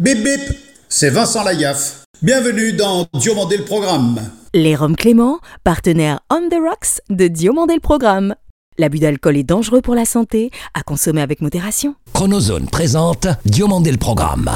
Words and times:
Bip 0.00 0.22
bip, 0.22 0.40
c'est 0.88 1.10
Vincent 1.10 1.42
Lagaffe. 1.42 2.04
Bienvenue 2.22 2.72
dans 2.72 3.06
Diomandé 3.14 3.56
le 3.56 3.64
Programme. 3.64 4.30
Les 4.54 4.76
Roms 4.76 4.94
Clément, 4.94 5.40
partenaire 5.64 6.20
On 6.30 6.48
the 6.48 6.54
Rocks 6.54 7.00
de 7.10 7.26
Diomandé 7.26 7.74
le 7.74 7.80
Programme. 7.80 8.36
L'abus 8.78 9.00
d'alcool 9.00 9.36
est 9.36 9.42
dangereux 9.42 9.80
pour 9.80 9.96
la 9.96 10.04
santé, 10.04 10.52
à 10.72 10.84
consommer 10.84 11.20
avec 11.20 11.40
modération. 11.40 11.96
Chronozone 12.12 12.68
présente 12.68 13.26
Diomandé 13.44 13.90
le 13.90 13.96
Programme. 13.96 14.48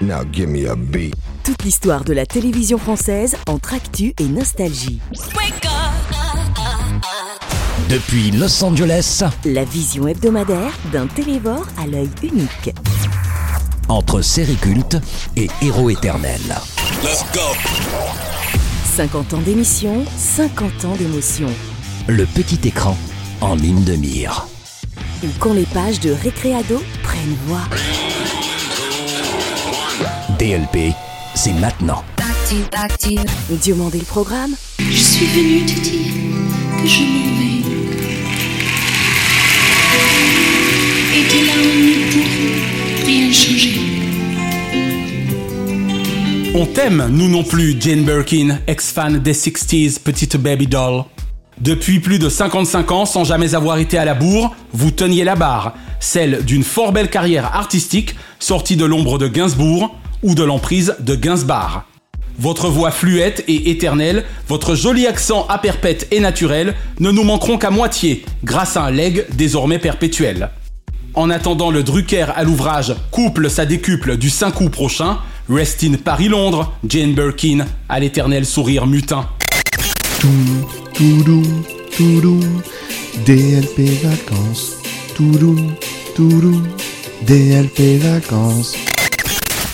Now 0.00 0.22
give 0.32 0.46
me 0.46 0.70
a 0.70 0.76
beat. 0.76 1.16
Toute 1.42 1.64
l'histoire 1.64 2.04
de 2.04 2.12
la 2.12 2.24
télévision 2.24 2.78
française 2.78 3.34
entre 3.48 3.74
actu 3.74 4.14
et 4.20 4.28
nostalgie. 4.28 5.00
Depuis 7.90 8.30
Los 8.30 8.62
Angeles, 8.62 9.24
La 9.44 9.64
vision 9.64 10.06
hebdomadaire 10.06 10.72
d'un 10.92 11.08
télévore 11.08 11.66
à 11.82 11.88
l'œil 11.88 12.10
unique. 12.22 12.72
Entre 13.88 14.20
série 14.22 14.56
culte 14.56 14.96
et 15.36 15.48
héros 15.60 15.90
éternel. 15.90 16.40
50 18.96 19.34
ans 19.34 19.40
d'émission, 19.40 20.04
50 20.16 20.84
ans 20.84 20.96
d'émotion. 20.96 21.48
Le 22.08 22.26
petit 22.26 22.68
écran 22.68 22.96
en 23.40 23.54
ligne 23.54 23.84
de 23.84 23.94
mire. 23.96 24.46
Ou 25.24 25.28
quand 25.38 25.52
les 25.52 25.66
pages 25.66 26.00
de 26.00 26.10
Récréado 26.10 26.82
prennent 27.02 27.36
voix. 27.46 27.62
DLP, 30.38 30.94
c'est 31.34 31.52
maintenant. 31.54 32.02
Diomandé 33.50 33.98
le 33.98 34.04
programme, 34.04 34.54
Je 34.78 34.96
suis 34.96 35.26
venue 35.26 35.64
te 35.64 35.80
dire 35.80 36.12
que 36.82 36.86
je 36.86 37.02
m'en 37.02 37.38
vais. 37.38 37.51
On 46.54 46.66
t'aime, 46.66 47.08
nous 47.10 47.28
non 47.28 47.42
plus, 47.42 47.76
Jane 47.80 48.04
Birkin, 48.04 48.58
ex-fan 48.66 49.18
des 49.18 49.32
60s, 49.32 49.98
petite 49.98 50.36
baby 50.36 50.66
doll. 50.66 51.04
Depuis 51.60 51.98
plus 51.98 52.18
de 52.18 52.28
55 52.28 52.92
ans, 52.92 53.06
sans 53.06 53.24
jamais 53.24 53.54
avoir 53.54 53.78
été 53.78 53.98
à 53.98 54.04
la 54.04 54.14
bourre, 54.14 54.54
vous 54.72 54.90
teniez 54.90 55.24
la 55.24 55.34
barre, 55.34 55.74
celle 55.98 56.44
d'une 56.44 56.62
fort 56.62 56.92
belle 56.92 57.10
carrière 57.10 57.56
artistique 57.56 58.14
sortie 58.38 58.76
de 58.76 58.84
l'ombre 58.84 59.18
de 59.18 59.28
Gainsbourg 59.28 59.96
ou 60.22 60.34
de 60.34 60.44
l'emprise 60.44 60.94
de 61.00 61.14
Gainsbar. 61.14 61.86
Votre 62.38 62.68
voix 62.68 62.90
fluette 62.90 63.44
et 63.48 63.70
éternelle, 63.70 64.24
votre 64.48 64.74
joli 64.74 65.06
accent 65.06 65.46
à 65.48 65.58
perpète 65.58 66.06
et 66.10 66.20
naturel 66.20 66.74
ne 67.00 67.10
nous 67.10 67.24
manqueront 67.24 67.58
qu'à 67.58 67.70
moitié, 67.70 68.24
grâce 68.44 68.76
à 68.76 68.84
un 68.84 68.90
leg 68.90 69.26
désormais 69.34 69.78
perpétuel. 69.78 70.50
En 71.14 71.28
attendant 71.28 71.70
le 71.70 71.82
Drucker 71.82 72.26
à 72.34 72.42
l'ouvrage 72.42 72.94
Couple 73.10 73.50
sa 73.50 73.66
décuple 73.66 74.16
du 74.16 74.30
5 74.30 74.60
août 74.62 74.70
prochain, 74.70 75.18
Rest 75.50 75.84
in 75.84 75.94
Paris-Londres, 76.02 76.72
Jane 76.88 77.12
Birkin 77.12 77.66
à 77.88 78.00
l'éternel 78.00 78.46
sourire 78.46 78.86
mutin. 78.86 79.26
Toudoum, 80.20 81.64
toudoum, 81.94 82.62
DLP 83.26 83.90
vacances. 84.02 84.72
DLP 87.26 87.98
vacances. 88.00 88.74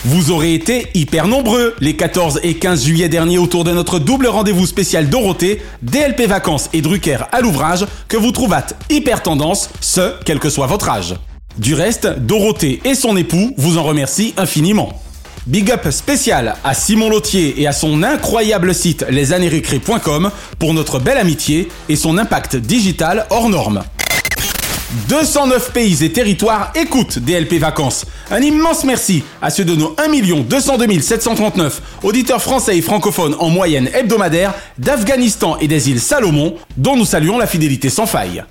Vous 0.05 0.31
aurez 0.31 0.53
été 0.53 0.87
hyper 0.93 1.27
nombreux 1.27 1.75
les 1.79 1.95
14 1.95 2.39
et 2.43 2.55
15 2.55 2.83
juillet 2.83 3.09
dernier 3.09 3.37
autour 3.37 3.63
de 3.63 3.71
notre 3.71 3.99
double 3.99 4.27
rendez-vous 4.27 4.65
spécial 4.65 5.09
Dorothée, 5.09 5.61
DLP 5.81 6.21
Vacances 6.21 6.69
et 6.73 6.81
Drucker 6.81 7.17
à 7.31 7.41
l'ouvrage 7.41 7.85
que 8.07 8.17
vous 8.17 8.31
trouvâtes 8.31 8.75
hyper 8.89 9.21
tendance, 9.21 9.69
ce, 9.81 10.13
quel 10.25 10.39
que 10.39 10.49
soit 10.49 10.67
votre 10.67 10.89
âge. 10.89 11.15
Du 11.57 11.73
reste, 11.73 12.07
Dorothée 12.19 12.79
et 12.85 12.95
son 12.95 13.17
époux 13.17 13.53
vous 13.57 13.77
en 13.77 13.83
remercient 13.83 14.33
infiniment. 14.37 15.01
Big 15.47 15.71
up 15.71 15.89
spécial 15.89 16.55
à 16.63 16.73
Simon 16.73 17.09
Lautier 17.09 17.59
et 17.61 17.67
à 17.67 17.73
son 17.73 18.03
incroyable 18.03 18.73
site 18.73 19.05
lesanérécré.com 19.09 20.31
pour 20.57 20.73
notre 20.73 20.99
belle 20.99 21.17
amitié 21.17 21.67
et 21.89 21.95
son 21.95 22.17
impact 22.17 22.55
digital 22.55 23.25
hors 23.29 23.49
norme. 23.49 23.83
209 25.07 25.71
pays 25.71 26.03
et 26.03 26.11
territoires 26.11 26.71
écoutent 26.75 27.19
DLP 27.19 27.55
Vacances. 27.59 28.05
Un 28.31 28.41
immense 28.41 28.83
merci 28.85 29.23
à 29.41 29.49
ceux 29.49 29.65
de 29.65 29.75
nos 29.75 29.95
1 29.97 30.43
202 30.43 30.99
739 30.99 31.81
auditeurs 32.03 32.41
français 32.41 32.77
et 32.77 32.81
francophones 32.81 33.35
en 33.39 33.49
moyenne 33.49 33.89
hebdomadaire 33.93 34.53
d'Afghanistan 34.77 35.57
et 35.59 35.67
des 35.67 35.89
îles 35.89 36.01
Salomon, 36.01 36.55
dont 36.77 36.95
nous 36.95 37.05
saluons 37.05 37.37
la 37.37 37.47
fidélité 37.47 37.89
sans 37.89 38.05
faille. 38.05 38.43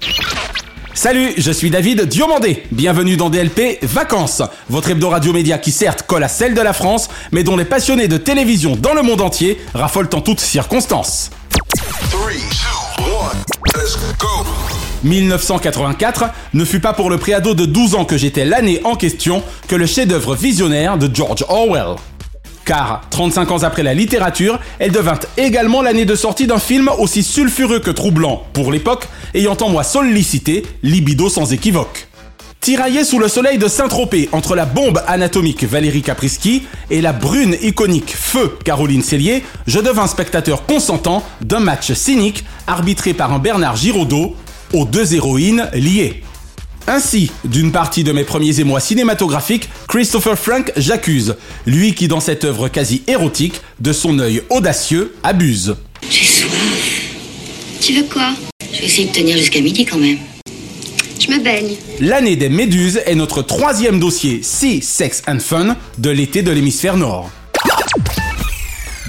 Salut, 0.98 1.32
je 1.36 1.53
suis 1.53 1.70
David 1.70 2.06
Diomandé. 2.06 2.64
Bienvenue 2.72 3.16
dans 3.16 3.31
DLP 3.31 3.78
Vacances, 3.82 4.42
votre 4.69 4.91
hebdo 4.91 5.10
radio 5.10 5.32
média 5.32 5.56
qui 5.56 5.70
certes 5.70 6.03
colle 6.03 6.25
à 6.25 6.28
celle 6.28 6.54
de 6.54 6.60
la 6.60 6.72
France, 6.72 7.09
mais 7.31 7.44
dont 7.44 7.56
les 7.56 7.64
passionnés 7.64 8.09
de 8.09 8.16
télévision 8.16 8.75
dans 8.75 8.94
le 8.94 9.03
monde 9.03 9.20
entier 9.20 9.60
raffolent 9.75 10.10
en 10.14 10.20
toutes 10.20 10.41
circonstances. 10.41 11.31
1984 15.04 16.25
ne 16.54 16.64
fut 16.64 16.81
pas 16.81 16.94
pour 16.94 17.10
le 17.10 17.16
préado 17.16 17.54
de 17.54 17.65
12 17.65 17.94
ans 17.94 18.04
que 18.04 18.16
j'étais 18.16 18.44
l'année 18.44 18.80
en 18.82 18.97
question 18.97 19.44
que 19.69 19.76
le 19.76 19.86
chef-d'œuvre 19.86 20.34
visionnaire 20.34 20.98
de 20.98 21.09
George 21.15 21.44
Orwell. 21.48 21.94
Car, 22.68 23.00
35 23.08 23.50
ans 23.50 23.62
après 23.62 23.82
la 23.82 23.94
littérature, 23.94 24.60
elle 24.78 24.92
devint 24.92 25.18
également 25.38 25.80
l'année 25.80 26.04
de 26.04 26.14
sortie 26.14 26.46
d'un 26.46 26.58
film 26.58 26.90
aussi 26.98 27.22
sulfureux 27.22 27.80
que 27.80 27.90
troublant, 27.90 28.44
pour 28.52 28.70
l'époque, 28.70 29.08
ayant 29.32 29.56
en 29.62 29.70
moi 29.70 29.82
sollicité, 29.82 30.66
libido 30.82 31.30
sans 31.30 31.50
équivoque. 31.54 32.08
Tiraillé 32.60 33.04
sous 33.04 33.18
le 33.18 33.28
soleil 33.28 33.56
de 33.56 33.68
Saint-Tropez 33.68 34.28
entre 34.32 34.54
la 34.54 34.66
bombe 34.66 35.02
anatomique 35.06 35.64
Valérie 35.64 36.02
Caprisky 36.02 36.64
et 36.90 37.00
la 37.00 37.14
brune 37.14 37.56
iconique 37.62 38.14
Feu 38.14 38.58
Caroline 38.62 39.02
Cellier, 39.02 39.44
je 39.66 39.80
devins 39.80 40.06
spectateur 40.06 40.66
consentant 40.66 41.22
d'un 41.40 41.60
match 41.60 41.94
cynique 41.94 42.44
arbitré 42.66 43.14
par 43.14 43.32
un 43.32 43.38
Bernard 43.38 43.76
Giraudot 43.76 44.36
aux 44.74 44.84
deux 44.84 45.14
héroïnes 45.14 45.70
liées. 45.72 46.22
Ainsi, 46.88 47.31
d'une 47.44 47.71
partie 47.71 48.03
de 48.03 48.12
mes 48.12 48.25
premiers 48.25 48.60
émois 48.60 48.81
cinématographiques, 48.81 49.69
Christopher 49.88 50.38
Frank 50.38 50.72
j'accuse, 50.75 51.37
lui 51.66 51.93
qui 51.93 52.09
dans 52.09 52.19
cette 52.19 52.44
œuvre 52.44 52.69
quasi 52.69 53.03
érotique, 53.06 53.60
de 53.78 53.93
son 53.93 54.19
œil 54.19 54.41
audacieux, 54.49 55.15
abuse. 55.22 55.77
J'ai 56.09 56.25
soif. 56.25 57.12
Tu 57.82 57.93
veux 57.93 58.04
quoi? 58.04 58.31
Je 58.72 58.78
vais 58.78 58.87
essayer 58.87 59.06
de 59.06 59.12
tenir 59.12 59.37
jusqu'à 59.37 59.60
midi 59.60 59.84
quand 59.84 59.98
même. 59.98 60.16
Je 61.21 61.31
me 61.31 61.44
baigne. 61.44 61.77
L'année 62.00 62.37
des 62.37 62.48
Méduses 62.48 63.03
est 63.04 63.15
notre 63.15 63.43
troisième 63.43 64.00
dossier 64.00 64.41
Sea, 64.43 64.81
Sex 64.81 65.22
and 65.28 65.41
Fun 65.41 65.77
de 65.98 66.09
l'été 66.09 66.41
de 66.41 66.50
l'hémisphère 66.50 66.97
nord. 66.97 67.31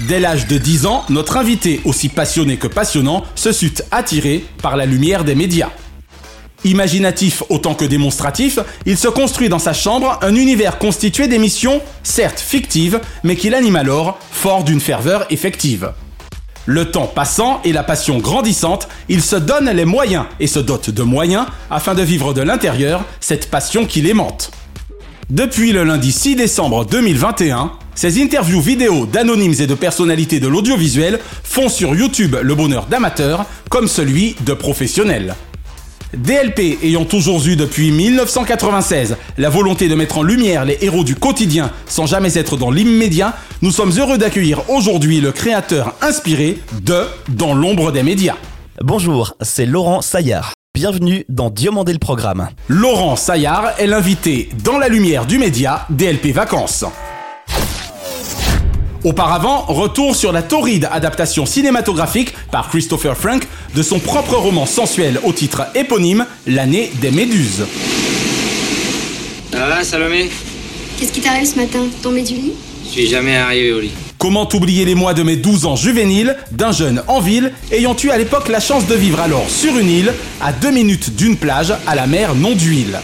Dès 0.06 0.20
l'âge 0.20 0.46
de 0.46 0.58
10 0.58 0.84
ans, 0.84 1.04
notre 1.08 1.38
invité, 1.38 1.80
aussi 1.86 2.10
passionné 2.10 2.58
que 2.58 2.66
passionnant, 2.66 3.24
se 3.34 3.52
sut 3.52 3.82
attiré 3.90 4.44
par 4.60 4.76
la 4.76 4.84
lumière 4.84 5.24
des 5.24 5.34
médias. 5.34 5.70
Imaginatif 6.64 7.42
autant 7.48 7.74
que 7.74 7.84
démonstratif, 7.84 8.58
il 8.84 8.98
se 8.98 9.08
construit 9.08 9.48
dans 9.48 9.58
sa 9.58 9.72
chambre 9.72 10.18
un 10.20 10.34
univers 10.34 10.78
constitué 10.78 11.26
d'émissions, 11.26 11.80
certes 12.02 12.40
fictives, 12.40 13.00
mais 13.24 13.36
qu'il 13.36 13.54
anime 13.54 13.76
alors, 13.76 14.18
fort 14.30 14.64
d'une 14.64 14.80
ferveur 14.80 15.26
effective. 15.30 15.92
Le 16.66 16.90
temps 16.90 17.06
passant 17.06 17.60
et 17.64 17.72
la 17.72 17.82
passion 17.82 18.18
grandissante, 18.18 18.88
il 19.08 19.22
se 19.22 19.36
donne 19.36 19.70
les 19.70 19.86
moyens 19.86 20.26
et 20.38 20.46
se 20.46 20.58
dote 20.58 20.90
de 20.90 21.02
moyens 21.02 21.46
afin 21.70 21.94
de 21.94 22.02
vivre 22.02 22.34
de 22.34 22.42
l'intérieur 22.42 23.04
cette 23.20 23.50
passion 23.50 23.86
qui 23.86 24.02
l'aimante. 24.02 24.50
Depuis 25.30 25.72
le 25.72 25.84
lundi 25.84 26.12
6 26.12 26.36
décembre 26.36 26.84
2021, 26.84 27.72
ces 27.94 28.22
interviews 28.22 28.60
vidéo 28.60 29.06
d'anonymes 29.06 29.54
et 29.60 29.66
de 29.66 29.74
personnalités 29.74 30.40
de 30.40 30.48
l'audiovisuel 30.48 31.18
font 31.42 31.68
sur 31.68 31.94
YouTube 31.94 32.36
le 32.42 32.54
bonheur 32.54 32.86
d'amateurs 32.86 33.46
comme 33.70 33.88
celui 33.88 34.36
de 34.44 34.52
professionnels. 34.52 35.34
DLP 36.14 36.78
ayant 36.82 37.04
toujours 37.04 37.46
eu 37.46 37.56
depuis 37.56 37.92
1996 37.92 39.16
la 39.38 39.48
volonté 39.48 39.88
de 39.88 39.94
mettre 39.94 40.18
en 40.18 40.22
lumière 40.22 40.64
les 40.64 40.78
héros 40.80 41.04
du 41.04 41.14
quotidien 41.14 41.70
sans 41.86 42.06
jamais 42.06 42.36
être 42.36 42.56
dans 42.56 42.70
l'immédiat, 42.70 43.36
nous 43.62 43.70
sommes 43.70 43.92
heureux 43.98 44.18
d'accueillir 44.18 44.68
aujourd'hui 44.68 45.20
le 45.20 45.32
créateur 45.32 45.94
inspiré 46.02 46.58
de 46.82 47.04
Dans 47.28 47.54
l'ombre 47.54 47.92
des 47.92 48.02
médias. 48.02 48.36
Bonjour, 48.82 49.34
c'est 49.40 49.66
Laurent 49.66 50.00
Saillard. 50.00 50.52
Bienvenue 50.74 51.24
dans 51.28 51.50
Diomandé 51.50 51.92
le 51.92 51.98
Programme. 51.98 52.48
Laurent 52.68 53.16
Saillard 53.16 53.72
est 53.78 53.86
l'invité 53.86 54.48
dans 54.64 54.78
la 54.78 54.88
lumière 54.88 55.26
du 55.26 55.38
média 55.38 55.86
DLP 55.90 56.32
Vacances. 56.32 56.84
Auparavant, 59.02 59.64
retour 59.66 60.14
sur 60.14 60.30
la 60.30 60.42
torride 60.42 60.86
adaptation 60.92 61.46
cinématographique 61.46 62.34
par 62.50 62.68
Christopher 62.68 63.16
Frank 63.16 63.46
de 63.74 63.82
son 63.82 63.98
propre 63.98 64.34
roman 64.34 64.66
sensuel 64.66 65.18
au 65.24 65.32
titre 65.32 65.62
éponyme 65.74 66.26
L'année 66.46 66.92
des 67.00 67.10
Méduses. 67.10 67.64
Ça 69.52 69.66
va, 69.66 69.82
Salomé? 69.84 70.28
Qu'est-ce 70.98 71.12
qui 71.12 71.22
t'arrive 71.22 71.46
ce 71.46 71.56
matin? 71.56 71.86
Tombé 72.02 72.20
du 72.20 72.34
lit? 72.34 72.52
Je 72.84 72.90
suis 72.90 73.06
jamais 73.08 73.36
arrivé 73.36 73.72
au 73.72 73.80
lit. 73.80 73.92
Comment 74.18 74.46
oublier 74.52 74.84
les 74.84 74.94
mois 74.94 75.14
de 75.14 75.22
mes 75.22 75.36
12 75.36 75.64
ans 75.64 75.76
juvéniles 75.76 76.36
d'un 76.52 76.72
jeune 76.72 77.02
en 77.08 77.20
ville 77.20 77.52
ayant 77.72 77.96
eu 78.04 78.10
à 78.10 78.18
l'époque 78.18 78.48
la 78.48 78.60
chance 78.60 78.86
de 78.86 78.94
vivre 78.94 79.20
alors 79.20 79.48
sur 79.48 79.78
une 79.78 79.88
île 79.88 80.12
à 80.42 80.52
deux 80.52 80.72
minutes 80.72 81.16
d'une 81.16 81.38
plage 81.38 81.72
à 81.86 81.94
la 81.94 82.06
mer 82.06 82.34
non 82.34 82.54
d'huile? 82.54 83.00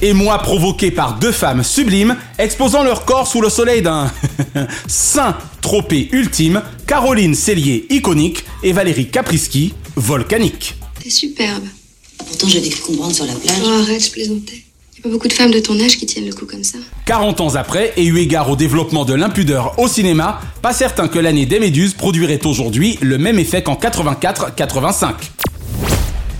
Émoi 0.00 0.38
provoqué 0.38 0.92
par 0.92 1.18
deux 1.18 1.32
femmes 1.32 1.64
sublimes 1.64 2.16
exposant 2.38 2.84
leur 2.84 3.04
corps 3.04 3.26
sous 3.26 3.40
le 3.40 3.48
soleil 3.48 3.82
d'un 3.82 4.10
saint 4.86 5.36
tropé 5.60 6.08
ultime, 6.12 6.62
Caroline 6.86 7.34
Cellier 7.34 7.84
iconique 7.90 8.44
et 8.62 8.72
Valérie 8.72 9.08
Caprisky 9.08 9.74
volcanique. 9.96 10.76
T'es 11.02 11.10
superbe. 11.10 11.64
Pourtant, 12.16 12.48
j'avais 12.48 12.68
cru 12.68 12.80
comprendre 12.80 13.14
sur 13.14 13.26
la 13.26 13.34
plage. 13.34 13.56
Oh, 13.64 13.68
arrête, 13.68 14.04
je 14.04 14.10
plaisantais. 14.10 14.62
Y 14.96 15.00
a 15.00 15.02
pas 15.02 15.08
beaucoup 15.08 15.28
de 15.28 15.32
femmes 15.32 15.50
de 15.50 15.60
ton 15.60 15.78
âge 15.80 15.96
qui 15.96 16.06
tiennent 16.06 16.26
le 16.26 16.32
coup 16.32 16.46
comme 16.46 16.64
ça. 16.64 16.78
40 17.06 17.40
ans 17.40 17.54
après, 17.56 17.92
et 17.96 18.04
eu 18.04 18.18
égard 18.18 18.50
au 18.50 18.56
développement 18.56 19.04
de 19.04 19.14
l'impudeur 19.14 19.78
au 19.78 19.88
cinéma, 19.88 20.40
pas 20.62 20.72
certain 20.72 21.08
que 21.08 21.18
l'année 21.18 21.46
des 21.46 21.58
Méduses 21.58 21.94
produirait 21.94 22.44
aujourd'hui 22.46 22.98
le 23.00 23.18
même 23.18 23.38
effet 23.38 23.62
qu'en 23.62 23.74
84-85. 23.74 25.14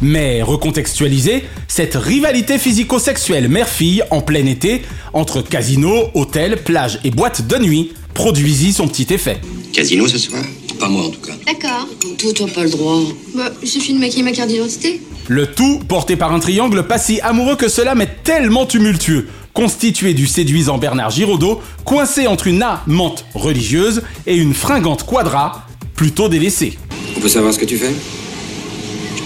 Mais 0.00 0.42
recontextualisé, 0.42 1.44
cette 1.66 1.94
rivalité 1.94 2.58
physico-sexuelle 2.58 3.48
mère-fille 3.48 4.02
en 4.10 4.20
plein 4.20 4.46
été, 4.46 4.82
entre 5.12 5.42
casino, 5.42 6.08
hôtel, 6.14 6.62
plage 6.62 7.00
et 7.04 7.10
boîte 7.10 7.46
de 7.46 7.56
nuit, 7.58 7.92
produisit 8.14 8.72
son 8.72 8.86
petit 8.88 9.12
effet. 9.12 9.40
Casino 9.72 10.06
ce 10.06 10.18
soir 10.18 10.42
Pas 10.78 10.88
moi 10.88 11.04
en 11.04 11.10
tout 11.10 11.20
cas. 11.20 11.32
D'accord. 11.46 11.88
Toi, 12.18 12.30
t'as 12.36 12.46
pas 12.48 12.64
le 12.64 12.70
droit. 12.70 13.00
Bah, 13.34 13.50
il 13.62 13.68
suffit 13.68 13.92
de 13.92 13.98
maquiller 13.98 14.22
ma 14.22 14.32
carte 14.32 14.48
d'identité. 14.48 15.00
Le 15.26 15.46
tout 15.46 15.80
porté 15.86 16.16
par 16.16 16.32
un 16.32 16.38
triangle 16.38 16.86
pas 16.86 16.98
si 16.98 17.20
amoureux 17.20 17.56
que 17.56 17.68
cela, 17.68 17.94
mais 17.94 18.08
tellement 18.24 18.66
tumultueux, 18.66 19.28
constitué 19.52 20.14
du 20.14 20.26
séduisant 20.26 20.78
Bernard 20.78 21.10
Giraudot, 21.10 21.60
coincé 21.84 22.26
entre 22.26 22.46
une 22.46 22.62
amante 22.62 23.24
religieuse 23.34 24.02
et 24.26 24.36
une 24.36 24.54
fringante 24.54 25.04
quadra, 25.04 25.66
plutôt 25.94 26.28
délaissée. 26.28 26.78
On 27.16 27.20
peut 27.20 27.28
savoir 27.28 27.52
ce 27.52 27.58
que 27.58 27.64
tu 27.66 27.76
fais? 27.76 27.92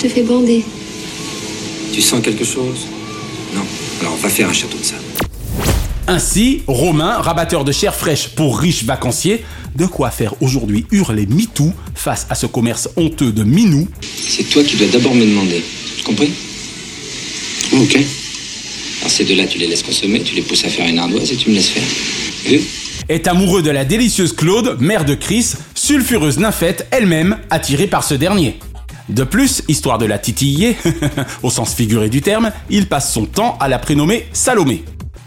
Te 0.02 0.08
fais 0.08 0.22
bander. 0.22 0.64
Tu 1.92 2.00
sens 2.00 2.20
quelque 2.22 2.44
chose? 2.44 2.86
Non. 3.54 3.62
Alors 4.00 4.14
on 4.14 4.16
va 4.16 4.28
faire 4.28 4.48
un 4.48 4.52
château 4.52 4.76
de 4.78 4.84
ça. 4.84 4.96
Ainsi, 6.08 6.62
Romain, 6.66 7.18
rabatteur 7.18 7.64
de 7.64 7.70
chair 7.70 7.94
fraîche 7.94 8.28
pour 8.28 8.58
riches 8.58 8.82
vacanciers, 8.82 9.44
de 9.76 9.86
quoi 9.86 10.10
faire 10.10 10.34
aujourd'hui 10.42 10.86
hurler 10.90 11.26
MeToo 11.26 11.72
face 11.94 12.26
à 12.28 12.34
ce 12.34 12.46
commerce 12.46 12.88
honteux 12.96 13.30
de 13.30 13.44
minou. 13.44 13.86
C'est 14.10 14.50
toi 14.50 14.64
qui 14.64 14.76
dois 14.76 14.88
d'abord 14.88 15.14
me 15.14 15.24
demander. 15.24 15.62
Compris? 16.04 16.32
Ok. 17.72 17.94
Alors 19.00 19.10
ces 19.10 19.24
deux-là, 19.24 19.46
tu 19.46 19.58
les 19.58 19.68
laisses 19.68 19.84
consommer, 19.84 20.20
tu 20.22 20.34
les 20.34 20.42
pousses 20.42 20.64
à 20.64 20.68
faire 20.68 20.88
une 20.88 20.98
ardoise 20.98 21.30
et 21.30 21.36
tu 21.36 21.50
me 21.50 21.54
laisses 21.54 21.68
faire. 21.68 21.82
Vu? 22.50 22.60
Est 23.08 23.28
amoureux 23.28 23.62
de 23.62 23.70
la 23.70 23.84
délicieuse 23.84 24.32
Claude, 24.32 24.78
mère 24.80 25.04
de 25.04 25.14
Chris, 25.14 25.52
sulfureuse 25.74 26.38
nymphette 26.38 26.88
elle-même 26.90 27.38
attirée 27.50 27.86
par 27.86 28.02
ce 28.02 28.14
dernier. 28.14 28.58
De 29.08 29.24
plus, 29.24 29.62
histoire 29.68 29.98
de 29.98 30.06
la 30.06 30.18
titiller, 30.18 30.76
au 31.42 31.50
sens 31.50 31.74
figuré 31.74 32.08
du 32.08 32.22
terme, 32.22 32.52
il 32.70 32.88
passe 32.88 33.12
son 33.12 33.26
temps 33.26 33.56
à 33.60 33.68
la 33.68 33.78
prénommer 33.78 34.26
Salomé. 34.32 34.84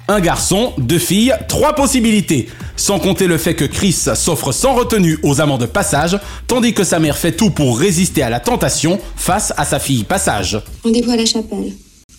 Un 0.07 0.19
garçon, 0.19 0.73
deux 0.77 0.99
filles, 0.99 1.33
trois 1.47 1.73
possibilités. 1.73 2.47
Sans 2.75 2.99
compter 2.99 3.25
le 3.25 3.37
fait 3.37 3.55
que 3.55 3.65
Chris 3.65 3.93
s'offre 3.93 4.51
sans 4.51 4.75
retenue 4.75 5.17
aux 5.23 5.41
amants 5.41 5.57
de 5.57 5.65
passage, 5.65 6.19
tandis 6.45 6.73
que 6.73 6.83
sa 6.83 6.99
mère 6.99 7.17
fait 7.17 7.31
tout 7.31 7.49
pour 7.49 7.79
résister 7.79 8.21
à 8.21 8.29
la 8.29 8.39
tentation 8.39 8.99
face 9.15 9.51
à 9.57 9.65
sa 9.65 9.79
fille 9.79 10.03
passage. 10.03 10.61
Rendez-vous 10.83 11.11
à 11.11 11.17
la 11.17 11.25
chapelle. 11.25 11.73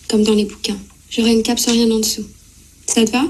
Comme 0.09 0.23
dans 0.23 0.33
les 0.33 0.45
bouquins. 0.45 0.77
J'aurai 1.09 1.31
une 1.31 1.43
cape 1.43 1.59
sans 1.59 1.71
rien 1.71 1.89
en 1.91 1.99
dessous. 1.99 2.25
Ça 2.85 3.05
te 3.05 3.11
va? 3.11 3.23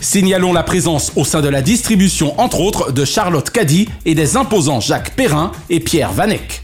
Signalons 0.00 0.52
la 0.52 0.62
présence 0.62 1.12
au 1.16 1.24
sein 1.24 1.42
de 1.42 1.48
la 1.48 1.60
distribution, 1.60 2.38
entre 2.40 2.60
autres, 2.60 2.92
de 2.92 3.04
Charlotte 3.04 3.50
Caddy 3.50 3.88
et 4.06 4.14
des 4.14 4.36
imposants 4.36 4.80
Jacques 4.80 5.14
Perrin 5.16 5.52
et 5.68 5.80
Pierre 5.80 6.12
Vanek. 6.12 6.62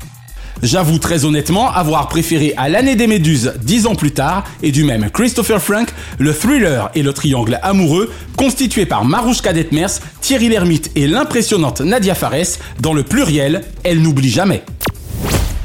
J'avoue 0.63 0.99
très 0.99 1.25
honnêtement 1.25 1.71
avoir 1.71 2.09
préféré 2.09 2.55
à 2.57 2.69
l'année 2.69 2.97
des 2.97 3.07
Méduses 3.07 3.55
dix 3.63 3.87
ans 3.87 3.95
plus 3.95 4.13
tard, 4.13 4.45
et 4.63 4.73
du 4.73 4.85
même 4.85 5.11
Christopher 5.11 5.61
Frank, 5.61 5.89
le 6.19 6.33
thriller 6.33 6.91
et 6.95 7.03
le 7.03 7.13
triangle 7.13 7.59
amoureux, 7.63 8.11
constitué 8.37 8.87
par 8.87 9.05
Marouchka 9.05 9.53
Detmers, 9.53 10.01
Thierry 10.21 10.49
Lhermitte 10.49 10.91
et 10.97 11.07
l'impressionnante 11.07 11.81
Nadia 11.81 12.15
Fares, 12.15 12.59
dans 12.81 12.95
le 12.95 13.03
pluriel, 13.03 13.63
elle 13.83 14.01
n'oublie 14.01 14.31
jamais. 14.31 14.63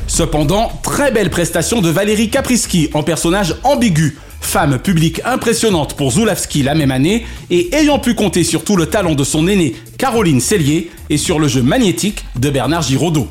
Cependant, 0.08 0.72
très 0.84 1.12
belle 1.12 1.30
prestation 1.30 1.82
de 1.82 1.90
Valérie 1.90 2.30
Caprisky 2.30 2.90
en 2.94 3.04
personnage 3.04 3.56
ambigu, 3.64 4.18
femme 4.42 4.80
publique 4.80 5.22
impressionnante 5.24 5.96
pour 5.96 6.12
Zulawski 6.12 6.64
la 6.64 6.76
même 6.76 6.92
année, 6.92 7.26
et 7.52 7.74
ayant 7.76 8.00
pu 8.00 8.16
compter 8.16 8.44
sur 8.44 8.64
tout 8.64 8.76
le 8.76 8.88
talent 8.88 9.14
de 9.16 9.24
son 9.24 9.48
aînée 9.48 9.76
Caroline 9.98 10.42
Cellier 10.42 10.90
et 11.10 11.18
sur 11.18 11.40
le 11.40 11.48
jeu 11.48 11.62
magnétique 11.62 12.26
de 12.38 12.50
Bernard 12.50 12.82
Giraudot. 12.82 13.28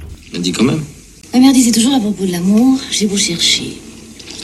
Ma 1.33 1.41
mère 1.41 1.53
disait 1.53 1.73
toujours 1.73 1.95
à 1.95 2.01
propos 2.01 2.25
de 2.25 2.33
l'amour, 2.33 2.79
j'ai 2.91 3.07
beau 3.07 3.17
chercher. 3.17 3.77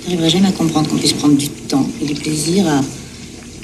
Je 0.02 0.10
n'arriverai 0.10 0.31
jamais 0.31 0.48
à 0.48 0.52
comprendre 0.52 0.88
qu'on 0.88 0.98
puisse 0.98 1.14
prendre 1.14 1.36
du 1.36 1.48
temps 1.48 1.88
et 2.02 2.04
du 2.04 2.14
plaisir 2.14 2.66
à 2.69 2.82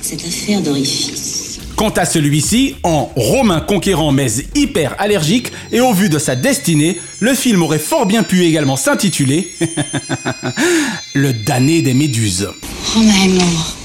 cette 0.01 0.25
affaire 0.25 0.63
d'orifice. 0.63 1.59
Quant 1.77 1.91
à 1.91 2.05
celui-ci, 2.07 2.77
en 2.83 3.11
Romain 3.17 3.61
conquérant 3.61 4.13
mais 4.13 4.29
hyper 4.55 4.95
allergique 4.99 5.53
et 5.71 5.81
au 5.81 5.93
vu 5.93 6.09
de 6.09 6.19
sa 6.19 6.35
destinée, 6.35 6.99
le 7.21 7.35
film 7.35 7.63
aurait 7.63 7.79
fort 7.79 8.07
bien 8.07 8.23
pu 8.23 8.45
également 8.45 8.77
s'intituler 8.77 9.51
Le 11.15 11.33
damné 11.33 11.83
des 11.83 11.95
méduses. 11.95 12.49
Romain 12.95 13.25
est 13.25 13.29
mort. 13.29 13.77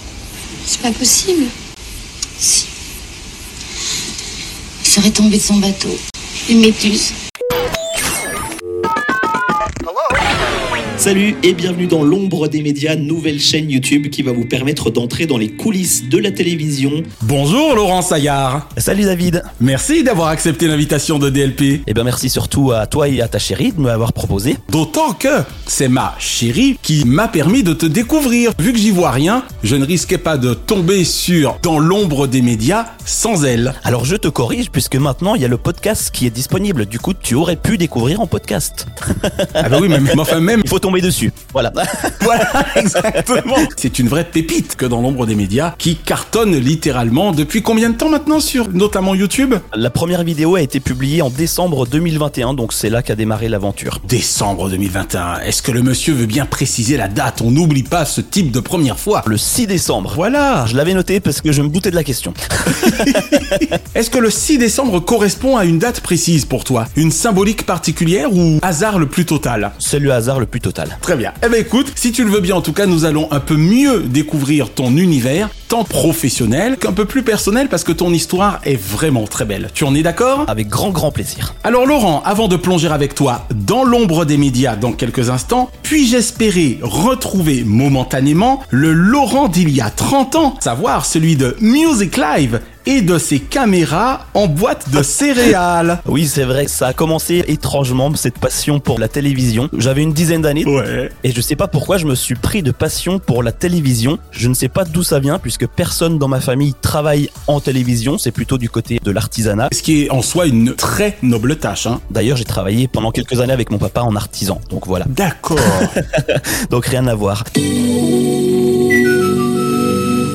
C'est 0.66 0.82
pas 0.82 0.92
possible. 0.92 1.44
Si. 2.38 2.66
Il 4.84 4.88
serait 4.88 5.12
tombé 5.12 5.38
de 5.38 5.42
son 5.42 5.58
bateau. 5.58 5.96
Les 6.48 6.56
méduses. 6.56 7.12
Salut 10.98 11.36
et 11.44 11.54
bienvenue 11.54 11.88
dans 11.88 12.04
l'ombre 12.04 12.48
des 12.48 12.62
médias, 12.62 12.96
nouvelle 12.96 13.40
chaîne 13.40 13.70
YouTube 13.70 14.10
qui 14.10 14.24
va 14.24 14.32
vous 14.32 14.46
permettre 14.46 14.90
d'entrer 14.90 15.26
dans 15.26 15.38
les 15.38 15.52
coulisses 15.52 16.08
de 16.08 16.18
la 16.18 16.32
télévision. 16.32 17.04
Bonjour 17.22 17.76
Laurent 17.76 18.02
Saillard. 18.02 18.70
Salut 18.78 19.04
David. 19.04 19.44
Merci 19.60 20.04
d'avoir 20.04 20.30
accepté 20.30 20.68
l'invitation 20.68 21.20
de 21.20 21.30
DLP. 21.30 21.82
Eh 21.86 21.94
bien 21.94 22.04
merci 22.06 22.30
surtout 22.30 22.72
à 22.72 22.88
toi 22.88 23.10
et 23.10 23.22
à 23.22 23.28
ta 23.28 23.40
chérie 23.40 23.74
de 23.74 23.82
m'avoir 23.82 24.14
proposé. 24.14 24.56
D'autant 24.72 25.14
que 25.14 25.44
c'est 25.68 25.90
ma 25.90 26.16
chérie 26.18 26.80
qui 26.82 27.04
m'a 27.06 27.28
permis 27.28 27.62
de 27.62 27.74
te 27.74 27.86
découvrir. 27.86 28.52
Vu 28.58 28.72
que 28.72 28.80
j'y 28.80 28.92
vois 28.92 29.12
rien, 29.12 29.44
je 29.64 29.76
ne 29.76 29.86
risquais 29.86 30.18
pas 30.18 30.38
de 30.38 30.54
tomber 30.54 31.04
sur 31.04 31.60
dans 31.62 31.78
l'ombre 31.78 32.26
des 32.26 32.42
médias 32.42 32.86
sans 33.06 33.44
elle. 33.44 33.76
Alors 33.84 34.06
je 34.06 34.16
te 34.16 34.30
corrige 34.30 34.72
puisque 34.72 34.96
maintenant 34.96 35.36
il 35.36 35.42
y 35.42 35.46
a 35.46 35.50
le 35.50 35.58
podcast 35.58 36.10
qui 36.12 36.26
est 36.26 36.32
disponible. 36.32 36.86
Du 36.86 37.00
coup 37.00 37.14
tu 37.14 37.36
aurais 37.36 37.58
pu 37.58 37.78
découvrir 37.78 38.22
en 38.22 38.28
podcast. 38.28 38.88
ah 39.54 39.70
bah 39.70 39.78
oui, 39.82 39.90
mais 39.90 40.00
enfin 40.18 40.40
même 40.40 40.62
il 40.64 40.70
faut 40.70 40.80
tomber 40.86 41.02
dessus. 41.02 41.32
Voilà. 41.52 41.74
voilà, 42.22 42.48
exactement. 42.76 43.56
C'est 43.76 43.98
une 43.98 44.08
vraie 44.08 44.24
pépite 44.24 44.76
que 44.76 44.86
dans 44.86 45.02
l'ombre 45.02 45.26
des 45.26 45.34
médias 45.34 45.74
qui 45.80 45.96
cartonne 45.96 46.56
littéralement 46.56 47.32
depuis 47.32 47.64
combien 47.64 47.90
de 47.90 47.96
temps 47.96 48.10
maintenant 48.10 48.40
sur 48.40 48.70
notamment 48.70 49.16
YouTube? 49.16 49.56
La 49.74 49.89
première 49.89 50.24
vidéo 50.24 50.54
a 50.54 50.62
été 50.62 50.80
publiée 50.80 51.24
en 51.24 51.32
décembre 51.32 51.88
2021, 51.88 52.54
donc 52.54 52.72
c'est 52.72 52.92
là 52.92 53.01
qu'a 53.01 53.15
démarré 53.15 53.50
l'aventure. 53.50 54.00
Décembre 54.08 54.70
2021. 54.70 55.39
Est-ce 55.39 55.63
que 55.63 55.72
le 55.72 55.82
monsieur 55.82 56.13
veut 56.13 56.27
bien 56.27 56.46
préciser 56.46 56.98
la 56.98 57.08
date? 57.08 57.42
On 57.42 57.50
n'oublie 57.50 57.82
pas 57.82 58.06
ce 58.06 58.22
type 58.22 58.51
de 58.51 58.60
première 58.60 59.00
fois. 59.00 59.24
Le 59.25 59.38
6 59.38 59.65
décembre. 59.65 60.13
Voilà. 60.13 60.68
Je 60.68 60.77
l'avais 60.77 60.94
noté 60.94 61.20
parce 61.20 61.42
que 61.42 61.51
je 61.51 61.63
me 61.63 61.70
doutais 61.70 61.89
de 61.89 61.96
la 61.96 62.04
question. 62.04 62.36
Est-ce 63.96 64.12
que 64.12 64.20
le 64.20 64.30
6 64.30 64.60
décembre 64.60 65.00
correspond 65.00 65.58
à 65.58 65.65
une 65.65 65.80
date 65.80 66.01
précise 66.01 66.46
pour 66.46 66.63
toi? 66.63 66.86
Une 66.96 67.12
symbolique 67.12 67.65
particulière 67.65 68.32
ou 68.32 68.60
hasard 68.62 69.00
le 69.00 69.08
plus 69.08 69.25
total? 69.25 69.72
C'est 69.80 69.98
le 69.98 70.13
hasard 70.13 70.39
le 70.39 70.46
plus 70.46 70.62
total. 70.62 70.75
Très 71.01 71.15
bien. 71.15 71.34
Eh 71.44 71.50
ben 71.50 71.60
écoute, 71.60 71.91
si 71.96 72.12
tu 72.12 72.24
le 72.24 72.29
veux 72.29 72.41
bien, 72.41 72.55
en 72.55 72.62
tout 72.62 72.74
cas, 72.74 72.86
nous 72.86 73.05
allons 73.05 73.32
un 73.32 73.39
peu 73.39 73.55
mieux 73.55 74.01
découvrir 74.01 74.74
ton 74.74 74.96
univers, 74.98 75.50
tant 75.67 75.84
professionnel 75.84 76.77
qu'un 76.77 76.91
peu 76.91 77.05
plus 77.05 77.24
personnel, 77.24 77.67
parce 77.70 77.84
que 77.84 77.91
ton 77.91 78.12
histoire 78.12 78.60
est 78.63 78.79
vraiment 78.79 79.25
très 79.25 79.46
belle. 79.46 79.70
Tu 79.74 79.84
en 79.84 79.96
es 79.96 80.03
d'accord? 80.03 80.46
Avec 80.48 80.67
grand 80.67 80.91
grand 80.91 81.12
plaisir. 81.12 81.55
Alors 81.63 81.86
Laurent, 81.86 82.22
avant 82.25 82.48
de 82.48 82.55
plonger 82.55 82.89
avec 82.89 83.15
toi 83.15 83.48
dans 83.53 83.84
l'ombre 83.84 84.25
des 84.25 84.38
médias 84.38 84.75
dans 84.75 84.91
quelques 84.91 85.29
instants, 85.29 85.70
puis-je 85.84 86.17
espérer 86.17 86.79
retrouver 86.82 87.63
momentanément 87.63 88.62
le 88.70 88.91
Laurent 88.91 89.48
d'il 89.48 89.70
y 89.70 89.82
a 89.82 89.89
30 89.89 90.36
ans, 90.36 90.55
savoir 90.60 91.05
celui 91.05 91.36
de 91.36 91.55
Music 91.60 92.17
Live 92.17 92.60
et 92.86 93.01
de 93.01 93.18
ses 93.18 93.39
caméras 93.39 94.27
en 94.34 94.48
boîte 94.48 94.89
de 94.89 95.04
céréales. 95.04 96.00
Oui, 96.08 96.27
c'est 96.27 96.44
vrai, 96.44 96.68
ça 96.68 96.88
a 96.88 96.94
commencé 96.94 97.44
étrangement 97.48 98.13
cette 98.15 98.38
passion 98.38 98.80
pour 98.80 99.00
la 99.00 99.08
télévision. 99.08 99.70
J'avais 99.77 100.01
une 100.01 100.13
dizaine 100.13 100.42
d'années. 100.42 100.65
Ouais. 100.65 101.10
Et 101.24 101.32
je 101.32 101.42
sais 101.42 101.56
pas 101.56 101.68
pourquoi 101.68 101.98
je 101.98 102.06
me 102.06 102.15
suis 102.15 102.36
pris 102.36 102.63
de 102.63 102.72
passion 102.72 103.20
pour 103.20 103.44
la 103.44 103.51
télévision. 103.51 104.18
Je 104.32 104.48
ne 104.48 104.54
sais 104.54 104.70
pas 104.70 104.86
d'où 104.86 105.04
ça 105.04 105.20
vient 105.20 105.39
puisque 105.39 105.68
personne 105.68 106.18
dans 106.20 106.27
ma 106.27 106.39
famille 106.39 106.74
travaille 106.74 107.30
en 107.48 107.60
télévision, 107.60 108.18
c'est 108.18 108.32
plutôt 108.32 108.58
du 108.58 108.70
côté 108.70 109.00
de 109.04 109.12
l'artisanat. 109.12 109.70
Ce 109.74 109.82
qui 109.82 110.04
est 110.04 110.12
en 110.12 110.22
soi 110.22 110.46
une 110.46 110.74
très 110.74 111.18
noble 111.22 111.58
tâche. 111.58 111.88
Hein. 111.88 112.00
D'ailleurs, 112.12 112.38
j'ai 112.38 112.46
travaillé 112.46 112.88
pendant 112.88 113.12
quelques 113.12 113.39
années 113.42 113.54
avec 113.54 113.72
mon 113.72 113.77
papa 113.77 114.01
en 114.01 114.15
artisan. 114.15 114.62
Donc 114.70 114.88
voilà. 114.88 115.06
D'accord. 115.10 115.60
donc 116.70 116.86
rien 116.86 117.08
à 117.08 117.15
voir. 117.15 117.44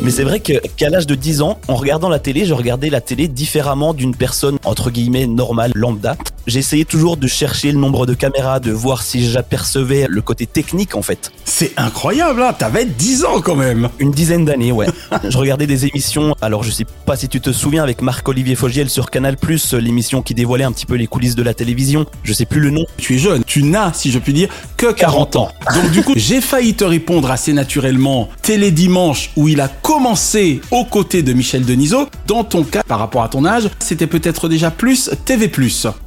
Mais 0.02 0.10
c'est 0.10 0.24
vrai 0.24 0.40
que 0.40 0.54
qu'à 0.76 0.88
l'âge 0.88 1.06
de 1.06 1.14
10 1.14 1.42
ans, 1.42 1.58
en 1.68 1.74
regardant 1.74 2.08
la 2.08 2.18
télé, 2.18 2.46
je 2.46 2.54
regardais 2.54 2.88
la 2.88 3.02
télé 3.02 3.28
différemment 3.28 3.92
d'une 3.92 4.16
personne 4.16 4.58
entre 4.64 4.90
guillemets 4.90 5.26
normale, 5.26 5.72
lambda. 5.74 6.16
J'essayais 6.46 6.86
toujours 6.86 7.18
de 7.18 7.26
chercher 7.26 7.70
le 7.70 7.78
nombre 7.78 8.06
de 8.06 8.14
caméras, 8.14 8.60
de 8.60 8.72
voir 8.72 9.02
si 9.02 9.28
j'apercevais 9.30 10.06
le 10.08 10.22
côté 10.22 10.46
technique 10.46 10.96
en 10.96 11.02
fait. 11.02 11.30
C'est 11.44 11.72
incroyable, 11.76 12.42
hein 12.42 12.54
T'avais 12.58 12.86
10 12.86 13.24
ans 13.24 13.40
quand 13.42 13.56
même 13.56 13.90
Une 13.98 14.10
dizaine 14.10 14.46
d'années, 14.46 14.72
ouais. 14.72 14.86
je 15.28 15.36
regardais 15.36 15.66
des 15.66 15.86
émissions, 15.86 16.34
alors 16.40 16.62
je 16.62 16.70
sais 16.70 16.86
pas 17.04 17.16
si 17.16 17.28
tu 17.28 17.40
te 17.40 17.52
souviens, 17.52 17.82
avec 17.82 18.00
Marc-Olivier 18.00 18.54
Fogiel 18.54 18.88
sur 18.88 19.10
Canal+, 19.10 19.36
l'émission 19.80 20.22
qui 20.22 20.34
dévoilait 20.34 20.64
un 20.64 20.72
petit 20.72 20.86
peu 20.86 20.94
les 20.94 21.06
coulisses 21.06 21.34
de 21.34 21.42
la 21.42 21.52
télévision. 21.52 22.06
Je 22.22 22.32
sais 22.32 22.46
plus 22.46 22.60
le 22.60 22.70
nom. 22.70 22.86
Tu 22.96 23.16
es 23.16 23.18
jeune, 23.18 23.44
tu 23.44 23.62
n'as, 23.62 23.92
si 23.92 24.10
je 24.10 24.18
puis 24.18 24.32
dire, 24.32 24.48
que 24.76 24.92
40 24.92 25.36
ans. 25.36 25.50
Donc 25.74 25.90
du 25.90 26.02
coup, 26.02 26.14
j'ai 26.16 26.40
failli 26.40 26.74
te 26.74 26.84
répondre 26.84 27.30
assez 27.30 27.52
naturellement 27.52 28.28
Télé 28.42 28.70
Dimanche, 28.70 29.30
où 29.36 29.48
il 29.48 29.60
a 29.60 29.68
commencé 29.90 30.60
aux 30.70 30.84
côtés 30.84 31.24
de 31.24 31.32
Michel 31.32 31.64
Denisot. 31.64 32.08
Dans 32.28 32.44
ton 32.44 32.62
cas, 32.62 32.84
par 32.84 33.00
rapport 33.00 33.24
à 33.24 33.28
ton 33.28 33.44
âge, 33.44 33.68
c'était 33.80 34.06
peut-être 34.06 34.48
déjà 34.48 34.70
plus 34.70 35.10
TV+. 35.24 35.50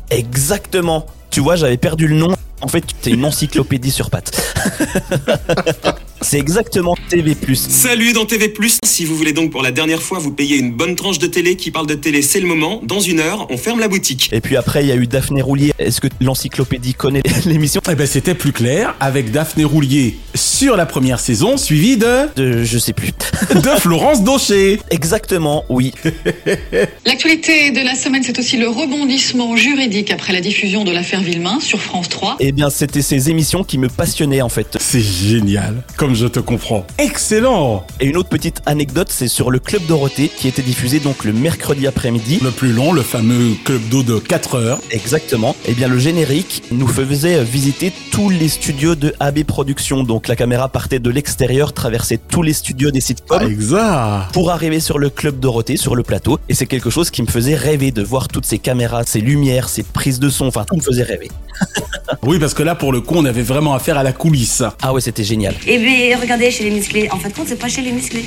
Exactement. 0.10 1.06
Tu 1.30 1.42
vois, 1.42 1.58
j'avais 1.58 1.76
perdu 1.76 2.08
le 2.08 2.16
nom. 2.16 2.34
En 2.62 2.70
fait, 2.70 2.86
t'es 3.02 3.12
une 3.12 3.26
encyclopédie 3.26 3.92
sur 3.92 4.10
pattes. 4.10 4.42
C'est 6.24 6.40
exactement 6.40 6.96
TV+. 7.10 7.36
Salut 7.54 8.14
dans 8.14 8.26
TV+. 8.26 8.54
Si 8.86 9.04
vous 9.04 9.16
voulez 9.16 9.34
donc 9.34 9.52
pour 9.52 9.62
la 9.62 9.72
dernière 9.72 10.02
fois 10.02 10.20
vous 10.20 10.32
payer 10.32 10.56
une 10.56 10.72
bonne 10.72 10.96
tranche 10.96 11.20
de 11.20 11.28
télé 11.28 11.58
qui 11.58 11.70
parle 11.70 11.86
de 11.86 11.96
télé, 11.96 12.22
c'est 12.22 12.40
le 12.40 12.48
moment. 12.48 12.80
Dans 12.84 13.02
une 13.02 13.20
heure, 13.20 13.48
on 13.50 13.58
ferme 13.58 13.82
la 13.82 13.90
boutique. 13.90 14.30
Et 14.32 14.40
puis 14.40 14.56
après, 14.56 14.84
il 14.84 14.88
y 14.88 14.92
a 14.94 14.96
eu 14.96 15.06
Daphné 15.06 15.42
Roulier. 15.42 15.74
Est-ce 15.80 16.00
que 16.00 16.08
l'encyclopédie 16.22 16.94
connaît 16.94 17.22
l'émission? 17.46 17.82
Eh 17.90 17.96
ben, 17.96 18.08
c'était 18.08 18.36
plus 18.36 18.54
clair 18.54 18.96
avec 19.02 19.32
Daphné 19.32 19.66
Roulier 19.66 20.18
sur 20.34 20.78
la 20.78 20.86
première 20.86 21.20
saison, 21.20 21.58
suivi 21.58 21.98
de... 21.98 22.34
De, 22.36 22.64
je 22.64 22.78
sais 22.78 22.94
plus. 22.94 23.12
de 23.56 23.70
Florence 23.80 24.24
Daucher. 24.24 24.80
Exactement, 24.92 25.66
oui. 25.70 25.94
L'actualité 27.06 27.72
de 27.72 27.82
la 27.82 27.96
semaine, 27.96 28.24
c'est 28.24 28.40
aussi 28.40 28.58
le 28.58 28.70
rebondissement 28.70 29.56
juridique 29.58 30.12
après 30.12 30.32
la 30.32 30.42
diffusion 30.42 30.84
de 30.86 30.92
l'affaire 30.92 31.22
Villemain 31.22 31.60
sur 31.60 31.82
France 31.82 32.10
3. 32.10 32.38
Eh 32.40 32.52
bien, 32.54 32.70
c'était 32.70 33.02
ces 33.02 33.30
émissions 33.30 33.64
qui 33.64 33.78
me 33.78 33.90
passionnaient 33.90 34.42
en 34.42 34.50
fait. 34.50 34.78
C'est 34.80 35.02
génial. 35.02 35.84
Comme 35.98 36.13
je 36.14 36.28
te 36.28 36.40
comprends. 36.40 36.86
Excellent 36.98 37.86
Et 38.00 38.06
une 38.06 38.18
autre 38.18 38.30
petite 38.30 38.62
anecdote, 38.66 39.08
c'est 39.10 39.28
sur 39.28 39.52
le 39.52 39.60
Club 39.60 39.86
Dorothée 39.88 40.30
qui 40.30 40.48
était 40.48 40.62
diffusé 40.62 41.00
donc 41.00 41.24
le 41.24 41.34
mercredi 41.34 41.88
après-midi. 41.88 42.40
Le 42.44 42.52
plus 42.52 42.74
long, 42.74 42.94
le 42.94 43.02
fameux 43.02 43.54
club 43.64 43.82
d'eau 43.90 44.04
de 44.04 44.20
4 44.20 44.56
heures. 44.56 44.80
Exactement. 44.92 45.56
Eh 45.66 45.74
bien, 45.74 45.88
le 45.88 45.98
générique 45.98 46.64
nous 46.72 46.88
faisait 46.88 47.44
visiter 47.44 47.92
tous 48.12 48.30
les 48.30 48.50
studios 48.50 48.96
de 48.96 49.14
AB 49.20 49.44
Productions. 49.44 50.04
Donc, 50.04 50.28
la 50.28 50.36
caméra 50.36 50.70
partait 50.70 51.00
de 51.00 51.10
l'extérieur, 51.10 51.74
traversait 51.74 52.18
tous 52.18 52.44
les 52.44 52.54
studios 52.54 52.92
des 52.92 53.02
sitcoms. 53.02 53.40
Ah, 53.42 53.46
exact. 53.46 54.34
Pour 54.34 54.52
arriver 54.52 54.80
sur 54.80 55.00
le 55.00 55.10
Club 55.10 55.40
Dorothée, 55.40 55.78
sur 55.78 55.96
le 55.96 56.04
plateau. 56.04 56.40
Et 56.50 56.54
c'est 56.54 56.68
quelque 56.68 56.90
chose 56.90 57.10
qui 57.10 57.22
me 57.22 57.28
faisait 57.28 57.56
rêver 57.56 57.92
de 57.92 58.04
voir 58.04 58.28
toutes 58.28 58.46
ces 58.46 58.60
caméras, 58.60 59.04
ces 59.06 59.22
lumières, 59.22 59.70
ces 59.70 59.84
prises 59.84 60.20
de 60.20 60.30
son. 60.30 60.48
Enfin, 60.48 60.66
tout 60.68 60.76
me 60.76 60.82
faisait 60.82 61.04
rêver. 61.04 61.30
oui, 62.24 62.40
parce 62.40 62.54
que 62.54 62.64
là, 62.64 62.76
pour 62.76 62.92
le 62.92 63.02
coup, 63.02 63.16
on 63.16 63.26
avait 63.26 63.42
vraiment 63.42 63.74
affaire 63.74 63.98
à 63.98 64.04
la 64.04 64.14
coulisse. 64.14 64.64
Ah 64.82 64.94
ouais, 64.94 65.02
c'était 65.02 65.24
génial. 65.24 65.56
Et 65.68 65.78
bien, 65.78 66.03
regardez 66.16 66.52
chez 66.52 66.64
les 66.64 66.72
musclés. 66.72 67.10
En 67.12 67.18
fait, 67.18 67.34
compte, 67.34 67.48
c'est 67.48 67.60
pas 67.60 67.70
chez 67.70 67.82
les 67.82 67.92
musclés. 67.92 68.26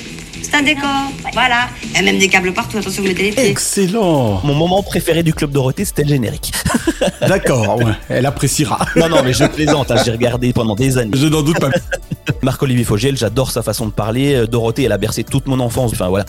Un 0.59 0.63
décor. 0.63 1.13
Voilà. 1.35 1.69
Il 1.91 1.97
y 1.97 1.99
a 1.99 2.03
même 2.03 2.19
des 2.19 2.29
câbles 2.29 2.53
partout. 2.53 2.79
Attention, 2.79 3.03
vous 3.03 3.09
mettez 3.09 3.25
les 3.25 3.33
pieds. 3.33 3.51
Excellent. 3.51 4.41
Mon 4.43 4.55
moment 4.55 4.83
préféré 4.83 5.23
du 5.23 5.35
Club 5.35 5.51
Dorothée, 5.51 5.85
c'était 5.85 6.03
le 6.03 6.09
générique. 6.09 6.53
D'accord, 7.21 7.77
ouais. 7.77 7.93
Elle 8.09 8.25
appréciera. 8.27 8.79
Non, 8.97 9.11
non, 9.11 9.23
mais 9.23 9.35
je 9.35 9.45
plaisante. 9.45 9.91
hein, 9.91 9.97
J'ai 10.05 10.13
regardé 10.13 10.53
pendant 10.55 10.75
des 10.75 10.97
années. 10.97 11.11
Je 11.15 11.27
n'en 11.27 11.43
doute 11.43 11.61
pas. 11.61 11.69
Marc-Olivier 12.43 12.85
Fogiel, 12.85 13.17
j'adore 13.19 13.51
sa 13.51 13.63
façon 13.63 13.87
de 13.87 13.91
parler. 13.91 14.35
Euh, 14.35 14.47
Dorothée, 14.47 14.85
elle 14.85 14.93
a 14.93 14.99
bercé 14.99 15.25
toute 15.25 15.47
mon 15.47 15.61
enfance. 15.61 15.93
Enfin, 15.93 16.09
voilà. 16.09 16.25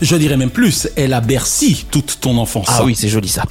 Je 0.00 0.16
dirais 0.16 0.36
même 0.38 0.50
plus, 0.50 0.88
elle 0.96 1.12
a 1.12 1.20
berci 1.20 1.84
toute 1.90 2.18
ton 2.20 2.38
enfance. 2.38 2.66
Ah 2.70 2.84
oui, 2.84 2.94
c'est 2.96 3.08
joli 3.08 3.28
ça. 3.28 3.42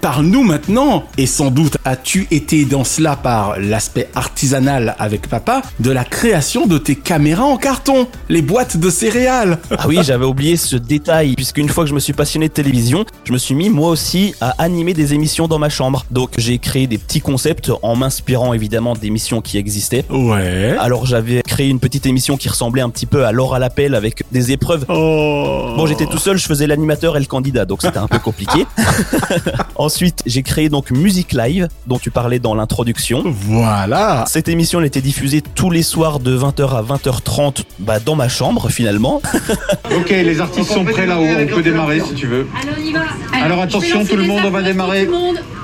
Parle-nous 0.00 0.42
maintenant, 0.42 1.04
et 1.16 1.26
sans 1.26 1.50
doute 1.50 1.76
as-tu 1.84 2.26
été 2.30 2.64
dans 2.64 2.84
cela 2.84 3.14
par 3.16 3.58
l'aspect 3.60 4.08
artisanal 4.14 4.96
avec 4.98 5.28
papa, 5.28 5.62
de 5.80 5.90
la 5.90 6.04
création 6.04 6.66
de 6.66 6.78
tes 6.78 6.96
caméras 6.96 7.44
en 7.44 7.56
carton, 7.56 8.08
les 8.32 8.40
boîtes 8.40 8.78
de 8.78 8.90
céréales. 8.90 9.58
Ah 9.82 9.88
oui, 9.88 9.98
j'avais 10.02 10.24
oublié 10.24 10.56
ce 10.56 10.76
détail, 10.76 11.34
puisqu'une 11.34 11.68
fois 11.68 11.82
que 11.82 11.90
je 11.90 11.94
me 11.94 11.98
suis 11.98 12.12
passionné 12.12 12.46
de 12.46 12.52
télévision, 12.52 13.04
je 13.24 13.32
me 13.32 13.38
suis 13.38 13.54
mis 13.54 13.68
moi 13.68 13.88
aussi 13.88 14.32
à 14.40 14.50
animer 14.62 14.94
des 14.94 15.12
émissions 15.12 15.48
dans 15.48 15.58
ma 15.58 15.70
chambre. 15.70 16.04
Donc 16.12 16.30
j'ai 16.38 16.58
créé 16.58 16.86
des 16.86 16.98
petits 16.98 17.20
concepts 17.20 17.72
en 17.82 17.96
m'inspirant 17.96 18.52
évidemment 18.52 18.94
d'émissions 18.94 19.40
qui 19.40 19.58
existaient. 19.58 20.04
Ouais. 20.08 20.76
Alors 20.78 21.04
j'avais 21.04 21.42
créé 21.42 21.68
une 21.68 21.80
petite 21.80 22.06
émission 22.06 22.36
qui 22.36 22.48
ressemblait 22.48 22.82
un 22.82 22.90
petit 22.90 23.06
peu 23.06 23.24
à 23.24 23.32
l'or 23.32 23.56
à 23.56 23.58
l'appel 23.58 23.96
avec 23.96 24.22
des 24.30 24.52
épreuves. 24.52 24.84
Oh. 24.88 25.72
Bon, 25.76 25.86
j'étais 25.86 26.06
tout 26.06 26.18
seul, 26.18 26.36
je 26.36 26.46
faisais 26.46 26.68
l'animateur 26.68 27.16
et 27.16 27.20
le 27.20 27.26
candidat, 27.26 27.64
donc 27.64 27.82
c'était 27.82 27.98
un 27.98 28.08
peu 28.08 28.20
compliqué. 28.20 28.66
Ensuite, 29.74 30.22
j'ai 30.26 30.44
créé 30.44 30.68
donc 30.68 30.92
Musique 30.92 31.32
Live, 31.32 31.66
dont 31.88 31.98
tu 31.98 32.12
parlais 32.12 32.38
dans 32.38 32.54
l'introduction. 32.54 33.24
Voilà. 33.26 34.24
Cette 34.28 34.48
émission, 34.48 34.78
elle 34.78 34.86
était 34.86 35.00
diffusée 35.00 35.42
tous 35.42 35.70
les 35.70 35.82
soirs 35.82 36.20
de 36.20 36.38
20h 36.38 36.68
à 36.76 36.82
20h30, 36.82 37.64
bah, 37.80 37.98
dans 37.98 38.14
ma 38.14 38.21
chambre 38.28 38.68
finalement. 38.70 39.20
Ok, 39.94 40.08
les 40.08 40.40
artistes 40.40 40.72
sont 40.72 40.84
prêts 40.84 41.06
là-haut, 41.06 41.26
on 41.38 41.46
peut 41.46 41.62
démarrer 41.62 42.00
si 42.00 42.14
tu 42.14 42.26
veux. 42.26 42.46
Alors 42.62 42.74
on 42.78 42.82
y 42.82 42.92
va. 42.92 43.00
Alors 43.44 43.60
attention 43.60 44.04
tout 44.04 44.16
le 44.16 44.24
monde, 44.24 44.40
on 44.46 44.50
va 44.50 44.62
démarrer. 44.62 45.06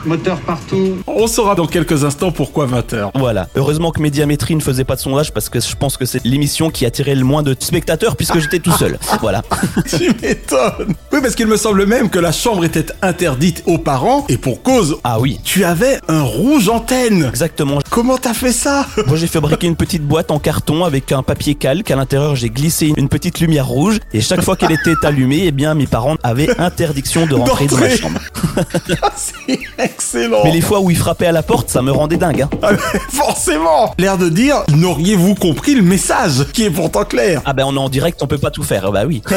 Moteur 0.04 0.40
partout. 0.40 0.96
On 1.06 1.26
saura 1.26 1.54
dans 1.54 1.66
quelques 1.66 2.04
instants 2.04 2.30
pourquoi 2.30 2.66
20h. 2.66 3.10
Voilà. 3.14 3.48
Heureusement 3.56 3.90
que 3.90 4.00
Médiamétrie 4.00 4.54
ne 4.54 4.60
faisait 4.60 4.84
pas 4.84 4.94
de 4.94 5.00
sondage 5.00 5.32
parce 5.32 5.48
que 5.48 5.60
je 5.60 5.74
pense 5.74 5.96
que 5.96 6.04
c'est 6.04 6.24
l'émission 6.24 6.70
qui 6.70 6.86
attirait 6.86 7.14
le 7.14 7.24
moins 7.24 7.42
de 7.42 7.54
spectateurs 7.58 8.16
puisque 8.16 8.38
j'étais 8.38 8.60
tout 8.60 8.72
seul. 8.72 8.98
Voilà. 9.20 9.42
tu 9.88 10.10
m'étonnes. 10.22 10.94
Oui, 11.12 11.18
parce 11.20 11.34
qu'il 11.34 11.46
me 11.46 11.56
semble 11.56 11.84
même 11.86 12.10
que 12.10 12.18
la 12.18 12.32
chambre 12.32 12.64
était 12.64 12.86
interdite 13.02 13.64
aux 13.66 13.78
parents 13.78 14.24
et 14.28 14.36
pour 14.38 14.62
cause. 14.62 14.98
Ah 15.04 15.18
oui. 15.20 15.40
Tu 15.44 15.64
avais 15.64 16.00
un 16.08 16.22
rouge 16.22 16.68
antenne. 16.68 17.24
Exactement. 17.24 17.78
Comment 17.90 18.18
t'as 18.18 18.34
fait 18.34 18.52
ça? 18.52 18.86
Moi 19.06 19.16
j'ai 19.16 19.26
fabriqué 19.26 19.66
une 19.66 19.76
petite 19.76 20.02
boîte 20.02 20.30
en 20.30 20.38
carton 20.38 20.84
avec 20.84 21.12
un 21.12 21.22
papier 21.22 21.54
calque. 21.54 21.90
À 21.90 21.96
l'intérieur 21.96 22.36
j'ai 22.38 22.50
glissé 22.50 22.92
une 22.96 23.08
petite 23.08 23.40
lumière 23.40 23.66
rouge 23.66 23.98
et 24.12 24.20
chaque 24.20 24.42
fois 24.42 24.56
qu'elle 24.56 24.72
était 24.72 24.94
allumée, 25.02 25.42
eh 25.44 25.50
bien 25.52 25.74
mes 25.74 25.86
parents 25.86 26.16
avaient 26.22 26.48
interdiction 26.58 27.26
de 27.26 27.34
rentrer 27.34 27.66
dans 27.66 27.76
ma 27.76 27.90
chambre. 27.90 28.20
C'est 29.16 29.58
excellent. 29.78 30.42
Mais 30.44 30.52
les 30.52 30.60
fois 30.60 30.80
où 30.80 30.90
ils 30.90 30.96
frappaient 30.96 31.26
à 31.26 31.32
la 31.32 31.42
porte, 31.42 31.68
ça 31.68 31.82
me 31.82 31.90
rendait 31.90 32.16
dingue. 32.16 32.42
Hein. 32.42 32.50
Ah, 32.62 32.70
forcément 33.10 33.94
L'air 33.98 34.18
de 34.18 34.28
dire, 34.28 34.62
n'auriez-vous 34.74 35.34
compris 35.34 35.74
le 35.74 35.82
message 35.82 36.46
Qui 36.52 36.64
est 36.64 36.70
pourtant 36.70 37.04
clair? 37.04 37.42
Ah 37.44 37.52
ben 37.52 37.64
on 37.66 37.74
est 37.74 37.78
en 37.78 37.88
direct, 37.88 38.22
on 38.22 38.26
peut 38.26 38.38
pas 38.38 38.50
tout 38.50 38.62
faire. 38.62 38.90
Bah 38.92 39.04
oui. 39.06 39.22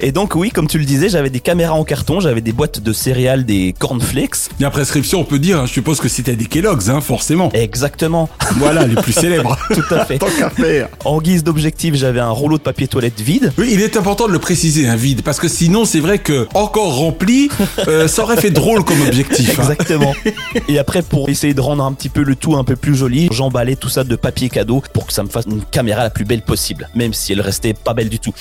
Et 0.00 0.12
donc 0.12 0.34
oui, 0.34 0.50
comme 0.50 0.68
tu 0.68 0.78
le 0.78 0.84
disais, 0.84 1.08
j'avais 1.08 1.30
des 1.30 1.40
caméras 1.40 1.74
en 1.74 1.84
carton, 1.84 2.20
j'avais 2.20 2.40
des 2.40 2.52
boîtes 2.52 2.80
de 2.80 2.92
céréales, 2.92 3.44
des 3.44 3.74
cornflakes. 3.76 4.50
La 4.60 4.70
prescription, 4.70 5.20
on 5.20 5.24
peut 5.24 5.38
dire, 5.38 5.60
hein, 5.60 5.66
je 5.66 5.72
suppose 5.72 6.00
que 6.00 6.08
c'était 6.08 6.36
des 6.36 6.46
Kellogg's, 6.46 6.88
hein, 6.88 7.00
forcément. 7.00 7.50
Exactement. 7.52 8.28
Voilà, 8.56 8.86
les 8.86 8.94
plus 8.94 9.12
célèbres. 9.12 9.58
Tout 9.74 9.94
à 9.94 10.04
fait. 10.04 10.18
Tant 10.18 10.26
qu'à 10.26 10.50
faire. 10.50 10.88
En 11.04 11.20
guise 11.20 11.42
d'objectif, 11.42 11.94
j'avais 11.94 12.20
un 12.20 12.30
rouleau 12.30 12.58
de 12.58 12.62
papier 12.62 12.86
toilette 12.86 13.20
vide. 13.20 13.52
Oui, 13.58 13.70
il 13.72 13.80
est 13.80 13.96
important 13.96 14.28
de 14.28 14.32
le 14.32 14.38
préciser, 14.38 14.86
un 14.86 14.96
vide, 14.96 15.22
parce 15.22 15.40
que 15.40 15.48
sinon, 15.48 15.84
c'est 15.84 16.00
vrai 16.00 16.18
que 16.18 16.46
encore 16.54 16.94
rempli, 16.96 17.48
euh, 17.88 18.06
ça 18.08 18.22
aurait 18.22 18.36
fait 18.36 18.50
drôle 18.50 18.84
comme 18.84 19.00
objectif. 19.02 19.58
hein. 19.58 19.62
Exactement. 19.62 20.14
Et 20.68 20.78
après, 20.78 21.02
pour 21.02 21.28
essayer 21.28 21.54
de 21.54 21.60
rendre 21.60 21.84
un 21.84 21.92
petit 21.92 22.08
peu 22.08 22.22
le 22.22 22.36
tout 22.36 22.56
un 22.56 22.64
peu 22.64 22.76
plus 22.76 22.94
joli, 22.94 23.28
j'emballais 23.32 23.76
tout 23.76 23.88
ça 23.88 24.04
de 24.04 24.16
papier 24.16 24.48
cadeau 24.48 24.82
pour 24.92 25.06
que 25.06 25.12
ça 25.12 25.22
me 25.22 25.28
fasse 25.28 25.46
une 25.46 25.62
caméra 25.64 26.02
la 26.04 26.10
plus 26.10 26.24
belle 26.24 26.42
possible, 26.42 26.88
même 26.94 27.12
si 27.12 27.32
elle 27.32 27.40
restait 27.40 27.74
pas 27.74 27.94
belle 27.94 28.08
du 28.08 28.18
tout. 28.20 28.32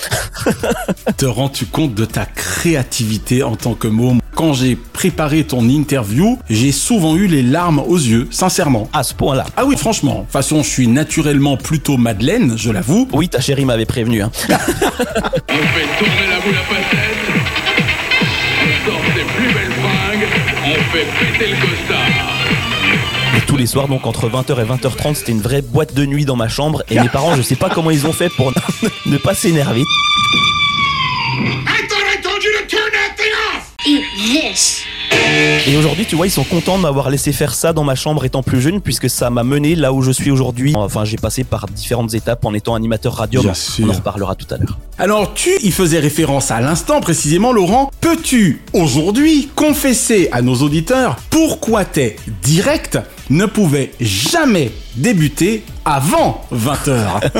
Te 1.17 1.25
rends-tu 1.25 1.65
compte 1.65 1.95
de 1.95 2.05
ta 2.05 2.25
créativité 2.25 3.43
en 3.43 3.55
tant 3.55 3.73
que 3.73 3.87
môme 3.87 4.20
Quand 4.35 4.53
j'ai 4.53 4.75
préparé 4.75 5.43
ton 5.43 5.67
interview, 5.67 6.39
j'ai 6.49 6.71
souvent 6.71 7.15
eu 7.15 7.27
les 7.27 7.43
larmes 7.43 7.79
aux 7.79 7.97
yeux, 7.97 8.27
sincèrement. 8.31 8.89
À 8.93 9.03
ce 9.03 9.13
point-là. 9.13 9.45
Ah 9.57 9.65
oui, 9.65 9.75
franchement. 9.77 10.13
De 10.15 10.19
toute 10.21 10.31
façon, 10.31 10.63
je 10.63 10.69
suis 10.69 10.87
naturellement 10.87 11.57
plutôt 11.57 11.97
Madeleine, 11.97 12.53
je 12.57 12.71
l'avoue. 12.71 13.07
Oui, 13.13 13.29
ta 13.29 13.41
chérie 13.41 13.65
m'avait 13.65 13.85
prévenu. 13.85 14.21
Hein. 14.21 14.31
On 14.49 14.53
fait 14.53 14.59
tourner 15.99 16.27
la 16.29 16.39
boule 16.39 16.55
à 16.55 16.63
facettes. 16.73 17.21
On 18.63 18.89
sort 18.89 19.01
ses 19.15 19.23
plus 19.23 19.53
belles 19.53 19.71
fringues. 19.73 20.27
On 20.65 20.91
fait 20.91 21.05
péter 21.19 21.51
le 21.51 21.55
costard. 21.55 22.31
Et 23.37 23.41
tous 23.41 23.57
les 23.57 23.65
soirs, 23.65 23.87
donc 23.87 24.05
entre 24.05 24.29
20h 24.29 24.61
et 24.61 24.65
20h30, 24.65 25.15
c'était 25.15 25.31
une 25.31 25.41
vraie 25.41 25.61
boîte 25.61 25.93
de 25.93 26.05
nuit 26.05 26.25
dans 26.25 26.35
ma 26.35 26.47
chambre. 26.47 26.83
Et 26.89 26.99
mes 26.99 27.09
parents, 27.09 27.35
je 27.35 27.41
sais 27.41 27.55
pas 27.55 27.69
comment 27.69 27.91
ils 27.91 28.05
ont 28.07 28.13
fait 28.13 28.29
pour 28.29 28.51
ne 29.05 29.17
pas 29.17 29.33
s'énerver. 29.33 29.83
Et 35.67 35.77
aujourd'hui, 35.77 36.05
tu 36.05 36.15
vois, 36.15 36.27
ils 36.27 36.31
sont 36.31 36.43
contents 36.43 36.77
de 36.77 36.83
m'avoir 36.83 37.09
laissé 37.09 37.31
faire 37.31 37.53
ça 37.53 37.73
dans 37.73 37.83
ma 37.83 37.95
chambre 37.95 38.25
étant 38.25 38.43
plus 38.43 38.61
jeune, 38.61 38.81
puisque 38.81 39.09
ça 39.09 39.29
m'a 39.29 39.43
mené 39.43 39.75
là 39.75 39.93
où 39.93 40.01
je 40.01 40.11
suis 40.11 40.31
aujourd'hui. 40.31 40.73
Enfin, 40.75 41.05
j'ai 41.05 41.17
passé 41.17 41.43
par 41.43 41.67
différentes 41.67 42.13
étapes 42.13 42.45
en 42.45 42.53
étant 42.53 42.75
animateur 42.75 43.15
radio. 43.15 43.41
Bien. 43.41 43.53
On 43.83 43.89
en 43.89 43.93
reparlera 43.93 44.35
tout 44.35 44.47
à 44.53 44.57
l'heure. 44.57 44.77
Alors, 44.97 45.33
tu 45.33 45.49
y 45.61 45.71
faisais 45.71 45.99
référence 45.99 46.51
à 46.51 46.61
l'instant 46.61 47.01
précisément, 47.01 47.53
Laurent. 47.53 47.91
Peux-tu 48.01 48.61
aujourd'hui 48.73 49.49
confesser 49.55 50.29
à 50.31 50.41
nos 50.41 50.55
auditeurs 50.55 51.17
pourquoi 51.29 51.85
tes 51.85 52.15
directs 52.43 52.97
ne 53.29 53.45
pouvaient 53.45 53.91
jamais 53.99 54.71
débuter 54.95 55.63
avant 55.85 56.41
20h 56.53 57.31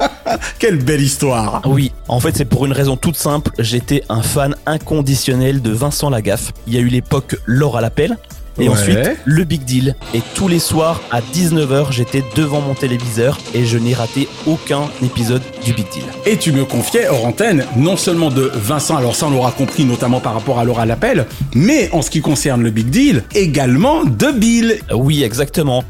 Quelle 0.58 0.76
belle 0.78 1.02
histoire. 1.02 1.62
Oui, 1.66 1.92
en 2.08 2.20
fait 2.20 2.36
c'est 2.36 2.44
pour 2.44 2.66
une 2.66 2.72
raison 2.72 2.96
toute 2.96 3.16
simple, 3.16 3.50
j'étais 3.58 4.02
un 4.08 4.22
fan 4.22 4.54
inconditionnel 4.66 5.62
de 5.62 5.70
Vincent 5.70 6.10
Lagaffe. 6.10 6.52
Il 6.66 6.74
y 6.74 6.78
a 6.78 6.80
eu 6.80 6.88
l'époque 6.88 7.36
L'or 7.46 7.76
à 7.76 7.80
l'appel. 7.80 8.16
Et 8.60 8.68
Ouais. 8.68 8.74
ensuite, 8.76 8.98
le 9.24 9.42
Big 9.42 9.64
Deal. 9.64 9.96
Et 10.14 10.20
tous 10.36 10.46
les 10.46 10.60
soirs, 10.60 11.00
à 11.10 11.20
19h, 11.20 11.90
j'étais 11.90 12.22
devant 12.36 12.60
mon 12.60 12.74
téléviseur 12.74 13.36
et 13.52 13.64
je 13.64 13.76
n'ai 13.78 13.94
raté 13.94 14.28
aucun 14.46 14.82
épisode 15.04 15.42
du 15.64 15.72
Big 15.72 15.86
Deal. 15.92 16.04
Et 16.24 16.36
tu 16.36 16.52
me 16.52 16.64
confiais 16.64 17.08
hors 17.08 17.26
antenne, 17.26 17.64
non 17.76 17.96
seulement 17.96 18.30
de 18.30 18.52
Vincent, 18.54 18.96
alors 18.96 19.16
ça 19.16 19.26
on 19.26 19.30
l'aura 19.30 19.50
compris 19.50 19.84
notamment 19.84 20.20
par 20.20 20.34
rapport 20.34 20.60
à 20.60 20.64
l'oral 20.64 20.92
appel, 20.92 21.26
mais 21.56 21.90
en 21.92 22.00
ce 22.00 22.10
qui 22.10 22.20
concerne 22.20 22.62
le 22.62 22.70
Big 22.70 22.86
Deal, 22.90 23.24
également 23.34 24.04
de 24.04 24.30
Bill. 24.30 24.78
Oui, 24.94 25.24
exactement. 25.24 25.82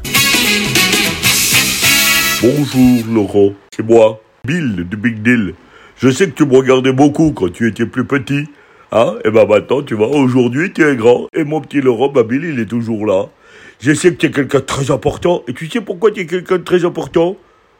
Bonjour 2.41 3.05
Laurent, 3.11 3.49
c'est 3.75 3.83
moi, 3.85 4.19
Bill 4.45 4.87
du 4.87 4.95
Big 4.95 5.23
Deal. 5.23 5.55
Je 5.97 6.09
sais 6.09 6.29
que 6.29 6.35
tu 6.35 6.45
me 6.45 6.55
regardais 6.55 6.91
beaucoup 6.91 7.31
quand 7.31 7.51
tu 7.51 7.67
étais 7.67 7.85
plus 7.85 8.05
petit. 8.05 8.45
Hein? 8.91 9.15
Et 9.25 9.31
ben 9.31 9.47
maintenant, 9.47 9.81
tu 9.81 9.95
vois, 9.95 10.09
aujourd'hui 10.09 10.71
tu 10.71 10.83
es 10.83 10.95
grand 10.95 11.27
et 11.33 11.43
mon 11.43 11.61
petit 11.61 11.81
Laurent, 11.81 12.09
bah 12.09 12.23
Bill, 12.23 12.43
il 12.43 12.59
est 12.59 12.67
toujours 12.67 13.05
là. 13.05 13.25
Je 13.79 13.93
sais 13.93 14.11
que 14.11 14.17
tu 14.17 14.27
es 14.27 14.31
quelqu'un 14.31 14.59
de 14.59 14.63
très 14.65 14.91
important. 14.91 15.43
Et 15.47 15.53
tu 15.53 15.67
sais 15.67 15.81
pourquoi 15.81 16.11
tu 16.11 16.21
es 16.21 16.25
quelqu'un 16.27 16.57
de 16.57 16.63
très 16.63 16.85
important? 16.85 17.37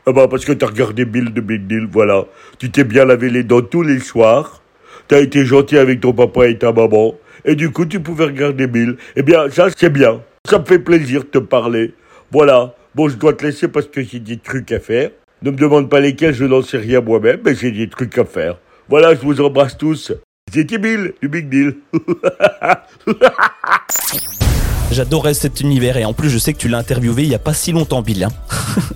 Eh 0.08 0.14
ben 0.14 0.28
parce 0.28 0.44
que 0.44 0.54
tu 0.54 0.66
as 0.66 0.68
regardé 0.68 1.06
Bill 1.06 1.34
de 1.34 1.42
Big 1.42 1.68
Deal, 1.68 1.88
voilà. 1.92 2.26
Tu 2.58 2.72
t'es 2.72 2.84
bien 2.84 3.06
lavé 3.06 3.30
les 3.30 3.44
dents 3.44 3.62
tous 3.62 3.84
les 3.84 4.00
soirs. 4.00 4.62
Tu 5.08 5.16
as 5.16 5.20
été 5.20 5.46
gentil 5.46 5.78
avec 5.78 6.02
ton 6.02 6.14
papa 6.14 6.48
et 6.48 6.58
ta 6.58 6.72
maman. 6.72 7.14
Et 7.44 7.56
du 7.56 7.70
coup, 7.70 7.86
tu 7.86 8.00
pouvais 8.00 8.26
regarder 8.26 8.66
Bill. 8.66 8.98
Eh 9.16 9.22
bien, 9.22 9.50
ça, 9.50 9.68
c'est 9.76 9.92
bien. 9.92 10.22
Ça 10.50 10.58
me 10.58 10.66
fait 10.66 10.80
plaisir 10.80 11.22
de 11.22 11.28
te 11.28 11.38
parler. 11.38 11.94
Voilà. 12.32 12.74
Bon, 12.96 13.08
je 13.08 13.18
dois 13.18 13.34
te 13.34 13.46
laisser 13.46 13.68
parce 13.68 13.88
que 13.88 14.02
j'ai 14.02 14.20
des 14.20 14.38
trucs 14.38 14.72
à 14.72 14.80
faire. 14.80 15.12
Ne 15.42 15.52
me 15.52 15.58
demande 15.58 15.90
pas 15.90 16.00
lesquels, 16.00 16.34
je 16.34 16.46
n'en 16.46 16.62
sais 16.62 16.78
rien 16.78 17.02
moi-même, 17.02 17.40
mais 17.46 17.56
j'ai 17.56 17.72
des 17.72 17.90
trucs 17.90 18.18
à 18.18 18.26
faire. 18.26 18.58
Voilà, 18.90 19.14
je 19.16 19.20
vous 19.22 19.42
embrasse 19.42 19.78
tous. 19.78 20.12
C'était 20.52 20.78
Bill, 20.78 21.14
du 21.22 21.28
Big 21.28 21.50
Deal. 21.50 21.76
J'adorais 24.92 25.34
cet 25.34 25.62
univers 25.62 25.98
et 25.98 26.06
en 26.06 26.14
plus 26.14 26.30
je 26.30 26.38
sais 26.38 26.54
que 26.54 26.60
tu 26.60 26.68
l'as 26.70 26.78
interviewé 26.78 27.24
il 27.24 27.30
y 27.30 27.36
a 27.36 27.40
pas 27.40 27.54
si 27.54 27.72
longtemps 27.72 28.02
Bill. 28.02 28.24
hein. 28.24 28.30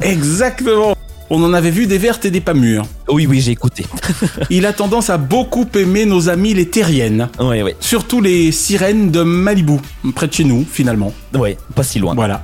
Exactement. 0.01 0.95
On 1.31 1.43
en 1.43 1.53
avait 1.53 1.69
vu 1.69 1.85
des 1.85 1.99
vertes 1.99 2.25
et 2.25 2.31
des 2.31 2.41
pas 2.41 2.55
mûres. 2.55 2.85
Oui, 3.07 3.27
oui, 3.27 3.39
j'ai 3.39 3.51
écouté. 3.51 3.85
Il 4.49 4.65
a 4.65 4.73
tendance 4.73 5.11
à 5.11 5.17
beaucoup 5.17 5.67
aimer 5.75 6.05
nos 6.05 6.27
amis 6.27 6.55
les 6.55 6.67
terriennes. 6.67 7.29
Oui, 7.39 7.61
oui. 7.61 7.73
Surtout 7.79 8.19
les 8.19 8.51
sirènes 8.51 9.11
de 9.11 9.21
Malibu, 9.21 9.77
près 10.15 10.27
de 10.27 10.33
chez 10.33 10.43
nous, 10.43 10.65
finalement. 10.69 11.13
Ouais, 11.35 11.57
pas 11.75 11.83
si 11.83 11.99
loin. 11.99 12.15
Voilà. 12.15 12.41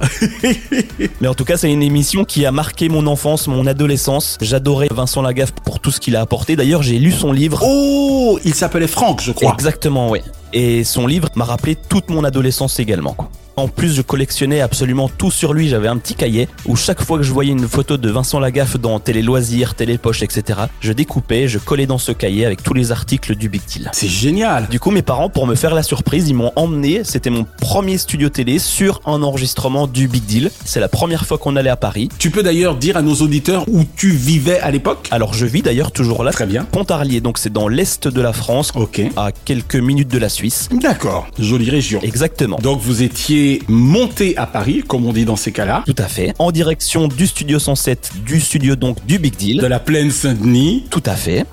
Mais 1.22 1.28
en 1.28 1.34
tout 1.34 1.46
cas, 1.46 1.58
c'est 1.58 1.72
une 1.72 1.82
émission 1.82 2.26
qui 2.26 2.46
a 2.46 2.52
marqué 2.52 2.88
mon 2.88 3.08
enfance, 3.08 3.48
mon 3.48 3.66
adolescence. 3.66 4.38
J'adorais 4.40 4.90
Vincent 4.92 5.24
Lagaffe 5.24 5.52
pour 5.52 5.80
tout 5.80 5.90
ce 5.90 6.00
qu'il 6.00 6.16
a 6.16 6.22
apporté. 6.22 6.56
D'ailleurs, 6.56 6.84
j'ai 6.84 7.00
lu 7.00 7.12
son 7.12 7.32
livre. 7.32 7.62
Oh, 7.64 8.38
il 8.46 8.54
s'appelait 8.54 8.88
Franck, 8.88 9.22
je 9.22 9.32
crois. 9.32 9.52
Exactement, 9.54 10.10
ouais. 10.10 10.22
Et 10.54 10.84
son 10.84 11.08
livre 11.08 11.30
m'a 11.36 11.46
rappelé 11.46 11.76
toute 11.76 12.10
mon 12.10 12.24
adolescence 12.24 12.80
également. 12.80 13.14
quoi. 13.14 13.32
En 13.58 13.70
plus, 13.70 13.94
je 13.96 14.02
collectionnais 14.02 14.60
absolument 14.60 15.08
tout 15.10 15.32
sur 15.32 15.54
lui. 15.54 15.70
J'avais 15.70 15.88
un 15.88 15.96
petit 15.98 16.14
cahier 16.14 16.50
où 16.66 16.76
chaque 16.76 17.02
fois 17.02 17.18
que 17.18 17.24
je 17.24 17.32
voyais 17.32 17.54
une 17.54 17.68
photo 17.70 17.96
de 17.96 18.10
Vincent 18.10 18.40
Lagaffe 18.40 18.78
dans 18.78 19.00
Télé 19.00 19.22
Loisirs, 19.22 19.76
Télé 19.76 19.98
Poche, 19.98 20.24
etc., 20.24 20.60
je 20.82 20.92
découpais, 20.92 21.48
je 21.48 21.58
collais 21.58 21.86
dans 21.86 21.98
ce 21.98 22.12
cahier 22.12 22.46
avec 22.46 22.64
tous 22.64 22.74
les 22.74 22.92
articles 22.92 23.34
du 23.36 23.48
Big 23.48 23.62
Deal. 23.66 23.90
C'est 23.94 24.10
génial. 24.10 24.68
Du 24.68 24.80
coup, 24.82 24.92
mes 24.92 25.02
parents, 25.04 25.30
pour 25.30 25.48
me 25.48 25.56
faire 25.56 25.74
la 25.74 25.84
surprise, 25.84 26.28
ils 26.28 26.34
m'ont 26.34 26.52
emmené. 26.58 27.06
C'était 27.06 27.30
mon 27.30 27.46
premier 27.62 27.98
studio 27.98 28.28
télé 28.28 28.60
sur 28.60 29.00
un 29.06 29.24
enregistrement 29.24 29.88
du 29.88 30.10
Big 30.10 30.26
Deal. 30.26 30.52
C'est 30.66 30.82
la 30.82 30.90
première 30.90 31.26
fois 31.26 31.38
qu'on 31.38 31.56
allait 31.56 31.70
à 31.70 31.78
Paris. 31.78 32.10
Tu 32.20 32.32
peux 32.32 32.44
d'ailleurs 32.44 32.76
dire 32.76 32.98
à 32.98 33.02
nos 33.02 33.16
auditeurs 33.16 33.64
où 33.70 33.84
tu 33.96 34.10
vivais 34.10 34.60
à 34.60 34.70
l'époque? 34.70 35.08
Alors, 35.12 35.34
je 35.34 35.46
vis 35.46 35.62
d'ailleurs 35.62 35.94
toujours 35.94 36.26
là. 36.26 36.32
Très 36.32 36.46
bien. 36.46 36.66
Pontarlier, 36.66 37.22
donc 37.22 37.38
c'est 37.38 37.54
dans 37.54 37.70
l'est 37.70 38.10
de 38.10 38.22
la 38.22 38.34
France, 38.34 38.74
Ok. 38.76 39.02
à 39.16 39.32
quelques 39.32 39.76
minutes 39.78 40.10
de 40.10 40.18
la 40.18 40.28
Suisse. 40.28 40.68
D'accord. 40.74 41.28
Jolie 41.40 41.70
région. 41.70 42.02
Exactement. 42.04 42.58
Donc 42.62 42.82
vous 42.82 43.02
étiez 43.02 43.45
monté 43.68 44.36
à 44.38 44.46
Paris, 44.46 44.84
comme 44.88 45.06
on 45.06 45.14
dit 45.14 45.26
dans 45.26 45.36
ces 45.36 45.52
cas-là, 45.52 45.84
Tout 45.86 45.96
à 45.98 46.08
fait. 46.08 46.34
En 46.40 46.52
direction 46.52 47.08
du 47.08 47.28
studio 47.28 47.60
107, 47.60 48.12
du 48.26 48.40
studio 48.40 48.76
donc 48.76 49.06
du 49.06 49.20
Big 49.20 49.36
Deal. 49.36 49.62
de 49.62 49.68
la 49.68 49.80
plaine 49.80 50.12
Saint-Denis. 50.12 50.86
Tout 50.90 51.04
à 51.06 51.16
fait. 51.16 51.46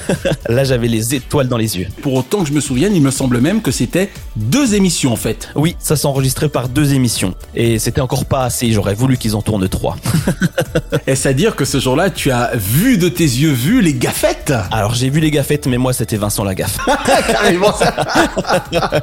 Là, 0.48 0.64
j'avais 0.64 0.88
les 0.88 1.14
étoiles 1.14 1.48
dans 1.48 1.56
les 1.56 1.78
yeux. 1.78 1.88
Pour 2.02 2.14
autant 2.14 2.42
que 2.42 2.48
je 2.48 2.52
me 2.52 2.60
souvienne, 2.60 2.94
il 2.94 3.02
me 3.02 3.10
semble 3.10 3.40
même 3.40 3.62
que 3.62 3.70
c'était 3.70 4.10
deux 4.36 4.74
émissions 4.74 5.12
en 5.12 5.16
fait. 5.16 5.48
Oui, 5.54 5.76
ça 5.78 5.96
s'enregistrait 5.96 6.48
par 6.48 6.68
deux 6.68 6.94
émissions. 6.94 7.34
Et 7.54 7.78
c'était 7.78 8.00
encore 8.00 8.24
pas 8.24 8.44
assez, 8.44 8.72
j'aurais 8.72 8.94
voulu 8.94 9.16
qu'ils 9.16 9.34
en 9.36 9.42
tournent 9.42 9.68
trois. 9.68 9.96
Est-ce 11.06 11.28
à 11.28 11.32
dire 11.32 11.56
que 11.56 11.64
ce 11.64 11.78
jour-là, 11.80 12.10
tu 12.10 12.30
as 12.30 12.52
vu 12.54 12.98
de 12.98 13.08
tes 13.08 13.24
yeux 13.24 13.52
vus 13.52 13.80
les 13.82 13.94
gaffettes? 13.94 14.52
Alors 14.70 14.94
j'ai 14.94 15.10
vu 15.10 15.20
les 15.20 15.30
gaffettes, 15.30 15.66
mais 15.66 15.78
moi 15.78 15.92
c'était 15.92 16.16
Vincent 16.16 16.44
Lagaffe. 16.44 16.78
Carrément. 17.32 17.72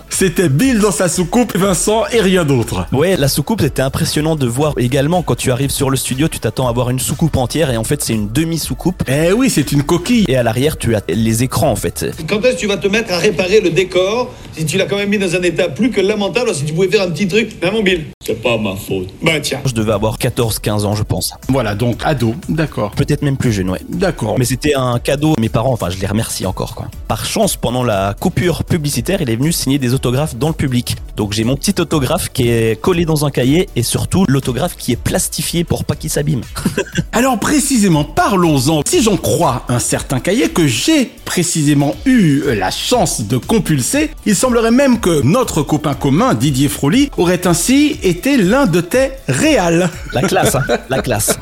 C'était 0.10 0.49
Bill 0.49 0.79
dans 0.79 0.91
sa 0.91 1.10
soucoupe, 1.10 1.55
Vincent 1.57 2.05
et 2.12 2.19
rien 2.38 2.45
d'autre. 2.45 2.86
Ouais, 2.91 3.17
la 3.17 3.28
soucoupe 3.28 3.62
c'était 3.62 3.82
impressionnant 3.82 4.36
de 4.36 4.45
voir 4.45 4.73
également 4.78 5.23
quand 5.23 5.34
tu 5.34 5.52
arrives 5.52 5.71
sur 5.71 5.89
le 5.89 5.97
studio, 5.97 6.28
tu 6.28 6.39
t'attends 6.39 6.67
à 6.67 6.71
voir 6.71 6.91
une 6.91 7.00
soucoupe 7.00 7.36
entière 7.36 7.71
et 7.71 7.78
en 7.78 7.84
fait 7.84 8.04
c'est 8.04 8.13
une 8.13 8.30
demi-soucoupe. 8.32 9.02
Eh 9.08 9.32
oui, 9.32 9.50
c'est 9.50 9.71
une 9.71 9.82
coquille. 9.82 10.26
Et 10.28 10.38
à 10.38 10.43
l'arrière 10.43 10.78
tu 10.78 10.95
as 10.95 11.02
les 11.08 11.41
écrans 11.41 11.71
en 11.71 11.76
fait. 11.76 12.06
Quand 12.28 12.39
est-ce 12.45 12.56
que 12.56 12.60
tu 12.60 12.67
vas 12.67 12.78
te 12.78 12.88
mettre 12.88 13.12
à 13.12 13.17
réparer 13.17 13.60
le 13.60 13.71
décor 13.71 14.32
si 14.56 14.65
tu 14.65 14.78
l'as 14.78 14.86
quand 14.86 14.97
même 14.97 15.10
mis 15.10 15.17
dans 15.17 15.36
un 15.36 15.41
état 15.41 15.67
plus 15.67 15.89
que 15.89 16.00
lamentable 16.00 16.54
si 16.54 16.63
tu 16.63 16.73
pouvais 16.73 16.89
faire 16.89 17.02
un 17.02 17.10
petit 17.10 17.28
truc 17.28 17.56
Mais 17.62 17.71
mon 17.71 17.82
Bill, 17.82 18.06
c'est 18.23 18.39
pas 18.39 18.58
ma 18.58 18.76
faute. 18.76 19.10
Bah 19.23 19.39
tiens. 19.41 19.62
Je 19.65 19.73
devais 19.73 19.93
avoir 19.93 20.19
14-15 20.19 20.86
ans 20.86 20.93
je 20.93 21.04
pense. 21.04 21.34
Voilà, 21.50 21.73
donc 21.73 22.02
ado, 22.06 22.36
d'accord. 22.50 22.91
Peut-être 22.91 23.23
même 23.23 23.38
plus 23.38 23.52
jeune, 23.52 23.71
ouais. 23.71 23.82
D'accord. 23.89 24.36
Mais 24.38 24.45
c'était 24.45 24.76
un 24.76 25.00
cadeau, 25.00 25.34
mes 25.39 25.50
parents, 25.50 25.73
enfin 25.73 25.89
je 25.89 25.97
les 25.97 26.08
remercie 26.08 26.45
encore 26.45 26.76
quoi. 26.76 26.88
Par 27.08 27.26
chance, 27.26 27.56
pendant 27.56 27.84
la 27.84 28.13
coupure 28.19 28.63
publicitaire, 28.63 29.23
il 29.23 29.30
est 29.32 29.36
venu 29.36 29.52
signer 29.52 29.80
des 29.80 29.95
autographes 29.95 30.36
dans 30.36 30.50
le 30.50 30.54
public. 30.54 30.97
Donc 31.15 31.34
j'ai 31.34 31.43
mon 31.43 31.56
petit 31.56 31.73
autographe 31.82 32.26
qui 32.31 32.49
est 32.49 32.79
collé 32.79 33.05
dans 33.05 33.25
un 33.25 33.31
cahier 33.31 33.69
et 33.75 33.83
surtout 33.83 34.25
l'autographe 34.27 34.75
qui 34.77 34.91
est 34.91 35.01
plastifié 35.01 35.63
pour 35.63 35.85
pas 35.85 35.95
qu'il 35.95 36.09
s'abîme. 36.09 36.41
Alors 37.11 37.39
précisément, 37.39 38.03
parlons-en. 38.03 38.81
Si 38.85 39.01
j'en 39.01 39.17
crois 39.17 39.63
un 39.69 39.79
certain 39.79 40.19
cahier 40.19 40.49
que 40.49 40.67
j'ai 40.67 41.05
précisément 41.25 41.95
eu 42.05 42.43
la 42.55 42.71
chance 42.71 43.21
de 43.21 43.37
compulser, 43.37 44.11
il 44.25 44.35
semblerait 44.35 44.71
même 44.71 44.99
que 44.99 45.21
notre 45.23 45.61
copain 45.61 45.93
commun, 45.93 46.33
Didier 46.33 46.69
Froli, 46.69 47.09
aurait 47.17 47.47
ainsi 47.47 47.99
été 48.03 48.37
l'un 48.37 48.65
de 48.65 48.81
tes 48.81 49.11
réals. 49.27 49.89
La 50.13 50.21
classe, 50.21 50.55
hein, 50.55 50.63
la 50.89 51.01
classe. 51.01 51.37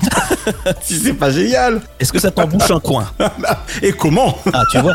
si 0.82 0.96
c'est 0.96 1.14
pas 1.14 1.32
génial. 1.32 1.82
Est-ce 2.00 2.14
que 2.14 2.20
ça 2.20 2.32
t'embouche 2.32 2.72
un 2.72 2.80
coin 2.80 3.06
Et 3.82 3.92
comment 3.92 4.38
Ah, 4.54 4.64
tu 4.72 4.80
vois 4.80 4.94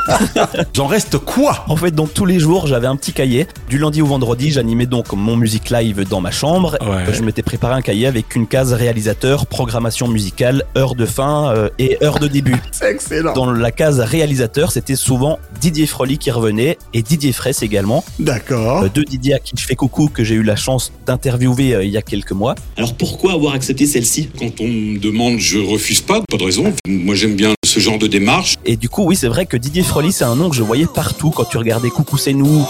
J'en 0.73 0.87
reste 0.87 1.19
quoi 1.19 1.65
En 1.69 1.77
fait, 1.77 1.91
donc 1.91 2.15
tous 2.15 2.27
les 2.27 2.39
jours, 2.39 2.67
j'avais 2.67 2.87
un 2.87 2.97
petit 2.97 3.13
cahier. 3.13 3.47
Du 3.69 3.79
lundi 3.79 4.03
au 4.03 4.07
vendredi, 4.07 4.51
j'animais 4.51 4.87
donc 4.87 5.13
mon 5.13 5.37
musique 5.37 5.71
live 5.71 5.80
dans 6.09 6.21
ma 6.21 6.31
chambre. 6.31 6.77
Ouais. 6.81 7.13
Je 7.13 7.23
m'étais 7.23 7.43
préparé 7.43 7.75
un 7.75 7.81
cahier 7.81 8.07
avec 8.07 8.35
une 8.37 8.47
case 8.47 8.73
réalisateur, 8.73 9.47
programmation 9.47 10.09
musicale, 10.09 10.65
heure 10.77 10.95
de 10.95 11.07
fin 11.07 11.55
euh, 11.55 11.69
et 11.79 11.97
heure 12.03 12.19
de 12.19 12.29
début. 12.29 12.57
C'est 12.73 12.91
excellent. 12.91 13.33
Dans 13.33 13.51
la 13.51 13.71
case 13.71 14.01
réalisateur, 14.01 14.73
c'était 14.73 14.97
souvent 14.97 15.39
Didier 15.61 15.87
Froli 15.87 16.19
qui 16.19 16.31
revenait 16.31 16.77
et 16.93 17.03
Didier 17.03 17.33
Fraisse 17.33 17.63
également. 17.63 18.05
D'accord. 18.19 18.83
Euh, 18.83 18.89
deux 18.93 19.05
Didier 19.05 19.35
à 19.35 19.39
qui 19.39 19.55
je 19.57 19.65
fais 19.65 19.75
coucou 19.75 20.09
que 20.13 20.23
j'ai 20.23 20.35
eu 20.35 20.43
la 20.43 20.57
chance 20.57 20.93
d'interviewer 21.07 21.75
euh, 21.75 21.85
il 21.85 21.91
y 21.91 21.97
a 21.97 22.03
quelques 22.03 22.33
mois. 22.33 22.55
Alors 22.77 22.95
pourquoi 22.95 23.33
avoir 23.33 23.55
accepté 23.55 23.87
celle-ci? 23.87 24.29
Quand 24.39 24.61
on 24.61 24.69
me 24.69 24.99
demande, 24.99 25.39
je 25.39 25.59
refuse 25.59 26.03
pas, 26.03 26.21
pas 26.29 26.37
de 26.37 26.45
raison. 26.45 26.73
Moi, 26.87 27.15
j'aime 27.15 27.37
bien 27.37 27.55
ce 27.65 27.81
genre 27.81 27.99
de 27.99 28.07
démarche. 28.07 28.57
Et 28.65 28.77
du 28.77 28.89
coup, 28.89 29.05
oui, 29.05 29.17
c'est 29.17 29.29
vrai 29.29 29.47
que 29.47 29.57
Didier 29.57 29.83
Froli, 29.83 30.13
c'est 30.13 30.25
un 30.25 30.37
nom 30.37 30.51
que 30.51 30.57
je 30.57 30.63
voyais 30.63 30.87
partout 30.87 31.31
quand 31.31 31.45
tu 31.45 31.57
regardais 31.57 31.89
Coucou 31.89 32.19
c'est 32.19 32.35
nous. 32.35 32.67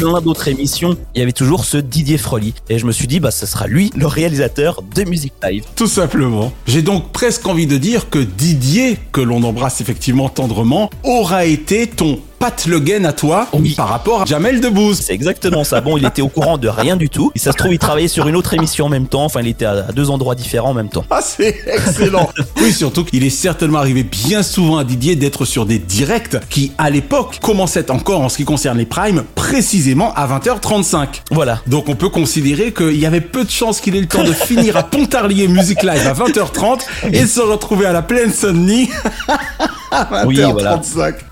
Plein 0.00 0.22
d'autres 0.22 0.48
émissions, 0.48 0.96
il 1.14 1.18
y 1.18 1.22
avait 1.22 1.30
toujours 1.30 1.66
ce 1.66 1.76
Didier 1.76 2.16
Froli. 2.16 2.54
Et 2.70 2.78
je 2.78 2.86
me 2.86 2.90
suis 2.90 3.06
dit, 3.06 3.20
bah, 3.20 3.30
ce 3.30 3.44
sera 3.44 3.66
lui, 3.66 3.90
le 3.94 4.06
réalisateur 4.06 4.82
de 4.94 5.04
Music 5.04 5.34
Live. 5.42 5.64
Tout 5.76 5.88
simplement. 5.88 6.54
J'ai 6.66 6.80
donc 6.80 7.12
presque 7.12 7.46
envie 7.46 7.66
de 7.66 7.76
dire 7.76 8.08
que 8.08 8.18
Didier, 8.18 8.96
que 9.12 9.20
l'on 9.20 9.42
embrasse 9.42 9.82
effectivement 9.82 10.30
tendrement, 10.30 10.88
aura 11.04 11.44
été 11.44 11.86
ton 11.86 12.18
Pat 12.40 12.64
Le 12.64 12.80
Guen 12.80 13.04
à 13.04 13.12
toi 13.12 13.48
par 13.76 13.88
rapport 13.90 14.22
à 14.22 14.24
Jamel 14.24 14.62
Debbouze. 14.62 14.98
C'est 15.02 15.12
exactement 15.12 15.62
ça. 15.62 15.82
Bon, 15.82 15.98
il 15.98 16.06
était 16.06 16.22
au 16.22 16.28
courant 16.28 16.56
de 16.56 16.68
rien 16.68 16.96
du 16.96 17.10
tout. 17.10 17.30
Et 17.34 17.38
ça 17.38 17.52
se 17.52 17.58
trouve, 17.58 17.74
il 17.74 17.78
travaillait 17.78 18.08
sur 18.08 18.26
une 18.28 18.34
autre 18.34 18.54
émission 18.54 18.86
en 18.86 18.88
même 18.88 19.08
temps. 19.08 19.26
Enfin, 19.26 19.42
il 19.42 19.48
était 19.48 19.66
à 19.66 19.92
deux 19.92 20.08
endroits 20.08 20.34
différents 20.34 20.70
en 20.70 20.74
même 20.74 20.88
temps. 20.88 21.04
Ah, 21.10 21.20
c'est 21.22 21.54
excellent. 21.66 22.30
oui, 22.62 22.72
surtout 22.72 23.04
qu'il 23.04 23.24
est 23.24 23.30
certainement 23.30 23.78
arrivé 23.78 24.04
bien 24.04 24.42
souvent 24.42 24.78
à 24.78 24.84
Didier 24.84 25.16
d'être 25.16 25.44
sur 25.44 25.66
des 25.66 25.78
directs 25.78 26.38
qui, 26.48 26.72
à 26.78 26.88
l'époque, 26.88 27.40
commençaient 27.42 27.90
encore 27.90 28.22
en 28.22 28.30
ce 28.30 28.38
qui 28.38 28.46
concerne 28.46 28.78
les 28.78 28.86
primes, 28.86 29.24
précisément 29.34 30.14
à 30.14 30.26
20h35. 30.26 31.08
Voilà. 31.30 31.60
Donc 31.66 31.90
on 31.90 31.94
peut 31.94 32.08
considérer 32.08 32.72
qu'il 32.72 32.98
y 32.98 33.04
avait 33.04 33.20
peu 33.20 33.44
de 33.44 33.50
chances 33.50 33.82
qu'il 33.82 33.94
ait 33.96 34.00
le 34.00 34.08
temps 34.08 34.24
de 34.24 34.32
finir 34.32 34.78
à 34.78 34.82
Pontarlier 34.82 35.46
Music 35.46 35.82
Live 35.82 36.06
à 36.06 36.14
20h30 36.14 36.80
et 37.12 37.26
se 37.26 37.40
retrouver 37.40 37.84
à 37.84 37.92
la 37.92 38.00
plaine 38.00 38.32
Saint-Denis 38.32 38.88
Oui, 40.26 40.36
20h35. 40.36 40.52
voilà. 40.52 40.80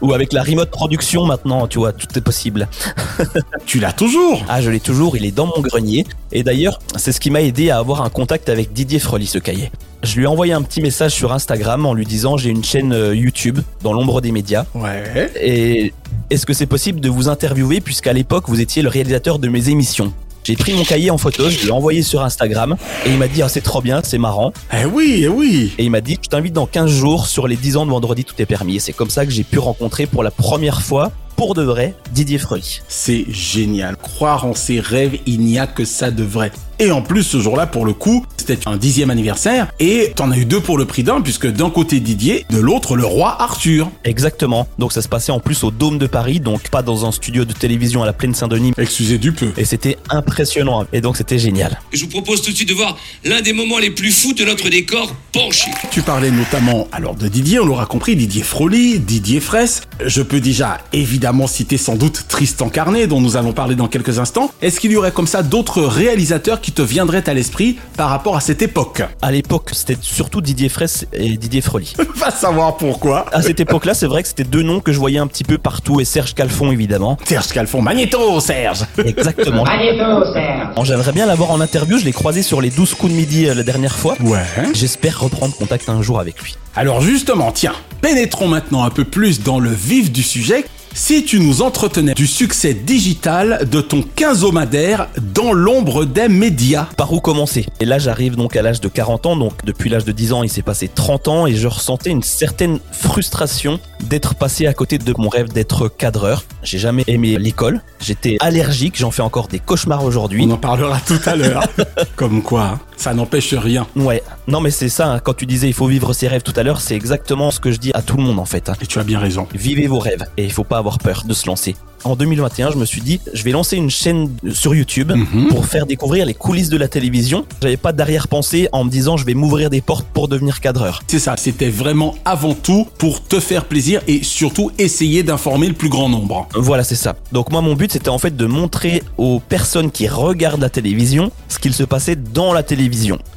Ou 0.03 0.13
avec 0.13 0.33
la 0.33 0.43
remote 0.43 0.71
production 0.71 1.25
maintenant, 1.27 1.67
tu 1.67 1.79
vois, 1.79 1.93
tout 1.93 2.07
est 2.17 2.21
possible. 2.21 2.69
tu 3.67 3.79
l'as 3.79 3.93
toujours 3.93 4.45
Ah, 4.49 4.61
je 4.61 4.71
l'ai 4.71 4.81
toujours, 4.81 5.17
il 5.17 5.25
est 5.25 5.31
dans 5.31 5.47
mon 5.47 5.61
grenier. 5.63 6.07
Et 6.33 6.43
d'ailleurs, 6.43 6.79
c'est 6.97 7.13
ce 7.13 7.21
qui 7.21 7.31
m'a 7.31 7.43
aidé 7.43 7.71
à 7.71 7.79
avoir 7.79 8.03
un 8.03 8.09
contact 8.11 8.49
avec 8.49 8.73
Didier 8.73 8.99
Frely, 8.99 9.27
ce 9.27 9.39
cahier. 9.39 9.71
Je 10.03 10.17
lui 10.17 10.25
ai 10.25 10.27
envoyé 10.27 10.53
un 10.53 10.63
petit 10.63 10.81
message 10.81 11.13
sur 11.13 11.33
Instagram 11.33 11.85
en 11.85 11.93
lui 11.93 12.07
disant 12.07 12.37
j'ai 12.37 12.51
une 12.51 12.63
chaîne 12.65 12.93
euh, 12.93 13.15
YouTube 13.17 13.59
dans 13.83 13.93
l'ombre 13.93 14.21
des 14.21 14.31
médias. 14.31 14.65
Ouais. 14.75 15.31
Et 15.41 15.93
est-ce 16.31 16.47
que 16.47 16.53
c'est 16.53 16.67
possible 16.67 17.01
de 17.01 17.09
vous 17.09 17.29
interviewer 17.29 17.81
puisqu'à 17.81 18.13
l'époque 18.13 18.45
vous 18.49 18.61
étiez 18.61 18.83
le 18.83 18.89
réalisateur 18.89 19.39
de 19.39 19.49
mes 19.49 19.71
émissions? 19.71 20.13
J'ai 20.49 20.57
pris 20.57 20.73
mon 20.73 20.83
cahier 20.83 21.11
en 21.11 21.19
photo, 21.19 21.51
je 21.51 21.67
l'ai 21.67 21.71
envoyé 21.71 22.03
sur 22.03 22.23
Instagram 22.23 22.79
et 23.05 23.11
il 23.11 23.19
m'a 23.19 23.29
dit 23.29 23.43
ah, 23.43 23.51
c'est 23.51 23.61
trop 23.61 23.83
bien, 23.83 24.01
c'est 24.03 24.17
marrant. 24.17 24.55
Eh 24.73 24.87
oui, 24.87 25.21
eh 25.25 25.29
oui. 25.29 25.75
Et 25.77 25.85
il 25.85 25.91
m'a 25.91 26.01
dit 26.01 26.19
je 26.23 26.27
t'invite 26.31 26.55
dans 26.55 26.65
15 26.65 26.91
jours 26.91 27.27
sur 27.27 27.47
les 27.47 27.57
10 27.57 27.77
ans 27.77 27.85
de 27.85 27.91
vendredi 27.91 28.25
tout 28.25 28.35
est 28.39 28.47
permis. 28.47 28.77
Et 28.77 28.79
c'est 28.79 28.95
comme 28.95 29.11
ça 29.11 29.27
que 29.27 29.31
j'ai 29.31 29.45
pu 29.45 29.59
rencontrer 29.59 30.07
pour 30.07 30.23
la 30.23 30.31
première 30.31 30.81
fois 30.81 31.13
pour 31.37 31.53
de 31.53 31.63
vrai 31.63 31.95
Didier 32.13 32.39
Frely. 32.39 32.81
C'est 32.89 33.27
génial. 33.29 33.99
Croire 33.99 34.47
en 34.47 34.55
ses 34.55 34.81
rêves, 34.81 35.19
il 35.27 35.41
n'y 35.41 35.59
a 35.59 35.67
que 35.67 35.85
ça 35.85 36.11
de 36.11 36.25
vrai. 36.25 36.51
Et 36.81 36.93
en 36.93 37.03
plus, 37.03 37.25
ce 37.25 37.41
jour-là, 37.41 37.67
pour 37.67 37.85
le 37.85 37.93
coup, 37.93 38.25
c'était 38.37 38.69
un 38.69 38.77
dixième 38.77 39.11
anniversaire 39.11 39.67
et 39.81 40.13
t'en 40.15 40.31
as 40.31 40.39
eu 40.39 40.45
deux 40.45 40.61
pour 40.61 40.79
le 40.79 40.85
prix 40.85 41.03
d'un 41.03 41.21
puisque 41.21 41.49
d'un 41.49 41.71
côté 41.71 41.99
Didier, 41.99 42.47
de 42.51 42.59
l'autre 42.59 42.97
le 42.97 43.05
roi 43.05 43.37
Arthur. 43.43 43.91
Exactement. 44.05 44.69
Donc 44.79 44.93
ça 44.93 45.03
se 45.03 45.09
passait 45.09 45.33
en 45.33 45.41
plus 45.41 45.65
au 45.65 45.73
Dôme 45.73 45.99
de 45.99 46.07
Paris, 46.07 46.39
donc 46.39 46.69
pas 46.71 46.83
dans 46.83 47.05
un 47.05 47.11
studio 47.11 47.45
de 47.45 47.53
télévision 47.53 48.05
à 48.05 48.07
la 48.07 48.13
Plaine 48.13 48.35
Saint-Denis. 48.35 48.75
Excusez 48.79 49.19
du 49.19 49.33
peu. 49.33 49.51
Et 49.57 49.65
c'était 49.65 49.99
impressionnant. 50.09 50.87
Et 50.93 51.01
donc 51.01 51.17
c'était 51.17 51.39
génial. 51.39 51.81
Je 51.93 52.05
vous 52.05 52.11
propose 52.11 52.43
tout 52.43 52.53
de 52.53 52.57
suite 52.57 52.69
de 52.69 52.75
voir 52.75 52.97
l'un 53.25 53.43
des 53.43 53.53
moments 53.53 53.79
les 53.79 53.91
plus 53.91 54.13
fous 54.13 54.33
de 54.33 54.45
notre 54.45 54.69
décor 54.69 55.13
penché. 55.33 55.73
Tu 55.91 56.03
parlais 56.03 56.31
notamment 56.31 56.87
alors 56.93 57.17
de 57.17 57.27
Didier, 57.27 57.59
on 57.59 57.67
l'aura 57.67 57.87
compris, 57.87 58.15
Didier 58.15 58.45
Froli, 58.45 59.01
Didier 59.01 59.41
Fraisse. 59.41 59.83
Je 60.05 60.23
peux 60.23 60.41
déjà 60.41 60.79
évidemment 60.93 61.49
citer 61.49 61.77
sans 61.77 61.97
doute 61.97 62.27
Tristan 62.29 62.69
Carnet 62.69 63.09
dont 63.09 63.21
nous 63.21 63.37
allons 63.37 63.53
parler 63.53 63.75
dans 63.75 63.89
quelques 63.89 64.21
instants. 64.21 64.53
Est-ce 64.63 64.79
qu'il 64.79 64.93
y 64.93 64.97
aurait 64.97 65.13
comme 65.13 65.27
ça 65.27 65.43
d'autres 65.43 65.83
réalisateurs 65.83 66.61
qui 66.61 66.68
te 66.73 66.83
viendraient 66.83 67.29
à 67.29 67.35
l'esprit 67.35 67.79
par 67.97 68.11
rapport 68.11 68.37
à 68.37 68.41
cette 68.41 68.63
époque 68.63 69.03
À 69.23 69.31
l'époque, 69.31 69.71
c'était 69.73 69.97
surtout 70.01 70.41
Didier 70.41 70.69
Fraisse 70.69 71.07
et 71.13 71.37
Didier 71.37 71.61
Frely. 71.61 71.95
Va 72.17 72.31
savoir 72.31 72.77
pourquoi. 72.77 73.27
À 73.33 73.43
cette 73.43 73.61
époque-là, 73.61 73.95
c'est 73.95 74.07
vrai 74.07 74.23
que 74.23 74.29
c'était 74.29 74.45
deux 74.45 74.63
noms 74.63 74.81
que 74.81 74.93
je 74.93 74.99
voyais 74.99 75.19
un 75.19 75.27
petit 75.27 75.45
peu 75.45 75.59
partout 75.59 76.01
et 76.01 76.05
Serge 76.05 76.35
Calfon 76.35 76.71
évidemment. 76.73 77.17
Serge 77.25 77.49
Calfon, 77.49 77.83
Magnéto, 77.83 78.41
Serge. 78.41 78.85
Exactement. 79.05 79.65
Magnéto, 79.65 80.33
Serge. 80.33 80.87
J'aimerais 80.87 81.13
bien 81.13 81.27
l'avoir 81.27 81.51
en 81.51 81.61
interview, 81.61 81.99
je 81.99 82.05
l'ai 82.05 82.13
croisé 82.13 82.43
sur 82.43 82.61
les 82.61 82.71
12 82.71 82.95
coups 82.95 83.13
de 83.13 83.17
midi 83.17 83.47
euh, 83.47 83.55
la 83.55 83.63
dernière 83.63 83.97
fois. 83.97 84.17
Ouais. 84.21 84.43
J'espère 84.75 85.21
reprendre 85.21 85.55
contact 85.55 85.89
un 85.89 86.03
jour 86.03 86.21
avec 86.21 86.41
lui. 86.43 86.57
Alors 86.77 87.01
justement, 87.01 87.53
tiens, 87.53 87.75
pénétrons 88.01 88.49
maintenant 88.49 88.85
un 88.85 88.91
peu 88.91 89.05
plus 89.05 89.43
dans 89.43 89.59
le 89.59 89.71
vif 89.71 90.13
du 90.13 90.23
sujet. 90.23 90.65
Si 90.99 91.25
tu 91.25 91.39
nous 91.39 91.63
entretenais 91.63 92.13
du 92.15 92.27
succès 92.27 92.75
digital 92.75 93.69
de 93.71 93.81
ton 93.81 94.03
quinzomadaire 94.03 95.09
dans 95.33 95.53
l'ombre 95.53 96.05
des 96.05 96.29
médias. 96.29 96.89
Par 96.97 97.13
où 97.13 97.21
commencer? 97.21 97.67
Et 97.79 97.85
là, 97.85 98.01
j'arrive 98.01 98.35
donc 98.35 98.57
à 98.57 98.63
l'âge 98.63 98.81
de 98.81 98.89
40 98.89 99.27
ans, 99.27 99.37
donc 99.37 99.65
depuis 99.65 99.91
l'âge 99.91 100.05
de 100.05 100.11
10 100.11 100.33
ans, 100.33 100.43
il 100.43 100.51
s'est 100.51 100.61
passé 100.61 100.91
30 100.93 101.29
ans 101.29 101.47
et 101.47 101.55
je 101.55 101.69
ressentais 101.69 102.11
une 102.11 102.25
certaine 102.25 102.81
frustration 102.91 103.79
d'être 104.01 104.35
passé 104.35 104.67
à 104.67 104.75
côté 104.75 104.99
de 104.99 105.15
mon 105.17 105.29
rêve 105.29 105.53
d'être 105.53 105.87
cadreur. 105.87 106.43
J'ai 106.65 106.79
jamais 106.79 107.05
aimé 107.07 107.39
l'école, 107.39 107.81
j'étais 108.01 108.37
allergique, 108.41 108.97
j'en 108.99 109.13
fais 109.13 109.23
encore 109.23 109.47
des 109.47 109.61
cauchemars 109.61 110.05
aujourd'hui. 110.05 110.47
On 110.49 110.51
en 110.51 110.57
parlera 110.57 111.01
tout 111.07 111.21
à 111.27 111.37
l'heure. 111.37 111.63
Comme 112.17 112.43
quoi, 112.43 112.81
ça 112.99 113.15
n'empêche 113.15 113.55
rien. 113.55 113.87
Ouais, 113.97 114.23
non 114.47 114.61
mais 114.61 114.71
c'est 114.71 114.91
ça, 114.91 115.07
hein, 115.13 115.19
quand 115.21 115.33
tu 115.35 115.47
disais 115.47 115.69
il 115.69 115.73
faut 115.73 115.87
vivre 115.87 116.13
ses 116.13 116.29
rêves 116.29 116.43
tout 116.43 116.53
à 116.57 116.63
l'heure, 116.63 116.81
c'est 116.83 116.95
exactement 116.95 117.51
ce 117.51 117.61
que 117.61 117.73
je 117.73 117.79
dis 117.79 117.91
à 117.95 118.03
tout 118.03 118.17
le 118.19 118.23
monde 118.25 118.39
en 118.39 118.45
fait. 118.45 118.69
hein. 118.69 118.75
Et 118.83 118.87
tu 118.87 118.99
as 118.99 119.05
bien 119.05 119.19
raison. 119.19 119.47
Vivez 119.55 119.87
vos 119.87 119.99
rêves 119.99 120.25
et 120.37 120.45
il 120.45 120.53
faut 120.53 120.65
pas 120.65 120.77
avoir 120.79 120.99
peur 120.99 121.23
de 121.27 121.33
se 121.33 121.47
lancer. 121.47 121.75
En 122.05 122.15
2021, 122.15 122.71
je 122.71 122.77
me 122.77 122.85
suis 122.85 123.01
dit, 123.01 123.21
je 123.35 123.43
vais 123.43 123.51
lancer 123.51 123.77
une 123.77 123.91
chaîne 123.91 124.31
sur 124.53 124.73
YouTube 124.73 125.11
Mhm. 125.13 125.49
pour 125.49 125.67
faire 125.67 125.85
découvrir 125.85 126.27
les 126.27 126.35
coulisses 126.35 126.69
de 126.69 126.77
la 126.77 126.87
télévision. 126.87 127.45
J'avais 127.61 127.77
pas 127.77 127.93
d'arrière-pensée 127.93 128.69
en 128.71 128.85
me 128.85 128.91
disant, 128.91 129.17
je 129.17 129.25
vais 129.25 129.35
m'ouvrir 129.35 129.69
des 129.69 129.81
portes 129.81 130.07
pour 130.15 130.29
devenir 130.29 130.61
cadreur. 130.61 131.03
C'est 131.09 131.19
ça, 131.19 131.37
c'était 131.37 131.71
vraiment 131.71 132.15
avant 132.25 132.55
tout 132.55 132.87
pour 132.99 133.25
te 133.25 133.41
faire 133.41 133.65
plaisir 133.65 134.01
et 134.07 134.23
surtout 134.23 134.71
essayer 134.79 135.25
d'informer 135.25 135.67
le 135.67 135.75
plus 135.75 135.89
grand 135.89 136.09
nombre. 136.09 136.47
Voilà, 136.55 136.85
c'est 136.85 136.95
ça. 136.95 137.17
Donc 137.33 137.51
moi, 137.51 137.63
mon 137.63 137.75
but, 137.75 137.91
c'était 137.93 138.11
en 138.11 138.19
fait 138.19 138.37
de 138.37 138.47
montrer 138.47 139.03
aux 139.17 139.41
personnes 139.41 139.91
qui 139.91 140.07
regardent 140.07 140.61
la 140.63 140.71
télévision 140.71 141.33
ce 141.49 141.59
qu'il 141.59 141.75
se 141.75 141.83
passait 141.83 142.15
dans 142.17 142.53
la 142.53 142.63
télévision. 142.63 142.88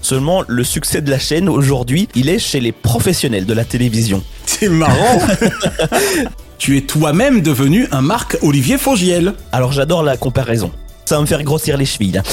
Seulement, 0.01 0.43
le 0.47 0.63
succès 0.63 1.01
de 1.01 1.09
la 1.09 1.19
chaîne 1.19 1.47
aujourd'hui, 1.49 2.07
il 2.15 2.29
est 2.29 2.39
chez 2.39 2.59
les 2.59 2.71
professionnels 2.71 3.45
de 3.45 3.53
la 3.53 3.65
télévision. 3.65 4.23
C'est 4.45 4.69
marrant. 4.69 5.19
tu 6.57 6.77
es 6.77 6.81
toi-même 6.81 7.41
devenu 7.41 7.87
un 7.91 8.01
Marc 8.01 8.37
Olivier 8.41 8.77
Fogiel. 8.77 9.33
Alors 9.51 9.71
j'adore 9.71 10.03
la 10.03 10.17
comparaison. 10.17 10.71
Ça 11.05 11.15
va 11.15 11.21
me 11.21 11.27
faire 11.27 11.43
grossir 11.43 11.77
les 11.77 11.85
chevilles. 11.85 12.17
hein. 12.19 12.23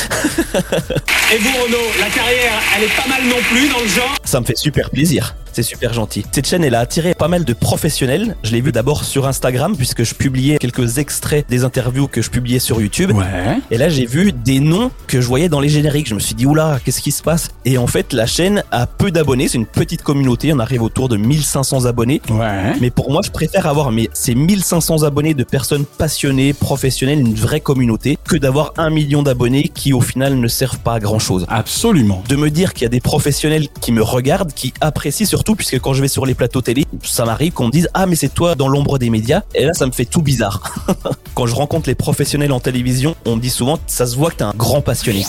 Et 1.35 1.38
vous, 1.38 1.50
Renaud, 1.64 1.76
la 2.00 2.07
carrière, 2.11 2.52
elle 2.76 2.85
est 2.85 2.96
pas 2.96 3.09
mal 3.09 3.22
non 3.28 3.37
plus 3.50 3.68
dans 3.68 3.81
le 3.81 3.88
genre 3.88 4.14
Ça 4.24 4.40
me 4.40 4.44
fait 4.46 4.57
super 4.57 4.90
plaisir. 4.90 5.35
C'est 5.59 5.64
super 5.64 5.92
gentil. 5.92 6.25
Cette 6.31 6.47
chaîne, 6.47 6.62
elle 6.62 6.77
a 6.77 6.79
attiré 6.79 7.14
pas 7.14 7.27
mal 7.27 7.44
de 7.44 7.53
professionnels. 7.53 8.37
Je 8.44 8.53
l'ai 8.53 8.61
vu 8.61 8.71
d'abord 8.71 9.03
sur 9.03 9.27
Instagram 9.27 9.75
puisque 9.77 10.05
je 10.05 10.14
publiais 10.14 10.57
quelques 10.59 10.99
extraits 10.99 11.44
des 11.49 11.64
interviews 11.64 12.07
que 12.07 12.23
je 12.23 12.31
publiais 12.31 12.61
sur 12.61 12.81
YouTube. 12.81 13.11
Ouais. 13.11 13.59
Et 13.73 13.77
là, 13.77 13.88
j'ai 13.88 14.07
vu 14.07 14.31
des 14.31 14.61
noms 14.61 14.92
que 15.09 15.21
je 15.21 15.27
voyais 15.27 15.49
dans 15.49 15.59
les 15.59 15.68
génériques. 15.68 16.09
Je 16.09 16.14
me 16.14 16.21
suis 16.21 16.37
dit, 16.37 16.47
oula, 16.47 16.79
qu'est-ce 16.85 17.03
qui 17.03 17.11
se 17.11 17.25
passe? 17.25 17.49
Et 17.64 17.77
en 17.77 17.88
fait, 17.88 18.12
la 18.12 18.27
chaîne 18.27 18.62
a 18.71 18.87
peu 18.87 19.11
d'abonnés. 19.11 19.49
C'est 19.49 19.59
une 19.59 19.66
petite 19.66 20.03
communauté. 20.03 20.53
On 20.53 20.61
arrive 20.61 20.81
autour 20.81 21.09
de 21.09 21.16
1500 21.16 21.87
abonnés. 21.87 22.23
Ouais. 22.31 22.75
Mais 22.81 22.90
pour 22.90 23.11
moi, 23.11 23.23
je 23.25 23.33
préfère 23.33 23.66
avoir 23.66 23.90
mais 23.90 24.09
ces 24.12 24.37
1500 24.37 25.03
abonnés 25.03 25.35
de 25.35 25.42
personnes 25.42 25.87
passionnées, 25.87 26.53
professionnelles, 26.53 27.18
une 27.18 27.35
vraie 27.35 27.59
communauté, 27.59 28.16
que 28.29 28.37
d'avoir 28.37 28.75
un 28.77 28.90
million 28.90 29.25
d'abonnés 29.25 29.73
qui, 29.75 29.92
au 29.92 30.03
final, 30.03 30.37
ne 30.37 30.47
servent 30.47 30.79
pas 30.79 30.94
à 30.94 31.01
grand 31.01 31.18
chose. 31.18 31.47
Absolument. 31.49 32.23
De 32.29 32.37
me 32.37 32.49
dire 32.49 32.75
qu'il 32.75 32.85
y 32.85 32.87
a 32.87 32.90
des 32.90 33.01
professionnels 33.01 33.66
qui 33.81 33.90
me 33.90 34.03
regardent, 34.03 34.53
qui 34.53 34.73
apprécient 34.81 35.27
surtout, 35.27 35.47
puisque 35.54 35.78
quand 35.80 35.92
je 35.92 36.02
vais 36.02 36.08
sur 36.08 36.26
les 36.26 36.34
plateaux 36.34 36.61
télé, 36.61 36.87
ça 37.02 37.24
m'arrive 37.24 37.52
qu'on 37.52 37.66
me 37.66 37.72
dise 37.72 37.88
Ah, 37.94 38.06
mais 38.06 38.16
c'est 38.16 38.32
toi 38.32 38.54
dans 38.54 38.68
l'ombre 38.68 38.98
des 38.98 39.11
médias. 39.11 39.42
Et 39.54 39.64
là, 39.64 39.72
ça 39.74 39.87
me 39.87 39.92
fait 39.92 40.04
tout 40.04 40.22
bizarre. 40.22 40.87
quand 41.34 41.46
je 41.46 41.54
rencontre 41.54 41.88
les 41.88 41.94
professionnels 41.94 42.52
en 42.52 42.61
télévision, 42.61 43.16
on 43.26 43.37
me 43.37 43.40
dit 43.40 43.50
souvent 43.50 43.78
Ça 43.87 44.06
se 44.06 44.16
voit 44.16 44.30
que 44.30 44.37
t'es 44.37 44.44
un 44.44 44.54
grand 44.56 44.80
passionné. 44.80 45.24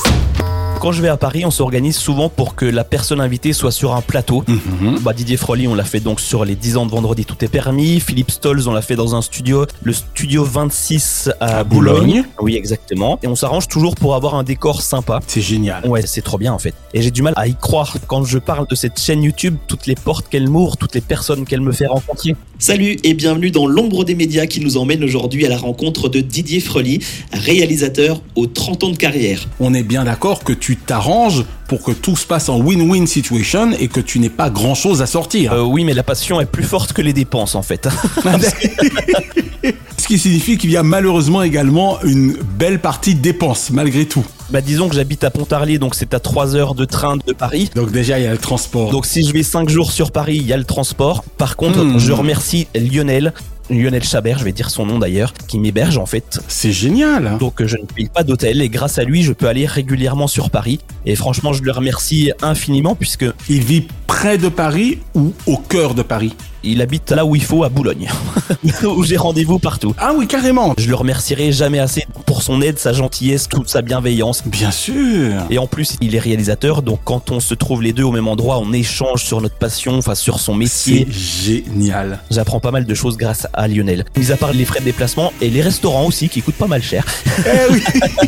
Quand 0.79 0.93
je 0.93 1.01
vais 1.01 1.09
à 1.09 1.17
Paris, 1.17 1.43
on 1.45 1.51
s'organise 1.51 1.97
souvent 1.97 2.29
pour 2.29 2.55
que 2.55 2.63
la 2.63 2.85
personne 2.85 3.19
invitée 3.19 3.51
soit 3.51 3.71
sur 3.71 3.93
un 3.95 4.01
plateau. 4.01 4.45
Mhm. 4.47 4.99
Bah, 5.01 5.11
Didier 5.11 5.35
Froli, 5.35 5.67
on 5.67 5.75
l'a 5.75 5.83
fait 5.83 5.99
donc 5.99 6.21
sur 6.21 6.45
les 6.45 6.55
10 6.55 6.77
ans 6.77 6.85
de 6.85 6.91
vendredi, 6.91 7.25
tout 7.25 7.43
est 7.43 7.49
permis. 7.49 7.99
Philippe 7.99 8.31
Stolz, 8.31 8.65
on 8.65 8.71
l'a 8.71 8.81
fait 8.81 8.95
dans 8.95 9.13
un 9.13 9.21
studio, 9.21 9.65
le 9.83 9.91
studio 9.91 10.45
26 10.45 11.31
à, 11.41 11.57
À 11.57 11.63
Boulogne. 11.65 11.99
Boulogne. 11.99 12.23
Oui, 12.39 12.55
exactement. 12.55 13.19
Et 13.21 13.27
on 13.27 13.35
s'arrange 13.35 13.67
toujours 13.67 13.95
pour 13.95 14.15
avoir 14.15 14.35
un 14.35 14.43
décor 14.43 14.81
sympa. 14.81 15.19
C'est 15.27 15.41
génial. 15.41 15.85
Ouais, 15.85 16.01
c'est 16.05 16.21
trop 16.21 16.37
bien 16.37 16.53
en 16.53 16.59
fait. 16.59 16.73
Et 16.93 17.01
j'ai 17.01 17.11
du 17.11 17.23
mal 17.23 17.33
à 17.35 17.47
y 17.47 17.55
croire 17.55 17.97
quand 18.07 18.23
je 18.23 18.37
parle 18.37 18.65
de 18.65 18.75
cette 18.75 19.01
chaîne 19.01 19.21
YouTube, 19.21 19.57
toutes 19.67 19.85
les 19.85 19.95
portes 19.99 20.27
qu'elle 20.29 20.49
m'ouvre, 20.49 20.77
toutes 20.77 20.95
les 20.95 21.01
personnes 21.01 21.45
qu'elle 21.45 21.61
me 21.61 21.71
fait 21.71 21.87
rencontrer. 21.87 22.35
Salut 22.57 22.97
et 23.03 23.13
bienvenue 23.13 23.51
dans 23.51 23.67
l'ombre 23.67 24.03
des 24.03 24.15
médias 24.15 24.45
qui 24.45 24.59
nous 24.59 24.77
emmène 24.77 25.03
aujourd'hui 25.03 25.45
à 25.45 25.49
la 25.49 25.57
rencontre 25.57 26.09
de 26.09 26.19
Didier 26.19 26.59
Frely, 26.59 26.99
réalisateur 27.31 28.21
aux 28.35 28.47
30 28.47 28.83
ans 28.83 28.89
de 28.89 28.97
carrière. 28.97 29.47
On 29.59 29.73
est 29.73 29.83
bien 29.83 30.03
d'accord 30.03 30.43
que 30.43 30.53
tu 30.53 30.75
t'arranges 30.75 31.45
pour 31.67 31.83
que 31.83 31.91
tout 31.91 32.15
se 32.15 32.25
passe 32.25 32.49
en 32.49 32.59
win-win 32.59 33.05
situation 33.05 33.71
et 33.79 33.87
que 33.87 33.99
tu 33.99 34.19
n'aies 34.19 34.29
pas 34.29 34.49
grand-chose 34.49 35.01
à 35.01 35.05
sortir. 35.05 35.53
Euh, 35.53 35.63
oui, 35.63 35.83
mais 35.83 35.93
la 35.93 36.03
passion 36.03 36.41
est 36.41 36.45
plus 36.45 36.63
forte 36.63 36.93
que 36.93 37.01
les 37.01 37.13
dépenses 37.13 37.55
en 37.55 37.61
fait. 37.61 37.87
Ce 39.99 40.07
qui 40.07 40.17
signifie 40.17 40.57
qu'il 40.57 40.71
y 40.71 40.77
a 40.77 40.81
malheureusement 40.83 41.43
également 41.43 42.01
une 42.03 42.31
belle 42.57 42.79
partie 42.79 43.15
de 43.15 43.19
dépenses 43.21 43.69
malgré 43.69 44.05
tout. 44.05 44.25
bah 44.49 44.61
disons 44.61 44.87
que 44.87 44.95
j'habite 44.95 45.25
à 45.25 45.29
Pontarlier, 45.29 45.77
donc 45.77 45.93
c'est 45.93 46.13
à 46.13 46.21
3 46.21 46.55
heures 46.55 46.73
de 46.73 46.85
train 46.85 47.17
de 47.17 47.33
Paris. 47.33 47.69
Donc 47.75 47.91
déjà 47.91 48.17
il 48.17 48.23
y 48.23 48.27
a 48.27 48.31
le 48.31 48.37
transport. 48.37 48.91
Donc 48.91 49.05
si 49.05 49.27
je 49.27 49.33
vais 49.33 49.43
5 49.43 49.67
jours 49.67 49.91
sur 49.91 50.11
Paris, 50.11 50.37
il 50.37 50.47
y 50.47 50.53
a 50.53 50.57
le 50.57 50.63
transport. 50.63 51.23
Par 51.37 51.57
contre, 51.57 51.83
Hmm. 51.83 51.99
je 51.99 52.11
remercie 52.13 52.67
Lionel. 52.73 53.33
Lionel 53.69 54.03
Chabert, 54.03 54.39
je 54.39 54.45
vais 54.45 54.51
dire 54.51 54.69
son 54.71 54.85
nom 54.87 54.97
d'ailleurs, 54.97 55.31
qui 55.47 55.59
m'héberge 55.59 55.97
en 55.99 56.07
fait. 56.07 56.39
C'est 56.47 56.71
génial. 56.71 57.37
Donc 57.39 57.61
euh, 57.61 57.67
je 57.67 57.75
ne 57.77 57.83
paye 57.85 58.09
pas 58.09 58.23
d'hôtel 58.23 58.61
et 58.63 58.69
grâce 58.69 58.97
à 58.97 59.03
lui, 59.03 59.21
je 59.21 59.31
peux 59.33 59.47
aller 59.47 59.67
régulièrement 59.67 60.25
sur 60.27 60.49
Paris. 60.49 60.79
Et 61.05 61.15
franchement, 61.15 61.53
je 61.53 61.61
le 61.61 61.71
remercie 61.71 62.31
infiniment 62.41 62.95
puisque 62.95 63.25
Il 63.49 63.63
vit 63.63 63.85
près 64.07 64.37
de 64.39 64.47
Paris 64.49 64.99
ou 65.13 65.33
au 65.45 65.57
cœur 65.57 65.93
de 65.93 66.01
Paris? 66.01 66.33
Il 66.63 66.81
habite 66.81 67.11
là 67.11 67.25
où 67.25 67.35
il 67.35 67.43
faut 67.43 67.63
à 67.63 67.69
Boulogne, 67.69 68.09
où 68.83 69.03
j'ai 69.03 69.17
rendez-vous 69.17 69.59
partout. 69.59 69.93
Ah 69.97 70.13
oui, 70.15 70.27
carrément. 70.27 70.73
Je 70.77 70.87
le 70.87 70.95
remercierai 70.95 71.51
jamais 71.51 71.79
assez 71.79 72.05
pour 72.25 72.41
son 72.41 72.61
aide, 72.61 72.79
sa 72.79 72.93
gentillesse, 72.93 73.47
toute 73.47 73.69
sa 73.69 73.81
bienveillance. 73.81 74.43
Bien 74.45 74.71
sûr. 74.71 75.33
Et 75.49 75.57
en 75.57 75.67
plus, 75.67 75.97
il 76.01 76.15
est 76.15 76.19
réalisateur, 76.19 76.81
donc 76.81 76.99
quand 77.03 77.31
on 77.31 77.39
se 77.39 77.53
trouve 77.53 77.81
les 77.81 77.93
deux 77.93 78.03
au 78.03 78.11
même 78.11 78.27
endroit, 78.27 78.59
on 78.59 78.73
échange 78.73 79.23
sur 79.23 79.41
notre 79.41 79.55
passion, 79.55 79.97
enfin 79.97 80.15
sur 80.15 80.39
son 80.39 80.55
métier. 80.55 81.07
C'est 81.09 81.13
génial. 81.13 82.19
J'apprends 82.31 82.59
pas 82.59 82.71
mal 82.71 82.85
de 82.85 82.93
choses 82.93 83.17
grâce 83.17 83.47
à 83.53 83.67
Lionel. 83.67 84.05
Mis 84.17 84.31
à 84.31 84.37
part 84.37 84.53
les 84.53 84.65
frais 84.65 84.79
de 84.79 84.85
déplacement 84.85 85.33
et 85.41 85.49
les 85.49 85.61
restaurants 85.61 86.05
aussi 86.05 86.29
qui 86.29 86.41
coûtent 86.41 86.55
pas 86.55 86.67
mal 86.67 86.83
cher. 86.83 87.05
Eh 87.39 87.71
oui. 87.71 87.83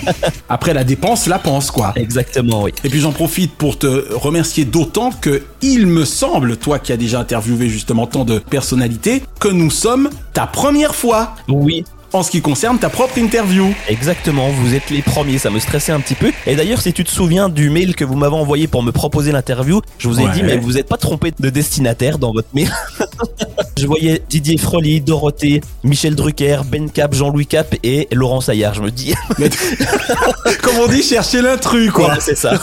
Après 0.50 0.74
la 0.74 0.84
dépense, 0.84 1.28
la 1.28 1.39
pense 1.39 1.72
quoi. 1.72 1.94
Exactement, 1.96 2.63
oui. 2.63 2.72
Et 2.84 2.89
puis 2.89 3.00
j'en 3.00 3.12
profite 3.12 3.54
pour 3.54 3.78
te 3.78 4.13
remercier 4.13 4.65
d'autant 4.65 5.12
que 5.12 5.44
il 5.62 5.88
me 5.88 6.06
semble, 6.06 6.58
toi 6.58 6.80
qui 6.80 6.91
as 6.91 6.98
déjà 6.98 7.20
interviewé 7.20 7.70
justement 7.70 8.08
de 8.25 8.39
personnalités, 8.39 9.23
que 9.39 9.47
nous 9.47 9.69
sommes 9.71 10.10
ta 10.34 10.47
première 10.47 10.95
fois. 10.95 11.36
Oui. 11.47 11.84
En 12.13 12.24
ce 12.24 12.32
qui 12.32 12.41
concerne 12.41 12.78
ta 12.78 12.89
propre 12.89 13.17
interview. 13.17 13.74
Exactement, 13.88 14.50
vous 14.50 14.74
êtes 14.76 14.89
les 14.89 15.02
premiers, 15.02 15.38
ça 15.38 15.50
me 15.50 15.60
stressait 15.60 15.93
un 15.93 16.02
petit 16.02 16.15
peu. 16.15 16.32
Et 16.45 16.58
d'ailleurs, 16.58 16.82
si 16.82 16.91
tu 16.91 17.06
te 17.06 17.10
souviens 17.10 17.47
du 17.47 17.69
mail 17.69 17.95
que 17.95 18.04
vous 18.04 18.15
m'avez 18.15 18.36
envoyé 18.36 18.67
pour 18.67 18.84
me 18.84 18.91
proposer 18.91 19.32
l'interview, 19.32 19.82
je 19.97 20.10
vous 20.10 20.19
ai 20.19 20.26
Ouais. 20.26 20.32
dit, 20.34 20.43
mais 20.43 20.58
vous 20.58 20.74
n'êtes 20.74 20.88
pas 20.89 20.97
trompé 20.97 21.32
de 21.39 21.50
destinataire 21.50 22.17
dans 22.19 22.34
votre 22.34 22.50
mail. 22.54 22.69
je 23.78 23.88
voyais 23.88 24.21
Didier 24.30 24.58
Froli, 24.58 25.00
Dorothée, 25.00 25.62
Michel 25.86 26.15
Drucker, 26.15 26.62
Ben 26.69 26.89
Cap, 26.91 27.13
Jean-Louis 27.15 27.47
Cap 27.47 27.76
et 27.82 28.10
Laurent 28.12 28.41
Saillard. 28.41 28.74
Je 28.74 28.82
me 28.82 28.91
dis, 28.91 29.13
Comme 30.62 30.76
on 30.84 30.88
dit, 30.88 31.04
chercher 31.04 31.41
l'intrus, 31.41 31.91
quoi. 31.91 32.17
C'est 32.19 32.38
ça. 32.38 32.60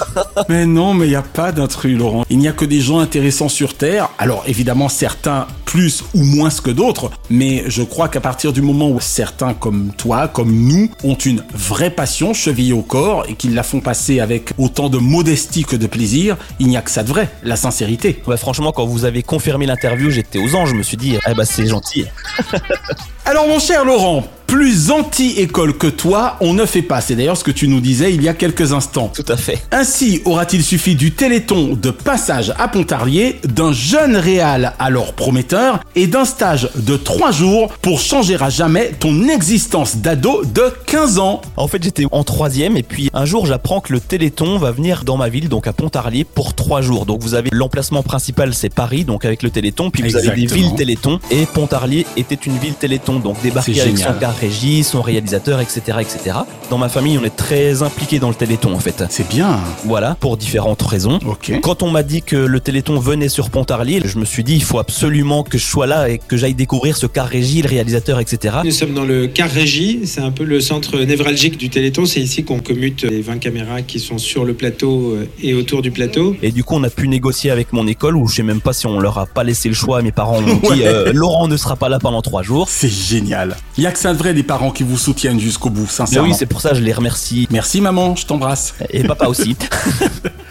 mais 0.51 0.67
non, 0.67 0.93
mais 0.93 1.07
il 1.07 1.11
n'y 1.11 1.17
a 1.17 1.23
pas 1.23 1.53
d'intrus, 1.53 1.97
Laurent. 1.97 2.25
Il 2.29 2.39
n'y 2.39 2.49
a 2.49 2.53
que 2.53 2.67
des 2.67 2.81
gens 2.83 2.99
intéressants 2.99 3.49
sur 3.49 3.75
Terre. 3.75 4.11
Alors, 4.19 4.45
évidemment, 4.47 4.91
certains 4.91 5.47
plus 5.65 6.03
ou 6.15 6.23
moins 6.23 6.49
que 6.63 6.71
d'autres, 6.71 7.11
mais 7.31 7.65
je 7.67 7.83
crois 7.83 8.09
qu'à 8.09 8.21
partir 8.21 8.53
du 8.53 8.63
moment 8.63 8.89
où 8.89 9.01
certains 9.01 9.38
comme 9.59 9.93
toi, 9.97 10.29
comme 10.29 10.53
nous, 10.53 10.91
ont 11.05 11.15
une 11.15 11.43
vraie 11.53 11.91
passion 11.91 12.35
chevillée 12.35 12.73
au 12.73 12.83
corps 12.83 13.25
et 13.29 13.35
qu'ils 13.35 13.55
la 13.55 13.63
font 13.63 13.81
passer 13.81 14.21
avec 14.21 14.53
autant 14.59 14.89
de 14.89 14.99
modestie 14.99 15.65
que 15.65 15.77
de 15.77 15.87
plaisir, 15.87 16.37
il 16.59 16.67
n'y 16.69 16.77
a 16.77 16.83
que 16.83 16.91
ça 16.91 17.03
de 17.03 17.09
vrai, 17.09 17.29
la 17.43 17.57
sincérité. 17.57 18.23
Bah, 18.27 18.37
franchement, 18.37 18.73
quand 18.73 18.87
vous 18.87 19.05
avez 19.05 19.23
confirmé 19.23 19.67
l'interview, 19.67 20.11
j'étais 20.11 20.39
aux 20.39 20.55
anges. 20.55 20.71
Je 20.71 20.75
me 20.75 20.83
suis 20.83 20.97
dit, 20.97 21.17
bah, 21.37 21.45
c'est 21.45 21.67
gentil. 21.67 22.05
Alors 23.25 23.47
mon 23.47 23.59
cher 23.59 23.85
Laurent, 23.85 24.25
plus 24.49 24.91
anti-école 24.91 25.77
que 25.77 25.87
toi, 25.87 26.37
on 26.41 26.55
ne 26.55 26.65
fait 26.65 26.83
pas. 26.83 27.03
C'est 27.03 27.15
d'ailleurs 27.15 27.37
ce 27.37 27.45
que 27.45 27.51
tu 27.51 27.69
nous 27.69 27.81
disais 27.81 28.15
il 28.15 28.23
y 28.23 28.29
a 28.29 28.35
quelques 28.35 28.73
instants. 28.73 29.13
Tout 29.15 29.25
à 29.29 29.37
fait. 29.37 29.63
Ainsi 29.71 30.23
aura-t-il 30.25 30.65
suffi 30.65 30.95
du 30.95 31.13
téléthon 31.13 31.79
de 31.81 31.91
passage 31.91 32.55
à 32.59 32.67
Pontarlier, 32.67 33.39
d'un 33.45 33.73
jeune 33.73 34.17
réal 34.17 34.73
alors 34.79 35.13
prometteur 35.13 35.85
et 35.95 36.07
d'un 36.07 36.25
stage 36.25 36.71
de 36.77 36.97
3 36.97 37.31
jours 37.31 37.69
pour 37.83 38.01
changer 38.01 38.37
à 38.41 38.49
jamais 38.49 38.93
ton 38.99 39.29
existence 39.29 39.99
d'ado 39.99 40.43
de 40.45 40.73
15 40.87 41.19
ans? 41.19 41.43
En 41.57 41.69
fait, 41.69 41.83
j'étais 41.83 42.07
en 42.11 42.25
troisième 42.25 42.79
et 42.79 42.83
puis 42.83 43.11
un 43.13 43.27
jour, 43.27 43.45
j'apprends 43.45 43.81
que 43.81 43.93
le 43.93 44.01
Téléthon 44.01 44.57
va 44.59 44.71
venir 44.71 45.05
dans 45.05 45.19
ma 45.19 45.29
ville, 45.29 45.51
donc 45.51 45.67
à 45.67 45.75
Pontarlier, 45.75 46.25
pour 46.25 46.55
trois 46.55 46.81
jours. 46.81 47.05
Donc 47.05 47.21
vous 47.23 47.35
avez 47.35 47.51
l'emplacement 47.53 48.03
principal, 48.03 48.55
c'est 48.55 48.73
Paris, 48.73 49.05
donc 49.05 49.27
avec 49.27 49.43
le 49.43 49.51
Téléthon, 49.51 49.91
puis 49.91 50.03
vous 50.03 50.17
avez 50.17 50.31
des 50.31 50.47
villes 50.47 50.75
Téléthon 50.75 51.21
et 51.31 51.45
Pontarlier 51.45 52.07
était 52.17 52.35
une 52.35 52.57
ville 52.57 52.75
Téléthon, 52.75 53.19
donc 53.19 53.41
débarqué 53.43 53.75
C'est 53.75 53.81
avec 53.83 53.99
son 53.99 54.15
car 54.19 54.38
régie, 54.39 54.85
son 54.85 55.03
réalisateur, 55.03 55.61
etc., 55.61 55.81
etc. 56.01 56.37
Dans 56.71 56.79
ma 56.79 56.89
famille, 56.89 57.19
on 57.19 57.25
est 57.25 57.35
très 57.37 57.83
impliqué 57.83 58.19
dans 58.19 58.29
le 58.29 58.35
Téléthon 58.35 58.73
en 58.75 58.79
fait. 58.79 59.05
C'est 59.11 59.29
bien. 59.29 59.59
Voilà, 59.85 60.17
pour 60.21 60.37
différentes 60.37 60.83
raisons. 60.83 61.19
Ok. 61.27 61.53
Quand 61.63 61.83
on 61.83 61.91
m'a 61.91 62.03
dit 62.03 62.23
que 62.23 62.37
le 62.37 62.61
Téléthon 62.61 62.99
venait 62.99 63.29
sur 63.29 63.51
Pontarlier, 63.51 64.01
je 64.05 64.19
me 64.19 64.25
suis 64.25 64.45
dit 64.45 64.55
il 64.55 64.63
faut 64.63 64.79
absolument 64.79 65.43
que 65.43 65.59
je 65.59 65.65
sois 65.65 65.87
là 65.87 66.09
et 66.09 66.19
que 66.19 66.37
j'aille 66.37 66.55
découvrir 66.55 66.97
ce 66.97 67.07
car 67.07 67.27
régie, 67.27 67.63
le 67.63 67.69
réalisateur, 67.69 68.21
etc. 68.21 68.57
Nous 68.65 68.71
sommes 68.71 68.95
dans 68.95 69.05
le 69.05 69.27
car 69.27 69.51
régie, 69.51 70.01
c'est 70.05 70.21
un 70.21 70.31
peu 70.31 70.45
le 70.45 70.61
centre 70.61 70.99
névralgique 70.99 71.57
du 71.59 71.71
Téléthon. 71.71 72.07
C'est 72.07 72.21
ici 72.21 72.45
qu'on 72.45 72.61
commute 72.61 73.03
les 73.05 73.21
20 73.23 73.39
caméras 73.39 73.83
qui 73.83 73.99
sont 74.01 74.19
sur 74.19 74.45
le 74.45 74.55
plateau 74.55 75.13
euh, 75.15 75.29
et 75.43 75.55
autour 75.55 75.83
du 75.83 75.91
plateau. 75.91 76.37
Et 76.43 76.51
du 76.53 76.65
coup, 76.65 76.75
on 76.77 76.85
a 76.85 76.91
pu 76.91 77.09
négocier 77.09 77.51
avec 77.51 77.73
mon 77.73 77.87
école 77.87 78.17
où 78.17 78.27
je 78.29 78.37
sais 78.37 78.43
même 78.43 78.61
pas 78.61 78.73
si 78.73 78.87
on 78.87 79.01
leur 79.01 79.19
a 79.19 79.27
pas 79.27 79.45
laissé 79.45 79.69
le 79.69 79.75
choix. 79.75 80.03
Mes 80.03 80.13
parents 80.13 80.41
m'ont 80.41 80.55
dit 80.63 80.69
Ouais. 80.69 80.87
euh, 80.87 81.13
Laurent 81.13 81.49
ne 81.49 81.57
sera 81.57 81.77
pas 81.77 81.89
là 81.89 81.99
pendant 81.99 82.23
trois 82.23 82.43
jours. 82.43 82.69
C'est 82.69 82.89
génial. 82.93 83.57
Il 83.77 83.85
y 83.85 83.87
a 83.87 83.93
que 83.93 83.99
ça 83.99 84.13
de 84.13 84.19
vrai 84.19 84.28
des 84.35 84.43
parents 84.43 84.71
qui 84.71 84.83
vous 84.83 84.99
soutiennent 84.99 85.41
jusqu'au 85.41 85.71
bout, 85.71 85.83
Mais 85.83 85.89
sincèrement. 85.89 86.29
oui, 86.29 86.35
c'est 86.37 86.47
pour 86.47 86.61
ça 86.61 86.71
que 86.71 86.77
je 86.77 86.83
les 86.83 86.93
remercie. 86.93 87.47
Merci 87.51 87.81
maman, 87.81 88.17
je 88.17 88.27
t'embrasse. 88.27 88.75
Et 88.91 89.03
papa 89.03 89.27
aussi. 89.27 89.57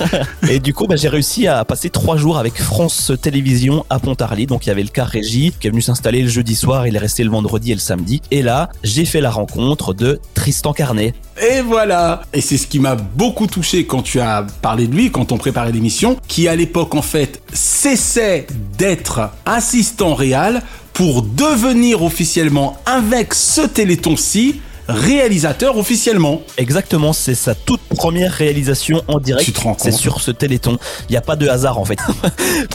et 0.49 0.59
du 0.59 0.73
coup, 0.73 0.87
bah, 0.87 0.95
j'ai 0.95 1.09
réussi 1.09 1.47
à 1.47 1.63
passer 1.65 1.89
trois 1.89 2.17
jours 2.17 2.37
avec 2.37 2.61
France 2.61 3.11
Télévisions 3.21 3.85
à 3.89 3.99
Pontarlier. 3.99 4.45
Donc 4.45 4.65
il 4.65 4.69
y 4.69 4.71
avait 4.71 4.83
le 4.83 4.89
car 4.89 5.07
régie 5.07 5.53
qui 5.59 5.67
est 5.67 5.69
venu 5.69 5.81
s'installer 5.81 6.21
le 6.21 6.29
jeudi 6.29 6.55
soir. 6.55 6.87
Il 6.87 6.95
est 6.95 6.99
resté 6.99 7.23
le 7.23 7.29
vendredi 7.29 7.71
et 7.71 7.75
le 7.75 7.79
samedi. 7.79 8.21
Et 8.31 8.41
là, 8.41 8.69
j'ai 8.83 9.05
fait 9.05 9.21
la 9.21 9.31
rencontre 9.31 9.93
de 9.93 10.19
Tristan 10.33 10.73
Carnet. 10.73 11.13
Et 11.41 11.61
voilà 11.61 12.21
Et 12.33 12.41
c'est 12.41 12.57
ce 12.57 12.67
qui 12.67 12.79
m'a 12.79 12.95
beaucoup 12.95 13.47
touché 13.47 13.85
quand 13.85 14.01
tu 14.01 14.19
as 14.19 14.45
parlé 14.61 14.87
de 14.87 14.95
lui, 14.95 15.11
quand 15.11 15.31
on 15.31 15.37
préparait 15.37 15.71
l'émission, 15.71 16.17
qui 16.27 16.47
à 16.47 16.55
l'époque 16.55 16.95
en 16.95 17.01
fait 17.01 17.41
cessait 17.53 18.47
d'être 18.77 19.29
assistant 19.45 20.15
réel 20.15 20.61
pour 20.97 21.21
devenir 21.21 22.01
officiellement 22.01 22.75
avec 22.87 23.35
ce 23.35 23.61
téléthon-ci 23.61 24.61
réalisateur 24.87 25.77
officiellement. 25.77 26.41
Exactement, 26.57 27.13
c'est 27.13 27.35
sa 27.35 27.53
toute 27.53 27.81
première 27.81 28.31
réalisation 28.31 29.03
en 29.07 29.19
direct. 29.19 29.51
C'est 29.77 29.91
sur 29.91 30.21
ce 30.21 30.31
téléthon. 30.31 30.79
Il 31.07 31.11
n'y 31.11 31.17
a 31.17 31.21
pas 31.21 31.35
de 31.35 31.47
hasard 31.47 31.77
en 31.77 31.85
fait. 31.85 31.99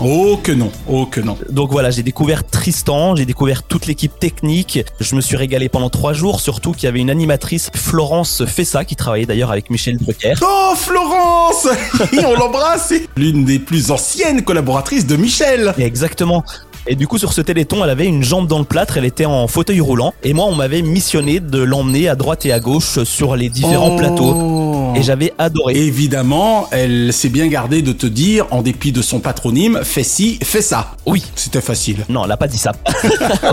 Oh 0.01 0.39
que 0.41 0.53
non, 0.53 0.71
oh 0.89 1.07
que 1.07 1.21
non. 1.21 1.37
Donc 1.51 1.73
voilà, 1.73 1.91
j'ai 1.91 2.05
découvert 2.05 2.45
Tristan, 2.47 3.17
j'ai 3.17 3.27
découvert 3.27 3.65
toute 3.65 3.87
l'équipe 3.87 4.17
technique. 4.19 4.85
Je 5.01 5.17
me 5.17 5.21
suis 5.21 5.37
régalé 5.37 5.69
pendant 5.69 5.91
trois 5.91 6.13
jours, 6.13 6.41
surtout 6.41 6.73
qu'il 6.73 6.85
y 6.85 6.87
avait 6.87 7.01
une 7.01 7.11
animatrice, 7.11 7.71
Florence 7.75 8.45
Fessa, 8.47 8.85
qui 8.85 8.95
travaillait 8.95 9.27
d'ailleurs 9.27 9.51
avec 9.51 9.69
Michel 9.71 9.97
Drucker. 9.97 10.35
Oh 10.43 10.75
Florence 10.77 11.67
On 12.25 12.35
l'embrasse 12.35 12.95
L'une 13.17 13.45
des 13.45 13.59
plus 13.59 13.91
anciennes 13.91 14.43
collaboratrices 14.43 15.07
de 15.07 15.17
Michel 15.17 15.75
Exactement. 15.79 16.45
Et 16.89 16.97
du 16.97 17.07
coup, 17.07 17.17
sur 17.17 17.33
ce 17.33 17.41
téléthon, 17.41 17.85
elle 17.85 17.91
avait 17.91 18.07
une 18.07 18.25
jambe 18.25 18.49
dans 18.49 18.59
le 18.59 18.65
plâtre, 18.65 18.97
elle 18.97 19.05
était 19.05 19.25
en 19.25 19.47
fauteuil 19.47 19.81
roulant. 19.81 20.15
Et 20.25 20.33
moi, 20.33 20.47
on 20.47 20.55
m'avait 20.57 20.83
missionné 20.83 21.39
de 21.39 21.59
l'emmener 21.63 22.09
à 22.09 22.17
droite 22.17 22.45
et 22.45 22.53
à 22.53 22.59
gauche 22.59 23.05
sur 23.05 23.37
les 23.37 23.49
différents 23.49 23.93
Oh. 23.93 23.97
plateaux. 23.97 24.93
Et 24.97 25.03
j'avais 25.03 25.33
adoré. 25.39 25.75
Évidemment, 25.77 26.69
elle 26.73 27.13
s'est 27.13 27.29
bien 27.29 27.47
gardée 27.47 27.83
de 27.83 27.93
te 27.93 28.07
dire, 28.07 28.47
en 28.51 28.63
dépit 28.63 28.91
de 28.93 29.01
son 29.01 29.21
patronyme, 29.21 29.81
fais 29.85 30.03
ci, 30.03 30.39
fais 30.43 30.61
ça. 30.61 30.93
Oui. 31.07 31.23
C'était 31.37 31.61
facile. 31.61 32.05
Non, 32.09 32.25
elle 32.25 32.33
a 32.33 32.37
pas 32.37 32.49
dit 32.49 32.59
ça. 32.59 32.73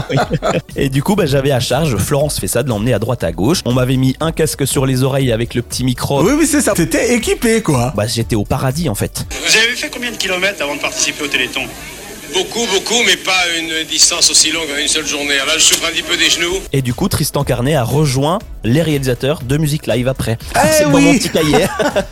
Oui. 0.09 0.17
Et 0.75 0.89
du 0.89 1.03
coup, 1.03 1.15
bah, 1.15 1.25
j'avais 1.25 1.51
à 1.51 1.59
charge, 1.59 1.95
Florence 1.97 2.39
fait 2.39 2.47
ça, 2.47 2.63
de 2.63 2.69
l'emmener 2.69 2.93
à 2.93 2.99
droite 2.99 3.23
à 3.23 3.31
gauche. 3.31 3.61
On 3.65 3.73
m'avait 3.73 3.97
mis 3.97 4.15
un 4.19 4.31
casque 4.31 4.65
sur 4.65 4.85
les 4.85 5.03
oreilles 5.03 5.31
avec 5.31 5.53
le 5.55 5.61
petit 5.61 5.83
micro. 5.83 6.23
Oui, 6.23 6.31
oui, 6.37 6.47
c'est 6.47 6.61
ça. 6.61 6.73
T'étais 6.73 7.13
équipé, 7.15 7.61
quoi. 7.61 7.93
Bah, 7.95 8.07
j'étais 8.07 8.35
au 8.35 8.43
paradis, 8.43 8.89
en 8.89 8.95
fait. 8.95 9.25
Vous 9.29 9.55
avez 9.57 9.75
fait 9.75 9.89
combien 9.93 10.11
de 10.11 10.17
kilomètres 10.17 10.61
avant 10.63 10.75
de 10.75 10.81
participer 10.81 11.23
au 11.23 11.27
Téléthon? 11.27 11.61
Beaucoup, 12.33 12.65
beaucoup, 12.67 13.01
mais 13.05 13.17
pas 13.17 13.43
une 13.57 13.83
distance 13.87 14.29
aussi 14.29 14.51
longue 14.51 14.67
une 14.79 14.87
seule 14.87 15.07
journée. 15.07 15.37
Là, 15.37 15.57
je 15.57 15.63
souffre 15.63 15.85
un 15.85 15.91
petit 15.91 16.03
peu 16.03 16.15
des 16.15 16.29
genoux. 16.29 16.59
Et 16.71 16.81
du 16.81 16.93
coup, 16.93 17.07
Tristan 17.07 17.43
Carnet 17.43 17.75
a 17.75 17.83
rejoint 17.83 18.39
les 18.63 18.81
réalisateurs 18.81 19.41
de 19.47 19.57
musique 19.57 19.87
live 19.87 20.07
après. 20.07 20.37
Eh 20.55 20.67
C'est 20.71 20.85
oui. 20.85 21.03
mon 21.03 21.13
petit 21.13 21.29
cahier. 21.29 21.65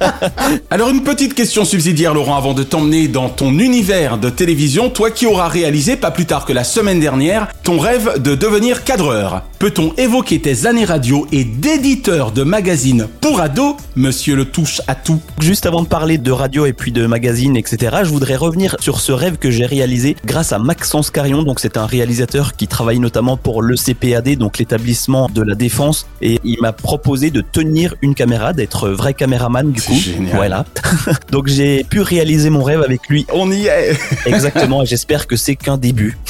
Alors 0.70 0.90
une 0.90 1.04
petite 1.04 1.34
question 1.34 1.66
subsidiaire 1.66 2.14
Laurent 2.14 2.38
avant 2.38 2.54
de 2.54 2.64
t'emmener 2.64 3.08
dans 3.08 3.30
ton 3.30 3.58
univers 3.60 4.18
de 4.18 4.30
télévision, 4.30 4.90
toi 4.90 5.12
qui 5.12 5.26
auras 5.26 5.48
réalisé 5.48 5.96
pas 5.96 6.12
plus 6.12 6.26
tard 6.26 6.46
que 6.46 6.54
la 6.54 6.64
semaine 6.64 7.00
dernière 7.00 7.48
ton 7.64 7.80
rêve 7.80 8.22
de 8.22 8.36
devenir 8.36 8.84
cadreur. 8.84 9.44
Peut-on 9.60 9.94
évoquer 9.98 10.40
tes 10.40 10.68
années 10.68 10.86
radio 10.86 11.28
et 11.32 11.44
d'éditeur 11.44 12.32
de 12.32 12.44
magazines 12.44 13.08
pour 13.22 13.42
ados, 13.42 13.76
monsieur 13.96 14.36
le 14.36 14.46
touche 14.46 14.82
à 14.88 14.96
tout 14.96 15.20
Juste 15.42 15.66
avant 15.66 15.82
de 15.82 15.88
parler 15.88 16.18
de 16.18 16.32
radio 16.32 16.66
et 16.66 16.74
puis 16.74 16.92
de 16.92 17.06
magazines, 17.08 17.58
etc., 17.58 17.98
je 18.04 18.10
voudrais 18.10 18.36
revenir 18.36 18.76
sur 18.80 19.00
ce 19.00 19.12
rêve 19.12 19.38
que 19.38 19.50
j'ai 19.50 19.66
réalisé 19.66 20.16
grâce 20.26 20.54
à 20.54 20.60
Maxence 20.60 21.10
Carion. 21.10 21.44
Donc, 21.44 21.60
c'est 21.60 21.78
un 21.78 21.86
réalisateur 21.86 22.56
qui 22.56 22.68
travaille 22.68 23.00
notamment 23.00 23.36
pour 23.36 23.62
le 23.62 23.76
CPAD, 23.76 24.36
donc 24.38 24.60
l'établissement 24.60 25.28
de 25.34 25.42
la 25.42 25.56
défense. 25.56 26.06
Et 26.22 26.37
il 26.43 26.62
m'a 26.62 26.73
proposé 26.73 27.32
de 27.32 27.41
tenir 27.41 27.95
une 28.02 28.15
caméra, 28.15 28.54
d'être 28.54 28.89
vrai 28.89 29.13
caméraman 29.13 29.71
du 29.71 29.82
coup. 29.82 29.93
génial. 29.93 30.36
Voilà. 30.36 30.65
donc, 31.32 31.47
j'ai 31.47 31.84
pu 31.84 32.02
réaliser 32.02 32.50
mon 32.50 32.63
rêve 32.63 32.82
avec 32.82 33.08
lui. 33.10 33.26
On 33.34 33.52
y 33.52 33.67
est 33.67 33.97
Exactement. 34.26 34.84
et 34.84 34.86
j'espère 34.86 35.28
que 35.28 35.36
c'est 35.36 35.56
qu'un 35.56 35.78
début. 35.78 36.17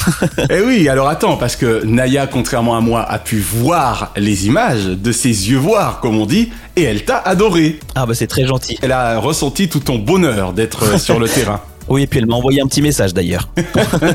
Eh 0.50 0.60
oui, 0.60 0.88
alors 0.88 1.08
attends, 1.08 1.36
parce 1.36 1.56
que 1.56 1.84
Naya, 1.84 2.26
contrairement 2.26 2.76
à 2.76 2.80
moi, 2.80 3.02
a 3.02 3.18
pu 3.18 3.38
voir 3.38 4.12
les 4.16 4.46
images 4.46 4.86
de 4.86 5.12
ses 5.12 5.50
yeux 5.50 5.58
voir, 5.58 6.00
comme 6.00 6.16
on 6.16 6.26
dit, 6.26 6.50
et 6.76 6.82
elle 6.82 7.04
t'a 7.04 7.18
adoré. 7.18 7.80
Ah 7.94 8.06
bah 8.06 8.14
c'est 8.14 8.26
très 8.26 8.46
gentil. 8.46 8.78
Elle 8.82 8.92
a 8.92 9.18
ressenti 9.18 9.68
tout 9.68 9.80
ton 9.80 9.98
bonheur 9.98 10.52
d'être 10.52 10.98
sur 11.00 11.18
le 11.18 11.28
terrain. 11.28 11.60
Oui, 11.88 12.02
et 12.02 12.06
puis 12.06 12.18
elle 12.18 12.26
m'a 12.26 12.34
envoyé 12.36 12.60
un 12.60 12.66
petit 12.66 12.82
message 12.82 13.14
d'ailleurs. 13.14 13.48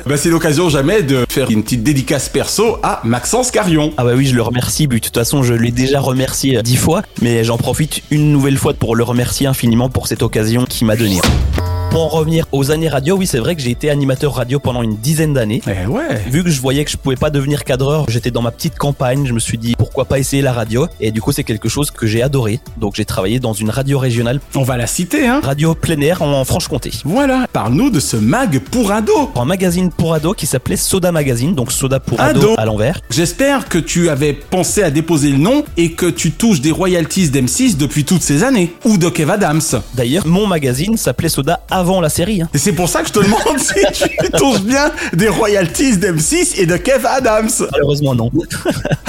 Bah, 0.05 0.17
c'est 0.17 0.29
l'occasion 0.29 0.69
jamais 0.69 1.01
de 1.03 1.25
faire 1.29 1.49
une 1.49 1.63
petite 1.63 1.83
dédicace 1.83 2.29
perso 2.29 2.77
à 2.83 3.01
Maxence 3.03 3.51
Carion. 3.51 3.93
Ah 3.97 4.03
bah 4.03 4.11
oui, 4.15 4.25
je 4.25 4.35
le 4.35 4.41
remercie. 4.41 4.87
but. 4.87 4.99
De 5.01 5.05
toute 5.07 5.15
façon, 5.17 5.43
je 5.43 5.53
l'ai 5.53 5.71
déjà 5.71 5.99
remercié 5.99 6.61
dix 6.61 6.75
fois, 6.77 7.01
mais 7.21 7.43
j'en 7.43 7.57
profite 7.57 8.01
une 8.11 8.31
nouvelle 8.31 8.57
fois 8.57 8.73
pour 8.73 8.95
le 8.95 9.03
remercier 9.03 9.47
infiniment 9.47 9.89
pour 9.89 10.07
cette 10.07 10.21
occasion 10.23 10.65
qu'il 10.65 10.87
m'a 10.87 10.95
donnée. 10.95 11.19
Pour 11.91 12.01
en 12.05 12.07
revenir 12.07 12.47
aux 12.51 12.71
années 12.71 12.89
radio, 12.89 13.15
oui, 13.15 13.27
c'est 13.27 13.37
vrai 13.37 13.55
que 13.55 13.61
j'ai 13.61 13.69
été 13.69 13.91
animateur 13.91 14.33
radio 14.33 14.59
pendant 14.59 14.81
une 14.81 14.95
dizaine 14.97 15.35
d'années. 15.35 15.61
Eh 15.67 15.85
ouais. 15.85 16.23
Vu 16.27 16.43
que 16.43 16.49
je 16.49 16.59
voyais 16.59 16.83
que 16.85 16.89
je 16.89 16.97
pouvais 16.97 17.15
pas 17.15 17.29
devenir 17.29 17.63
cadreur, 17.63 18.05
j'étais 18.09 18.31
dans 18.31 18.41
ma 18.41 18.49
petite 18.49 18.79
campagne, 18.79 19.27
je 19.27 19.33
me 19.33 19.39
suis 19.39 19.59
dit 19.59 19.75
pourquoi 19.77 20.05
pas 20.05 20.17
essayer 20.17 20.41
la 20.41 20.53
radio? 20.53 20.87
Et 20.99 21.11
du 21.11 21.21
coup, 21.21 21.31
c'est 21.31 21.43
quelque 21.43 21.69
chose 21.69 21.91
que 21.91 22.07
j'ai 22.07 22.23
adoré. 22.23 22.59
Donc 22.77 22.95
j'ai 22.95 23.05
travaillé 23.05 23.39
dans 23.39 23.53
une 23.53 23.69
radio 23.69 23.99
régionale, 23.99 24.39
On 24.55 24.63
va 24.63 24.75
la 24.75 24.87
citer, 24.87 25.27
hein. 25.27 25.39
radio 25.43 25.75
plein 25.75 25.99
air 26.01 26.23
en 26.23 26.43
Franche-Comté. 26.45 26.89
Voilà, 27.05 27.45
parle-nous 27.63 27.89
de 27.91 28.01
ce 28.01 28.17
mag 28.17 28.59
pour 28.59 28.91
ado. 28.91 29.31
Un 29.37 29.45
magazine 29.45 29.89
pour 29.89 30.13
ados 30.13 30.35
qui 30.35 30.45
s'appelait 30.45 30.75
Soda 30.75 31.13
Magazine, 31.13 31.55
donc 31.55 31.71
Soda 31.71 32.01
pour 32.01 32.19
Ado. 32.19 32.41
ados 32.41 32.55
à 32.57 32.65
l'envers. 32.65 32.99
J'espère 33.09 33.69
que 33.69 33.77
tu 33.77 34.09
avais 34.09 34.33
pensé 34.33 34.83
à 34.83 34.91
déposer 34.91 35.29
le 35.29 35.37
nom 35.37 35.63
et 35.77 35.93
que 35.93 36.07
tu 36.07 36.31
touches 36.31 36.59
des 36.59 36.71
royalties 36.71 37.29
d'M6 37.29 37.77
depuis 37.77 38.03
toutes 38.03 38.21
ces 38.21 38.43
années. 38.43 38.73
Ou 38.83 38.97
de 38.97 39.07
Kev 39.07 39.31
Adams. 39.31 39.61
D'ailleurs, 39.93 40.27
mon 40.27 40.45
magazine 40.45 40.97
s'appelait 40.97 41.29
Soda 41.29 41.61
avant 41.71 42.01
la 42.01 42.09
série. 42.09 42.41
hein. 42.41 42.49
Et 42.53 42.57
c'est 42.57 42.73
pour 42.73 42.89
ça 42.89 43.01
que 43.01 43.07
je 43.07 43.13
te 43.13 43.19
demande 43.19 43.39
si 43.57 43.75
tu 43.93 44.29
touches 44.31 44.61
bien 44.63 44.91
des 45.13 45.29
royalties 45.29 45.93
d'M6 45.95 46.55
et 46.59 46.65
de 46.65 46.75
Kev 46.75 47.05
Adams. 47.07 47.47
Malheureusement, 47.71 48.13
non. 48.13 48.29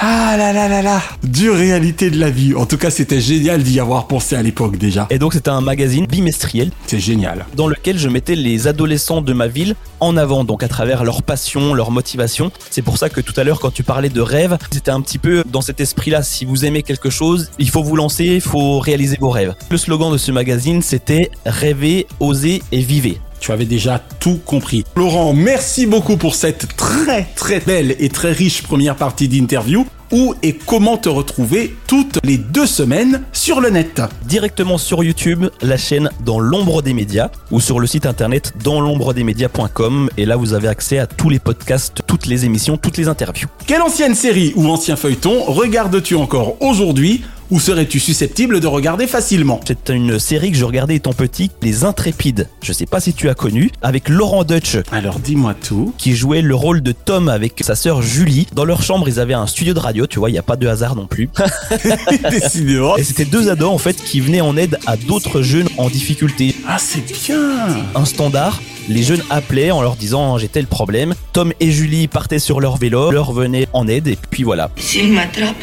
Ah 0.06 0.36
là 0.36 0.52
là 0.52 0.68
là 0.68 0.82
là. 0.82 1.00
Dure 1.22 1.56
réalité 1.56 2.10
de 2.10 2.20
la 2.20 2.28
vie. 2.30 2.54
En 2.54 2.66
tout 2.66 2.76
cas, 2.76 2.90
c'était 2.90 3.20
génial 3.22 3.62
d'y 3.62 3.80
avoir 3.80 4.06
pensé 4.06 4.36
à 4.36 4.42
l'époque 4.42 4.76
déjà. 4.76 5.06
Et 5.10 5.18
donc 5.18 5.32
c'était 5.32 5.48
un 5.50 5.62
magazine 5.62 6.06
bimestriel 6.06 6.70
C'est 6.86 6.98
génial. 7.00 7.46
dans 7.56 7.66
lequel 7.68 7.98
je 7.98 8.08
mettais 8.10 8.36
les 8.44 8.68
adolescents 8.68 9.22
de 9.22 9.32
ma 9.32 9.48
ville 9.48 9.74
en 10.00 10.16
avant, 10.16 10.44
donc 10.44 10.62
à 10.62 10.68
travers 10.68 11.02
leur 11.02 11.22
passion, 11.22 11.72
leur 11.72 11.90
motivation. 11.90 12.52
C'est 12.70 12.82
pour 12.82 12.98
ça 12.98 13.08
que 13.08 13.20
tout 13.20 13.32
à 13.38 13.42
l'heure, 13.42 13.58
quand 13.58 13.72
tu 13.72 13.82
parlais 13.82 14.10
de 14.10 14.20
rêve, 14.20 14.58
c'était 14.70 14.90
un 14.90 15.00
petit 15.00 15.18
peu 15.18 15.42
dans 15.50 15.62
cet 15.62 15.80
esprit-là. 15.80 16.22
Si 16.22 16.44
vous 16.44 16.64
aimez 16.64 16.82
quelque 16.82 17.10
chose, 17.10 17.50
il 17.58 17.70
faut 17.70 17.82
vous 17.82 17.96
lancer, 17.96 18.26
il 18.26 18.40
faut 18.42 18.78
réaliser 18.78 19.16
vos 19.18 19.30
rêves. 19.30 19.54
Le 19.70 19.78
slogan 19.78 20.12
de 20.12 20.18
ce 20.18 20.30
magazine, 20.30 20.82
c'était 20.82 21.30
rêver, 21.46 22.06
oser 22.20 22.62
et 22.70 22.80
vivez. 22.80 23.18
Tu 23.40 23.52
avais 23.52 23.66
déjà 23.66 24.02
tout 24.20 24.40
compris. 24.44 24.84
Laurent, 24.96 25.32
merci 25.32 25.86
beaucoup 25.86 26.16
pour 26.16 26.34
cette 26.34 26.76
très 26.76 27.24
très 27.34 27.60
belle 27.60 27.94
et 27.98 28.08
très 28.08 28.32
riche 28.32 28.62
première 28.62 28.96
partie 28.96 29.28
d'interview. 29.28 29.86
Où 30.12 30.34
et 30.42 30.54
comment 30.54 30.96
te 30.96 31.08
retrouver 31.08 31.76
toutes 31.86 32.18
les 32.24 32.38
deux 32.38 32.66
semaines 32.66 33.22
sur 33.32 33.60
le 33.60 33.70
net. 33.70 34.02
Directement 34.26 34.78
sur 34.78 35.02
YouTube, 35.02 35.46
la 35.62 35.76
chaîne 35.76 36.10
Dans 36.24 36.38
l'ombre 36.38 36.82
des 36.82 36.94
médias 36.94 37.30
ou 37.50 37.60
sur 37.60 37.80
le 37.80 37.86
site 37.86 38.06
internet 38.06 38.52
dans 38.62 38.80
l'ombredesmédias.com 38.80 40.10
et 40.16 40.26
là 40.26 40.36
vous 40.36 40.54
avez 40.54 40.68
accès 40.68 40.98
à 40.98 41.06
tous 41.06 41.30
les 41.30 41.38
podcasts, 41.38 42.02
toutes 42.06 42.26
les 42.26 42.44
émissions, 42.44 42.76
toutes 42.76 42.96
les 42.96 43.08
interviews. 43.08 43.48
Quelle 43.66 43.82
ancienne 43.82 44.14
série 44.14 44.52
ou 44.56 44.68
ancien 44.68 44.96
feuilleton 44.96 45.42
regardes-tu 45.44 46.14
encore 46.14 46.56
aujourd'hui? 46.60 47.24
Ou 47.54 47.60
serais-tu 47.60 48.00
susceptible 48.00 48.58
de 48.58 48.66
regarder 48.66 49.06
facilement 49.06 49.60
C'est 49.64 49.88
une 49.90 50.18
série 50.18 50.50
que 50.50 50.56
je 50.56 50.64
regardais 50.64 50.96
étant 50.96 51.12
petit, 51.12 51.52
Les 51.62 51.84
Intrépides. 51.84 52.48
Je 52.60 52.72
sais 52.72 52.84
pas 52.84 52.98
si 52.98 53.14
tu 53.14 53.28
as 53.28 53.34
connu, 53.34 53.70
avec 53.80 54.08
Laurent 54.08 54.42
Deutsch. 54.42 54.78
Alors 54.90 55.20
dis-moi 55.20 55.54
tout. 55.54 55.94
Qui 55.96 56.16
jouait 56.16 56.42
le 56.42 56.56
rôle 56.56 56.82
de 56.82 56.90
Tom 56.90 57.28
avec 57.28 57.62
sa 57.62 57.76
sœur 57.76 58.02
Julie. 58.02 58.48
Dans 58.54 58.64
leur 58.64 58.82
chambre, 58.82 59.08
ils 59.08 59.20
avaient 59.20 59.34
un 59.34 59.46
studio 59.46 59.72
de 59.72 59.78
radio, 59.78 60.08
tu 60.08 60.18
vois, 60.18 60.30
il 60.30 60.32
n'y 60.32 60.38
a 60.38 60.42
pas 60.42 60.56
de 60.56 60.66
hasard 60.66 60.96
non 60.96 61.06
plus. 61.06 61.30
Décidément. 62.28 62.96
Et 62.96 63.04
c'était 63.04 63.24
deux 63.24 63.48
ados 63.48 63.70
en 63.70 63.78
fait 63.78 64.02
qui 64.02 64.18
venaient 64.18 64.40
en 64.40 64.56
aide 64.56 64.80
à 64.88 64.96
d'autres 64.96 65.40
jeunes 65.40 65.68
en 65.78 65.88
difficulté. 65.88 66.56
Ah 66.66 66.78
c'est 66.80 67.06
bien 67.06 67.68
Un 67.94 68.04
standard. 68.04 68.60
Les 68.88 69.04
jeunes 69.04 69.22
appelaient 69.30 69.70
en 69.70 69.80
leur 69.80 69.94
disant 69.94 70.38
j'ai 70.38 70.48
tel 70.48 70.66
problème. 70.66 71.14
Tom 71.32 71.52
et 71.60 71.70
Julie 71.70 72.08
partaient 72.08 72.40
sur 72.40 72.60
leur 72.60 72.78
vélo, 72.78 73.12
leur 73.12 73.30
venaient 73.32 73.68
en 73.72 73.86
aide 73.86 74.08
et 74.08 74.18
puis 74.28 74.42
voilà. 74.42 74.72
S'il 74.76 75.12
m'attrape, 75.12 75.54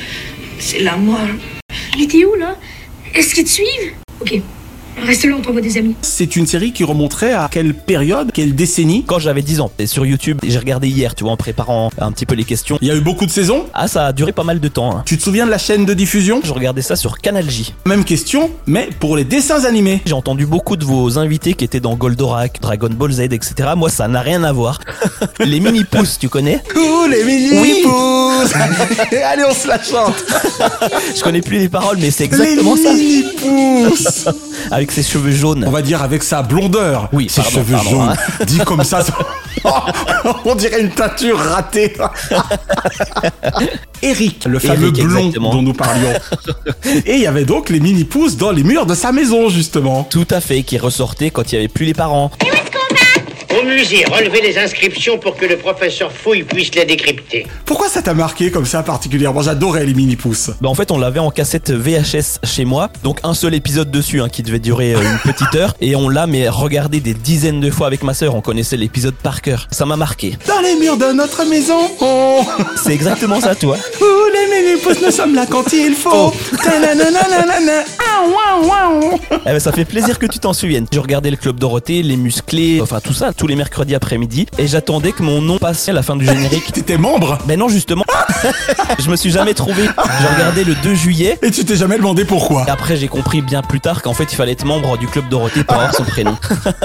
c'est 0.58 0.80
la 0.80 0.95
mort. 0.95 1.17
Il 1.93 2.04
était 2.04 2.25
où 2.25 2.36
là? 2.36 2.58
Est-ce 3.13 3.36
qu'ils 3.36 3.43
te 3.43 3.49
suivent? 3.49 3.93
Ok. 4.21 4.41
Reste 5.06 5.25
là, 5.25 5.36
on 5.38 5.41
t'envoie 5.41 5.62
des 5.62 5.77
amis. 5.77 5.95
C'est 6.01 6.36
une 6.36 6.45
série 6.45 6.73
qui 6.73 6.84
remonterait 6.84 7.34
à 7.34 7.49
quelle 7.51 7.73
période, 7.73 8.32
quelle 8.34 8.56
décennie? 8.56 9.04
Quand 9.08 9.19
j'avais 9.19 9.41
10 9.41 9.62
ans, 9.62 9.71
et 9.80 9.88
sur 9.88 10.06
YouTube, 10.06 10.39
j'ai 10.43 10.58
regardé 10.60 10.88
hier, 10.88 11.15
tu 11.15 11.23
vois, 11.23 11.34
en 11.34 11.38
préparant 11.38 11.89
un 11.99 12.12
petit 12.12 12.25
peu 12.25 12.36
les 12.36 12.43
questions. 12.43 12.77
Il 12.82 12.88
y 12.88 12.91
a 12.91 12.95
eu 12.95 13.01
beaucoup 13.01 13.25
de 13.25 13.32
saisons 13.32 13.65
Ah, 13.73 13.88
ça 13.88 14.08
a 14.08 14.13
duré 14.13 14.32
pas 14.32 14.43
mal 14.43 14.60
de 14.60 14.67
temps. 14.67 14.95
hein. 14.95 15.04
Tu 15.06 15.17
te 15.17 15.23
souviens 15.23 15.45
de 15.45 15.51
la 15.51 15.58
chaîne 15.58 15.86
de 15.86 15.93
diffusion? 15.93 16.41
Je 16.43 16.54
regardais 16.54 16.82
ça 16.84 16.95
sur 16.95 17.17
Canal 17.17 17.49
J. 17.49 17.73
Même 17.86 18.04
question, 18.04 18.51
mais 18.67 18.89
pour 18.99 19.17
les 19.17 19.23
dessins 19.23 19.65
animés. 19.65 20.01
J'ai 20.06 20.13
entendu 20.13 20.45
beaucoup 20.45 20.77
de 20.77 20.86
vos 20.86 21.17
invités 21.17 21.54
qui 21.54 21.65
étaient 21.65 21.80
dans 21.80 21.95
Goldorak, 21.95 22.60
Dragon 22.62 22.89
Ball 22.91 23.12
Z, 23.12 23.21
etc. 23.21 23.69
Moi, 23.75 23.89
ça 23.89 24.08
n'a 24.08 24.21
rien 24.21 24.43
à 24.43 24.51
voir. 24.51 24.80
les 25.39 25.60
mini 25.60 25.84
pouces, 25.84 26.19
tu 26.19 26.30
connais? 26.30 26.62
Ouh, 26.75 27.08
les 27.10 27.23
mini 27.23 27.49
Oui. 27.60 27.82
pouces 27.84 28.54
Allez, 29.25 29.43
on 29.49 29.54
se 29.54 29.67
la 29.67 29.82
chante 29.82 30.23
Je 31.15 31.21
connais 31.23 31.41
plus 31.41 31.58
les 31.60 31.69
paroles, 31.69 31.97
mais 31.99 32.12
c'est 32.12 32.25
exactement 32.25 32.75
les 32.75 32.84
ça. 32.84 32.93
mini 32.93 33.23
pouces 33.89 34.27
Avec 34.82 34.91
ses 34.94 35.04
cheveux 35.04 35.30
jaunes. 35.30 35.63
On 35.67 35.70
va 35.70 35.84
dire 35.84 36.02
avec 36.02 36.24
sa 36.24 36.41
blondeur. 36.41 37.08
Oui, 37.13 37.30
ses 37.30 37.44
pardon, 37.44 37.58
cheveux 37.58 37.76
pardon, 37.76 37.89
jaunes. 37.91 38.10
hein. 38.39 38.46
Dit 38.48 38.58
comme 38.65 38.84
ça, 38.84 39.04
ça- 39.04 39.13
on 40.44 40.56
dirait 40.56 40.82
une 40.82 40.89
teinture 40.89 41.38
ratée. 41.38 41.94
Eric, 44.02 44.46
le 44.46 44.58
fameux 44.58 44.88
Eric, 44.88 45.04
blond 45.04 45.17
exactement. 45.20 45.52
dont 45.54 45.62
nous 45.62 45.74
parlions. 45.74 46.13
Et 47.06 47.13
il 47.13 47.22
y 47.22 47.28
avait 47.28 47.46
donc 47.46 47.70
les 47.70 47.80
mini 47.80 48.06
pouces 48.06 48.38
dans 48.38 48.50
les 48.50 48.63
murs 48.63 48.88
de 48.88 48.96
sa 48.96 49.12
maison, 49.12 49.50
justement. 49.50 50.04
Tout 50.10 50.26
à 50.32 50.41
fait, 50.41 50.63
qui 50.63 50.80
ressortait 50.80 51.30
quand 51.30 51.52
il 51.52 51.56
y 51.56 51.58
avait 51.60 51.67
plus 51.67 51.86
les 51.86 51.94
parents. 51.94 52.32
Au 53.59 53.65
musée, 53.65 54.05
relevez 54.09 54.41
les 54.41 54.57
inscriptions 54.57 55.17
pour 55.17 55.35
que 55.35 55.45
le 55.45 55.57
professeur 55.57 56.11
Fouille 56.11 56.43
puisse 56.43 56.73
les 56.73 56.85
décrypter. 56.85 57.47
Pourquoi 57.65 57.89
ça 57.89 58.01
t'a 58.01 58.13
marqué 58.13 58.49
comme 58.49 58.65
ça 58.65 58.81
particulièrement? 58.81 59.41
J'adorais 59.41 59.85
les 59.85 59.93
mini 59.93 60.15
pouces. 60.15 60.51
Bah 60.61 60.69
en 60.69 60.75
fait 60.75 60.89
on 60.91 60.97
l'avait 60.97 61.19
en 61.19 61.31
cassette 61.31 61.71
VHS 61.71 62.39
chez 62.45 62.63
moi, 62.63 62.89
donc 63.03 63.19
un 63.23 63.33
seul 63.33 63.53
épisode 63.53 63.91
dessus 63.91 64.21
hein, 64.21 64.29
qui 64.29 64.41
devait 64.41 64.59
durer 64.59 64.93
euh, 64.93 65.01
une 65.01 65.31
petite 65.31 65.53
heure, 65.55 65.73
et 65.81 65.95
on 65.95 66.07
l'a 66.07 66.27
mais 66.27 66.47
regardé 66.47 67.01
des 67.01 67.13
dizaines 67.13 67.59
de 67.59 67.69
fois 67.69 67.87
avec 67.87 68.03
ma 68.03 68.13
sœur, 68.13 68.35
on 68.35 68.41
connaissait 68.41 68.77
l'épisode 68.77 69.15
par 69.15 69.41
cœur. 69.41 69.67
Ça 69.71 69.85
m'a 69.85 69.97
marqué. 69.97 70.37
Dans 70.47 70.61
les 70.61 70.75
murs 70.75 70.97
de 70.97 71.11
notre 71.11 71.43
maison, 71.45 71.89
oh 71.99 72.41
C'est 72.81 72.93
exactement 72.93 73.41
ça 73.41 73.55
toi. 73.55 73.75
Ouh, 73.99 74.05
les 74.33 74.61
mini 74.61 74.81
pouces, 74.81 75.01
nous 75.01 75.11
sommes 75.11 75.35
là 75.35 75.45
quand 75.49 75.73
il 75.73 75.93
faut. 75.93 76.09
Oh. 76.13 76.33
Ah, 77.99 78.27
ouah, 78.27 78.65
ouah. 78.65 79.17
Eh 79.31 79.49
ben, 79.49 79.59
ça 79.59 79.71
fait 79.71 79.85
plaisir 79.85 80.19
que 80.19 80.25
tu 80.25 80.39
t'en 80.39 80.53
souviennes. 80.53 80.85
Je 80.91 80.99
regardais 80.99 81.31
le 81.31 81.37
Club 81.37 81.59
Dorothée, 81.59 82.03
les 82.03 82.15
musclés, 82.15 82.79
enfin 82.81 82.99
tout 82.99 83.13
ça, 83.13 83.33
tous 83.41 83.47
les 83.47 83.56
mercredis 83.56 83.95
après-midi, 83.95 84.45
et 84.60 84.67
j'attendais 84.67 85.13
que 85.13 85.23
mon 85.23 85.41
nom 85.41 85.58
passe 85.58 85.89
à 85.89 85.93
la 85.93 86.04
fin 86.04 86.15
du 86.15 86.27
générique. 86.27 86.71
T'étais 86.73 86.99
membre 86.99 87.39
Ben 87.47 87.58
non 87.58 87.69
justement, 87.69 88.06
je 88.99 89.10
me 89.10 89.15
suis 89.15 89.32
jamais 89.32 89.56
trouvé. 89.56 89.82
J'ai 90.21 90.27
regardé 90.27 90.63
le 90.63 90.75
2 90.75 90.93
juillet. 90.93 91.39
Et 91.41 91.49
tu 91.49 91.65
t'es 91.65 91.75
jamais 91.75 91.97
demandé 91.97 92.23
pourquoi 92.23 92.65
Et 92.67 92.69
après 92.69 92.97
j'ai 92.97 93.08
compris 93.08 93.41
bien 93.41 93.63
plus 93.63 93.80
tard 93.80 94.04
qu'en 94.04 94.13
fait 94.13 94.32
il 94.32 94.36
fallait 94.36 94.51
être 94.51 94.65
membre 94.65 94.95
du 94.95 95.08
Club 95.08 95.27
Dorothée 95.27 95.63
pour 95.63 95.75
avoir 95.75 95.95
son 95.95 96.04
prénom. 96.04 96.38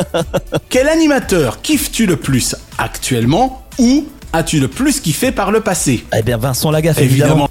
Quel 0.71 0.88
animateur 0.88 1.61
kiffes-tu 1.61 2.07
le 2.07 2.16
plus 2.16 2.57
actuellement 2.79 3.66
ou 3.79 4.07
as-tu 4.37 4.61
le 4.61 4.68
plus 4.68 5.01
kiffé 5.01 5.33
par 5.33 5.51
le 5.51 5.61
passé? 5.61 6.05
Eh 6.16 6.22
bien 6.22 6.37
Vincent 6.37 6.70
Lagaffe 6.70 6.99
évidemment. 6.99 7.33
Évidemment. 7.33 7.51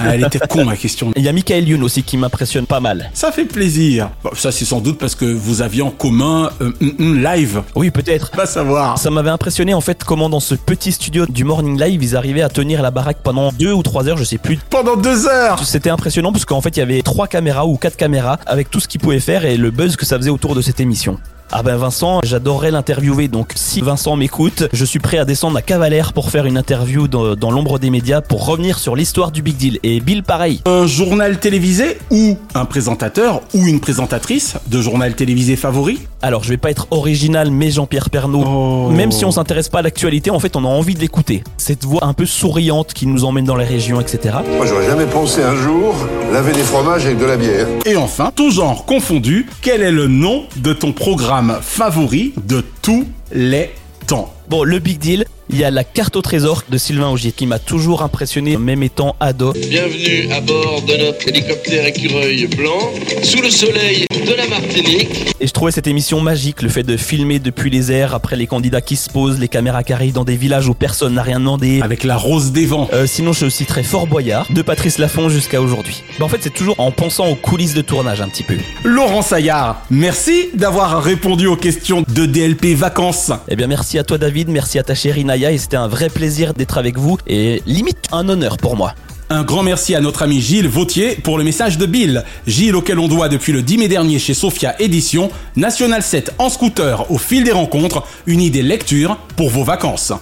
Ah, 0.00 0.14
elle 0.14 0.24
était 0.24 0.38
con 0.38 0.64
ma 0.64 0.74
question. 0.76 1.12
Il 1.16 1.22
y 1.22 1.28
a 1.28 1.32
Michael 1.32 1.68
Youn 1.68 1.82
aussi 1.82 2.02
qui 2.02 2.16
m'impressionne 2.16 2.66
pas 2.66 2.80
mal. 2.80 3.10
Ça 3.12 3.30
fait 3.30 3.44
plaisir. 3.44 4.10
Bon, 4.22 4.30
ça 4.34 4.50
c'est 4.50 4.64
sans 4.64 4.80
doute 4.80 4.98
parce 4.98 5.14
que 5.14 5.26
vous 5.26 5.60
aviez 5.60 5.82
en 5.82 5.90
commun 5.90 6.50
euh, 6.62 6.72
un- 6.80 7.04
un 7.04 7.34
live. 7.36 7.62
Oui 7.74 7.90
peut-être. 7.90 8.30
Va 8.34 8.46
savoir. 8.46 8.98
Ça 8.98 9.10
m'avait 9.10 9.30
impressionné 9.30 9.74
en 9.74 9.80
fait 9.82 10.02
comment 10.04 10.30
dans 10.30 10.40
ce 10.40 10.54
petit 10.54 10.92
studio 10.92 11.26
du 11.26 11.44
Morning 11.44 11.78
Live 11.80 12.02
ils 12.02 12.16
arrivaient 12.16 12.42
à 12.42 12.48
tenir 12.48 12.80
la 12.80 12.90
baraque 12.90 13.18
pendant 13.22 13.52
deux 13.52 13.72
ou 13.72 13.82
trois 13.82 14.08
heures, 14.08 14.16
je 14.16 14.24
sais 14.24 14.38
plus. 14.38 14.58
Pendant 14.70 14.96
deux 14.96 15.26
heures? 15.26 15.62
C'était 15.64 15.90
impressionnant 15.90 16.32
parce 16.32 16.44
qu'en 16.46 16.60
fait 16.62 16.76
il 16.76 16.80
y 16.80 16.82
avait 16.82 17.02
trois 17.02 17.26
caméras 17.26 17.66
ou 17.66 17.76
quatre 17.76 17.96
caméras 17.96 18.38
avec 18.46 18.70
tout 18.70 18.80
ce 18.80 18.88
qu'ils 18.88 19.00
pouvaient 19.00 19.20
faire 19.20 19.44
et 19.44 19.56
le 19.56 19.70
buzz 19.70 19.96
que 19.96 20.06
ça 20.06 20.16
faisait 20.16 20.30
autour 20.30 20.54
de 20.54 20.62
cette 20.62 20.80
émission. 20.80 21.18
Ah 21.52 21.62
ben 21.62 21.76
Vincent, 21.76 22.20
j'adorerais 22.24 22.72
l'interviewer, 22.72 23.28
donc 23.28 23.52
si 23.54 23.80
Vincent 23.80 24.16
m'écoute, 24.16 24.64
je 24.72 24.84
suis 24.84 24.98
prêt 24.98 25.18
à 25.18 25.24
descendre 25.24 25.56
à 25.56 25.62
Cavalère 25.62 26.12
pour 26.12 26.30
faire 26.30 26.46
une 26.46 26.56
interview 26.56 27.06
dans, 27.06 27.36
dans 27.36 27.50
l'ombre 27.52 27.78
des 27.78 27.90
médias 27.90 28.22
pour 28.22 28.44
revenir 28.46 28.78
sur 28.78 28.96
l'histoire 28.96 29.30
du 29.30 29.40
Big 29.42 29.56
Deal. 29.56 29.78
Et 29.84 30.00
Bill 30.00 30.24
pareil. 30.24 30.62
Un 30.66 30.86
journal 30.86 31.38
télévisé 31.38 31.98
ou 32.10 32.36
un 32.54 32.64
présentateur 32.64 33.40
ou 33.54 33.66
une 33.66 33.78
présentatrice 33.78 34.54
de 34.66 34.80
journal 34.80 35.14
télévisé 35.14 35.54
favori? 35.54 36.00
Alors 36.22 36.42
je 36.42 36.48
vais 36.48 36.56
pas 36.56 36.70
être 36.70 36.88
original 36.90 37.50
mais 37.52 37.70
Jean-Pierre 37.70 38.10
Pernaud, 38.10 38.42
Oh. 38.46 38.90
même 38.90 39.12
si 39.12 39.24
on 39.24 39.30
s'intéresse 39.30 39.68
pas 39.68 39.78
à 39.78 39.82
l'actualité, 39.82 40.30
en 40.30 40.40
fait 40.40 40.56
on 40.56 40.64
a 40.64 40.68
envie 40.68 40.94
de 40.94 41.00
l'écouter. 41.00 41.44
Cette 41.56 41.84
voix 41.84 42.04
un 42.04 42.14
peu 42.14 42.26
souriante 42.26 42.94
qui 42.94 43.06
nous 43.06 43.24
emmène 43.24 43.44
dans 43.44 43.56
les 43.56 43.64
régions, 43.64 44.00
etc. 44.00 44.36
Moi, 44.56 44.66
j'aurais 44.66 44.86
jamais 44.86 45.06
pensé 45.06 45.42
un 45.42 45.54
jour 45.54 45.94
laver 46.32 46.52
des 46.52 46.62
fromages 46.62 47.04
avec 47.06 47.18
de 47.18 47.24
la 47.26 47.36
bière. 47.36 47.66
Et 47.86 47.96
enfin, 47.96 48.32
tout 48.34 48.50
genre 48.50 48.84
confondu, 48.86 49.46
quel 49.62 49.82
est 49.82 49.92
le 49.92 50.08
nom 50.08 50.44
de 50.56 50.72
ton 50.72 50.92
programme? 50.92 51.33
Favori 51.62 52.34
de 52.44 52.62
tous 52.82 53.06
les 53.32 53.72
temps 54.06 54.32
Bon, 54.48 54.62
le 54.62 54.78
Big 54.78 54.98
Deal, 54.98 55.24
il 55.50 55.58
y 55.58 55.64
a 55.64 55.70
la 55.70 55.84
carte 55.84 56.16
au 56.16 56.22
trésor 56.22 56.64
de 56.68 56.76
Sylvain 56.76 57.08
Augier 57.08 57.32
qui 57.32 57.46
m'a 57.46 57.58
toujours 57.58 58.02
impressionné, 58.02 58.56
même 58.58 58.82
étant 58.82 59.16
ado. 59.20 59.52
Bienvenue 59.52 60.30
à 60.32 60.40
bord 60.40 60.82
de 60.82 60.96
notre 60.96 61.28
hélicoptère 61.28 61.86
écureuil 61.86 62.46
blanc, 62.46 62.90
sous 63.22 63.40
le 63.40 63.50
soleil 63.50 64.06
de 64.10 64.34
la 64.34 64.46
Martinique. 64.48 65.34
Et 65.40 65.46
je 65.46 65.52
trouvais 65.52 65.70
cette 65.70 65.86
émission 65.86 66.20
magique, 66.20 66.60
le 66.62 66.68
fait 66.68 66.82
de 66.82 66.96
filmer 66.96 67.38
depuis 67.38 67.70
les 67.70 67.92
airs, 67.92 68.14
après 68.14 68.36
les 68.36 68.46
candidats 68.46 68.80
qui 68.80 68.96
se 68.96 69.08
posent, 69.10 69.38
les 69.38 69.48
caméras 69.48 69.82
qui 69.82 69.92
arrivent 69.92 70.12
dans 70.12 70.24
des 70.24 70.36
villages 70.36 70.68
où 70.68 70.74
personne 70.74 71.14
n'a 71.14 71.22
rien 71.22 71.40
demandé. 71.40 71.80
Avec 71.82 72.04
la 72.04 72.16
rose 72.16 72.52
des 72.52 72.66
vents. 72.66 72.88
Euh, 72.92 73.06
sinon, 73.06 73.32
je 73.32 73.48
citerai 73.48 73.82
Fort 73.82 74.06
Boyard, 74.06 74.46
de 74.50 74.62
Patrice 74.62 74.98
Laffont 74.98 75.28
jusqu'à 75.28 75.60
aujourd'hui. 75.60 76.02
Bah, 76.18 76.26
en 76.26 76.28
fait, 76.28 76.38
c'est 76.40 76.54
toujours 76.54 76.80
en 76.80 76.90
pensant 76.90 77.28
aux 77.28 77.34
coulisses 77.34 77.74
de 77.74 77.82
tournage 77.82 78.20
un 78.20 78.28
petit 78.28 78.42
peu. 78.44 78.56
Laurent 78.82 79.22
Saillard, 79.22 79.82
merci 79.90 80.50
d'avoir 80.54 81.02
répondu 81.02 81.46
aux 81.46 81.56
questions 81.56 82.04
de 82.08 82.26
DLP 82.26 82.74
Vacances. 82.74 83.30
Eh 83.48 83.56
bien, 83.56 83.66
merci 83.66 83.98
à 83.98 84.04
toi 84.04 84.18
David, 84.18 84.33
merci 84.48 84.78
à 84.78 84.82
ta 84.82 84.94
chérie 84.94 85.24
Naya, 85.24 85.52
et 85.52 85.58
c'était 85.58 85.76
un 85.76 85.86
vrai 85.86 86.08
plaisir 86.08 86.54
d'être 86.54 86.76
avec 86.76 86.98
vous, 86.98 87.18
et 87.26 87.62
limite 87.66 87.98
un 88.10 88.28
honneur 88.28 88.56
pour 88.56 88.76
moi. 88.76 88.94
Un 89.30 89.42
grand 89.42 89.62
merci 89.62 89.94
à 89.94 90.00
notre 90.00 90.22
ami 90.22 90.40
Gilles 90.40 90.68
Vautier 90.68 91.14
pour 91.14 91.38
le 91.38 91.44
message 91.44 91.78
de 91.78 91.86
Bill. 91.86 92.24
Gilles 92.46 92.74
auquel 92.74 92.98
on 92.98 93.08
doit 93.08 93.28
depuis 93.28 93.52
le 93.52 93.62
10 93.62 93.78
mai 93.78 93.88
dernier 93.88 94.18
chez 94.18 94.34
Sophia 94.34 94.74
Édition, 94.80 95.30
National 95.56 96.02
7 96.02 96.32
en 96.38 96.50
scooter 96.50 97.10
au 97.10 97.16
fil 97.16 97.44
des 97.44 97.52
rencontres, 97.52 98.02
une 98.26 98.40
idée 98.40 98.62
lecture 98.62 99.16
pour 99.36 99.50
vos 99.50 99.64
vacances. 99.64 100.12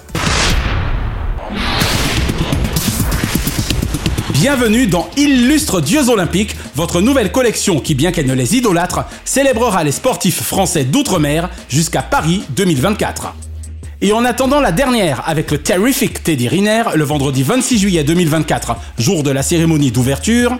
Bienvenue 4.29 4.87
dans 4.87 5.09
Illustre 5.17 5.81
Dieux 5.81 6.09
Olympiques, 6.09 6.55
votre 6.75 7.01
nouvelle 7.01 7.31
collection 7.31 7.79
qui, 7.79 7.95
bien 7.95 8.11
qu'elle 8.11 8.27
ne 8.27 8.33
les 8.33 8.55
idolâtre, 8.55 9.05
célébrera 9.25 9.83
les 9.83 9.91
sportifs 9.91 10.41
français 10.41 10.85
d'outre-mer 10.85 11.49
jusqu'à 11.67 12.01
Paris 12.01 12.43
2024. 12.55 13.33
Et 14.05 14.11
en 14.11 14.25
attendant 14.25 14.59
la 14.59 14.73
dernière 14.73 15.23
avec 15.25 15.49
le 15.49 15.59
terrific 15.59 16.21
Teddy 16.21 16.49
Riner 16.49 16.83
le 16.93 17.05
vendredi 17.05 17.41
26 17.41 17.77
juillet 17.77 18.03
2024, 18.03 18.75
jour 18.99 19.23
de 19.23 19.31
la 19.31 19.41
cérémonie 19.43 19.91
d'ouverture, 19.91 20.57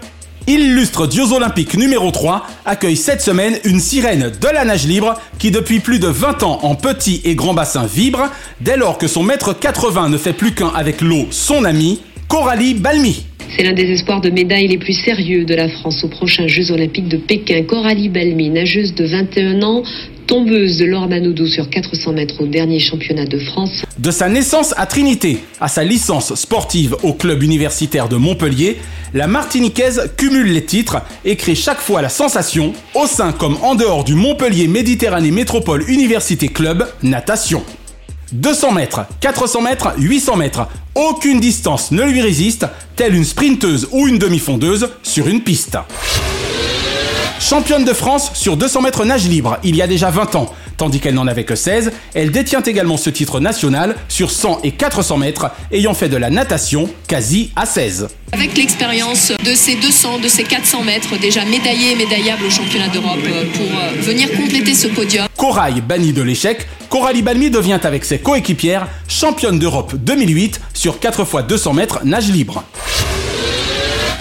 Illustre 0.48 1.08
Dieux 1.08 1.34
Olympiques 1.34 1.76
numéro 1.76 2.10
3 2.10 2.48
accueille 2.66 2.96
cette 2.96 3.20
semaine 3.20 3.56
une 3.66 3.82
sirène 3.82 4.32
de 4.40 4.48
la 4.48 4.64
nage 4.64 4.88
libre 4.88 5.16
qui 5.40 5.52
depuis 5.52 5.82
plus 5.82 6.00
de 6.00 6.08
20 6.08 6.44
ans 6.44 6.60
en 6.64 6.76
petit 6.76 7.20
et 7.26 7.36
grand 7.36 7.54
bassin 7.54 7.86
vibre 7.86 8.30
dès 8.62 8.78
lors 8.78 8.98
que 8.98 9.08
son 9.08 9.24
mètre 9.24 9.60
80 9.60 10.08
ne 10.08 10.18
fait 10.18 10.32
plus 10.32 10.54
qu'un 10.54 10.70
avec 10.70 11.02
l'eau 11.02 11.28
son 11.30 11.66
ami, 11.66 12.00
Coralie 12.30 12.76
Balmy. 12.76 13.26
C'est 13.58 13.64
l'un 13.64 13.74
des 13.74 13.92
espoirs 13.92 14.22
de 14.22 14.30
médaille 14.30 14.70
les 14.70 14.78
plus 14.78 14.94
sérieux 14.94 15.44
de 15.44 15.54
la 15.54 15.68
France 15.68 16.02
aux 16.06 16.08
prochains 16.08 16.48
Jeux 16.48 16.72
Olympiques 16.72 17.10
de 17.10 17.18
Pékin. 17.18 17.64
Coralie 17.64 18.08
Balmy, 18.08 18.50
nageuse 18.50 18.96
de 18.96 19.06
21 19.06 19.62
ans, 19.64 19.84
tombeuse 20.34 20.80
de 20.80 21.46
sur 21.46 21.70
400 21.70 22.14
mètres 22.14 22.42
au 22.42 22.48
dernier 22.48 22.80
championnat 22.80 23.28
de 23.28 23.38
France. 23.38 23.84
De 24.00 24.10
sa 24.10 24.30
naissance 24.30 24.74
à 24.78 24.88
Trinité 24.88 25.38
à 25.62 25.68
sa 25.68 25.84
licence 25.84 26.34
sportive 26.34 26.96
au 27.04 27.14
club 27.14 27.44
universitaire 27.44 28.10
de 28.10 28.16
Montpellier, 28.16 28.78
la 29.14 29.28
Martiniquaise 29.28 30.10
cumule 30.18 30.52
les 30.52 30.66
titres 30.66 31.04
et 31.24 31.36
crée 31.36 31.54
chaque 31.54 31.80
fois 31.80 32.02
la 32.02 32.10
sensation, 32.10 32.74
au 32.96 33.06
sein 33.06 33.32
comme 33.32 33.58
en 33.62 33.76
dehors 33.76 34.04
du 34.04 34.16
Montpellier 34.16 34.68
Méditerranée 34.68 35.30
Métropole 35.30 35.88
Université 35.88 36.48
Club 36.48 36.88
Natation. 37.04 37.62
200 38.32 38.72
mètres, 38.72 39.02
400 39.22 39.62
mètres, 39.62 39.94
800 40.00 40.36
mètres, 40.38 40.68
aucune 40.96 41.42
distance 41.42 41.92
ne 41.92 42.02
lui 42.02 42.22
résiste, 42.22 42.66
telle 42.96 43.14
une 43.14 43.24
sprinteuse 43.24 43.88
ou 43.92 44.08
une 44.08 44.18
demi-fondeuse 44.18 44.90
sur 45.04 45.28
une 45.28 45.42
piste. 45.42 45.78
Championne 47.54 47.86
de 47.86 47.94
France 47.94 48.32
sur 48.34 48.58
200 48.58 48.82
mètres 48.82 49.06
nage 49.06 49.28
libre 49.28 49.60
il 49.64 49.76
y 49.76 49.84
a 49.84 49.86
déjà 49.86 50.10
20 50.10 50.34
ans, 50.34 50.52
tandis 50.76 51.00
qu'elle 51.00 51.14
n'en 51.14 51.28
avait 51.28 51.44
que 51.44 51.54
16, 51.54 51.92
elle 52.16 52.32
détient 52.32 52.64
également 52.64 52.98
ce 52.98 53.12
titre 53.12 53.40
national 53.40 53.96
sur 54.10 54.32
100 54.32 54.62
et 54.64 54.72
400 54.72 55.18
mètres, 55.18 55.52
ayant 55.72 55.94
fait 55.94 56.10
de 56.10 56.18
la 56.18 56.32
natation 56.32 56.90
quasi 57.08 57.52
à 57.56 57.68
16. 57.68 58.08
Avec 58.32 58.58
l'expérience 58.58 59.34
de 59.46 59.54
ces 59.54 59.76
200, 59.76 60.18
de 60.18 60.30
ces 60.30 60.46
400 60.46 60.82
mètres, 60.82 61.16
déjà 61.20 61.46
médaillés 61.46 61.92
et 61.92 61.96
médaillables 61.96 62.44
au 62.44 62.50
championnat 62.50 62.88
d'Europe, 62.88 63.20
euh, 63.24 63.46
pour 63.54 63.68
euh, 63.68 64.02
venir 64.02 64.32
compléter 64.32 64.74
ce 64.74 64.88
podium. 64.88 65.28
Corail 65.38 65.82
bannie 65.82 66.12
de 66.12 66.24
l'échec, 66.24 66.68
Coralie 66.90 67.22
Balmy 67.22 67.52
devient 67.52 67.80
avec 67.84 68.04
ses 68.04 68.18
coéquipières 68.18 68.88
championne 69.08 69.60
d'Europe 69.60 69.94
2008 69.94 70.60
sur 70.74 71.00
4 71.00 71.22
x 71.22 71.48
200 71.48 71.74
mètres 71.74 72.00
nage 72.04 72.32
libre. 72.32 72.64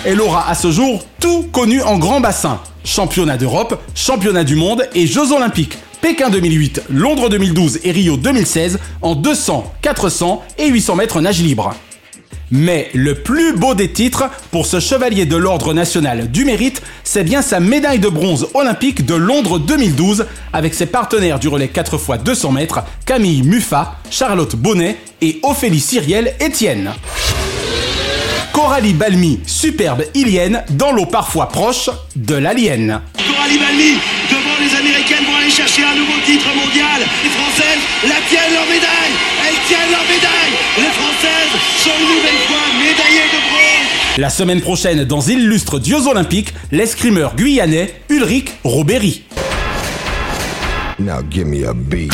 Elle 0.05 0.21
aura 0.21 0.51
à 0.51 0.55
ce 0.55 0.71
jour 0.71 1.03
tout 1.19 1.45
connu 1.51 1.81
en 1.81 1.97
grand 1.97 2.21
bassin. 2.21 2.61
Championnat 2.85 3.37
d'Europe, 3.37 3.81
championnat 3.95 4.45
du 4.45 4.57
monde 4.57 4.89
et 4.95 5.07
Jeux 5.07 5.33
olympiques. 5.33 5.79
Pékin 6.01 6.31
2008, 6.31 6.83
Londres 6.91 7.29
2012 7.29 7.81
et 7.85 7.93
Rio 7.93 8.17
2016 8.17 8.81
en 9.03 9.15
200, 9.15 9.73
400 9.83 10.43
et 10.59 10.69
800 10.69 10.97
mètres 10.97 11.21
nage 11.21 11.41
libre. 11.41 11.75
Mais 12.51 12.91
le 12.93 13.15
plus 13.15 13.57
beau 13.57 13.75
des 13.75 13.93
titres 13.93 14.25
pour 14.51 14.67
ce 14.67 14.81
chevalier 14.81 15.25
de 15.25 15.37
l'Ordre 15.37 15.73
national 15.73 16.31
du 16.31 16.45
mérite, 16.45 16.83
c'est 17.03 17.25
bien 17.25 17.41
sa 17.41 17.61
médaille 17.61 17.99
de 18.01 18.09
bronze 18.09 18.49
olympique 18.53 19.07
de 19.07 19.15
Londres 19.15 19.59
2012 19.59 20.27
avec 20.53 20.75
ses 20.75 20.87
partenaires 20.87 21.39
du 21.39 21.49
relais 21.49 21.69
4 21.69 21.95
x 21.95 22.23
200 22.23 22.53
mètres, 22.53 22.81
Camille 23.07 23.43
Muffat, 23.43 23.97
Charlotte 24.11 24.55
Bonnet 24.57 24.99
et 25.23 25.41
Ophélie 25.45 25.81
Cyrielle 25.81 26.35
Etienne. 26.43 26.91
Coralie 28.63 28.93
Balmy, 28.93 29.41
superbe 29.45 30.05
ilienne, 30.15 30.63
dans 30.71 30.93
l'eau 30.93 31.05
parfois 31.05 31.49
proche 31.49 31.91
de 32.15 32.37
l'alien. 32.37 33.01
Coralie 33.17 33.59
Balmy 33.59 33.99
devant 34.31 34.57
les 34.61 34.73
Américaines 34.77 35.25
vont 35.27 35.35
aller 35.35 35.51
chercher 35.51 35.83
un 35.83 35.97
nouveau 35.97 36.13
titre 36.25 36.47
mondial. 36.55 37.03
Les 37.25 37.31
Françaises 37.31 37.83
la 38.05 38.15
tiennent 38.31 38.53
leur 38.53 38.65
médaille. 38.67 39.15
Elles 39.49 39.67
tiennent 39.67 39.91
leur 39.91 40.05
médaille. 40.05 40.55
Les 40.79 40.93
Françaises 40.95 41.53
sont 41.83 41.91
une 42.01 42.07
nouvelle 42.07 42.41
fois 42.47 42.63
médaillées 42.79 43.29
de 43.33 43.41
bronze. 43.51 44.19
La 44.19 44.31
semaine 44.31 44.61
prochaine, 44.61 45.05
dans 45.07 45.21
Illustre 45.21 45.81
Dieux 45.81 46.07
Olympiques, 46.07 46.55
l'escrimeur 46.71 47.35
guyanais 47.35 47.93
Ulrich 48.11 48.53
Robéry. 48.63 49.25
Now 51.01 51.21
give 51.29 51.49
me 51.49 51.67
a 51.67 51.75
beat. 51.75 52.13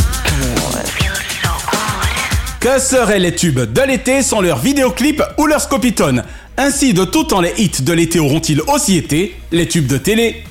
Que 2.60 2.80
seraient 2.80 3.20
les 3.20 3.36
tubes 3.36 3.60
de 3.60 3.82
l'été 3.82 4.20
sans 4.20 4.40
leurs 4.40 4.58
vidéoclips 4.58 5.22
ou 5.38 5.46
leurs 5.46 5.60
scopitones 5.60 6.24
Ainsi, 6.56 6.92
de 6.92 7.04
tout 7.04 7.22
temps, 7.22 7.40
les 7.40 7.52
hits 7.56 7.82
de 7.82 7.92
l'été 7.92 8.18
auront-ils 8.18 8.60
aussi 8.62 8.96
été 8.96 9.36
les 9.52 9.68
tubes 9.68 9.86
de 9.86 9.96
télé? 9.96 10.42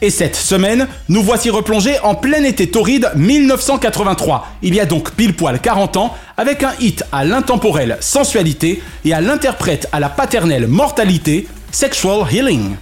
Et 0.00 0.10
cette 0.10 0.34
semaine, 0.34 0.88
nous 1.08 1.22
voici 1.22 1.50
replongés 1.50 2.00
en 2.02 2.16
plein 2.16 2.42
été 2.42 2.68
torride 2.68 3.12
1983. 3.14 4.48
Il 4.62 4.74
y 4.74 4.80
a 4.80 4.86
donc 4.86 5.12
pile 5.12 5.34
poil 5.34 5.60
40 5.60 5.96
ans, 5.98 6.16
avec 6.36 6.64
un 6.64 6.72
hit 6.80 7.04
à 7.12 7.24
l'intemporelle 7.24 7.96
sensualité 8.00 8.82
et 9.04 9.14
à 9.14 9.20
l'interprète 9.20 9.88
à 9.92 10.00
la 10.00 10.08
paternelle 10.08 10.66
mortalité, 10.66 11.46
Sexual 11.70 12.26
Healing. 12.28 12.74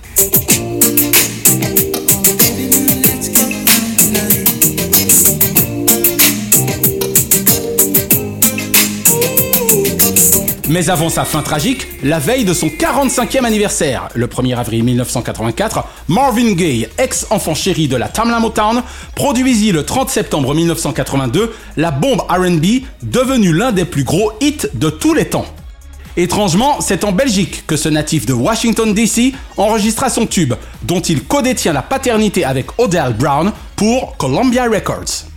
Mais 10.70 10.88
avant 10.88 11.08
sa 11.08 11.24
fin 11.24 11.42
tragique, 11.42 11.88
la 12.04 12.20
veille 12.20 12.44
de 12.44 12.54
son 12.54 12.68
45e 12.68 13.44
anniversaire, 13.44 14.08
le 14.14 14.28
1er 14.28 14.56
avril 14.56 14.84
1984, 14.84 15.84
Marvin 16.06 16.52
Gaye, 16.52 16.88
ex-enfant 16.96 17.56
chéri 17.56 17.88
de 17.88 17.96
la 17.96 18.06
Tamla 18.06 18.38
Motown, 18.38 18.80
produisit 19.16 19.72
le 19.72 19.84
30 19.84 20.08
septembre 20.10 20.54
1982 20.54 21.52
la 21.76 21.90
bombe 21.90 22.20
RB 22.28 22.84
devenue 23.02 23.52
l'un 23.52 23.72
des 23.72 23.84
plus 23.84 24.04
gros 24.04 24.30
hits 24.40 24.68
de 24.74 24.90
tous 24.90 25.12
les 25.12 25.24
temps. 25.24 25.46
Étrangement, 26.16 26.80
c'est 26.80 27.02
en 27.02 27.10
Belgique 27.10 27.64
que 27.66 27.76
ce 27.76 27.88
natif 27.88 28.24
de 28.24 28.32
Washington 28.32 28.94
DC 28.94 29.34
enregistra 29.56 30.08
son 30.08 30.26
tube, 30.26 30.54
dont 30.84 31.00
il 31.00 31.24
codétient 31.24 31.72
la 31.72 31.82
paternité 31.82 32.44
avec 32.44 32.66
Odell 32.78 33.14
Brown 33.14 33.50
pour 33.74 34.16
Columbia 34.18 34.66
Records. 34.66 35.29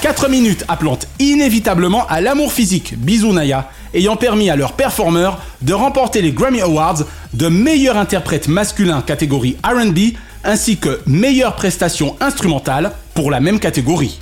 4 0.00 0.28
minutes 0.28 0.64
appelant 0.68 0.98
inévitablement 1.18 2.06
à 2.06 2.20
l'amour 2.20 2.52
physique, 2.52 2.94
bisous 2.96 3.32
Naya, 3.32 3.68
ayant 3.94 4.16
permis 4.16 4.48
à 4.48 4.54
leur 4.54 4.74
performeur 4.74 5.40
de 5.60 5.74
remporter 5.74 6.22
les 6.22 6.30
Grammy 6.30 6.60
Awards 6.60 7.02
de 7.34 7.48
meilleur 7.48 7.96
interprète 7.96 8.46
masculin 8.46 9.02
catégorie 9.02 9.56
RB 9.64 10.14
ainsi 10.44 10.76
que 10.76 11.00
meilleure 11.06 11.56
prestation 11.56 12.16
instrumentale 12.20 12.92
pour 13.14 13.32
la 13.32 13.40
même 13.40 13.58
catégorie. 13.58 14.20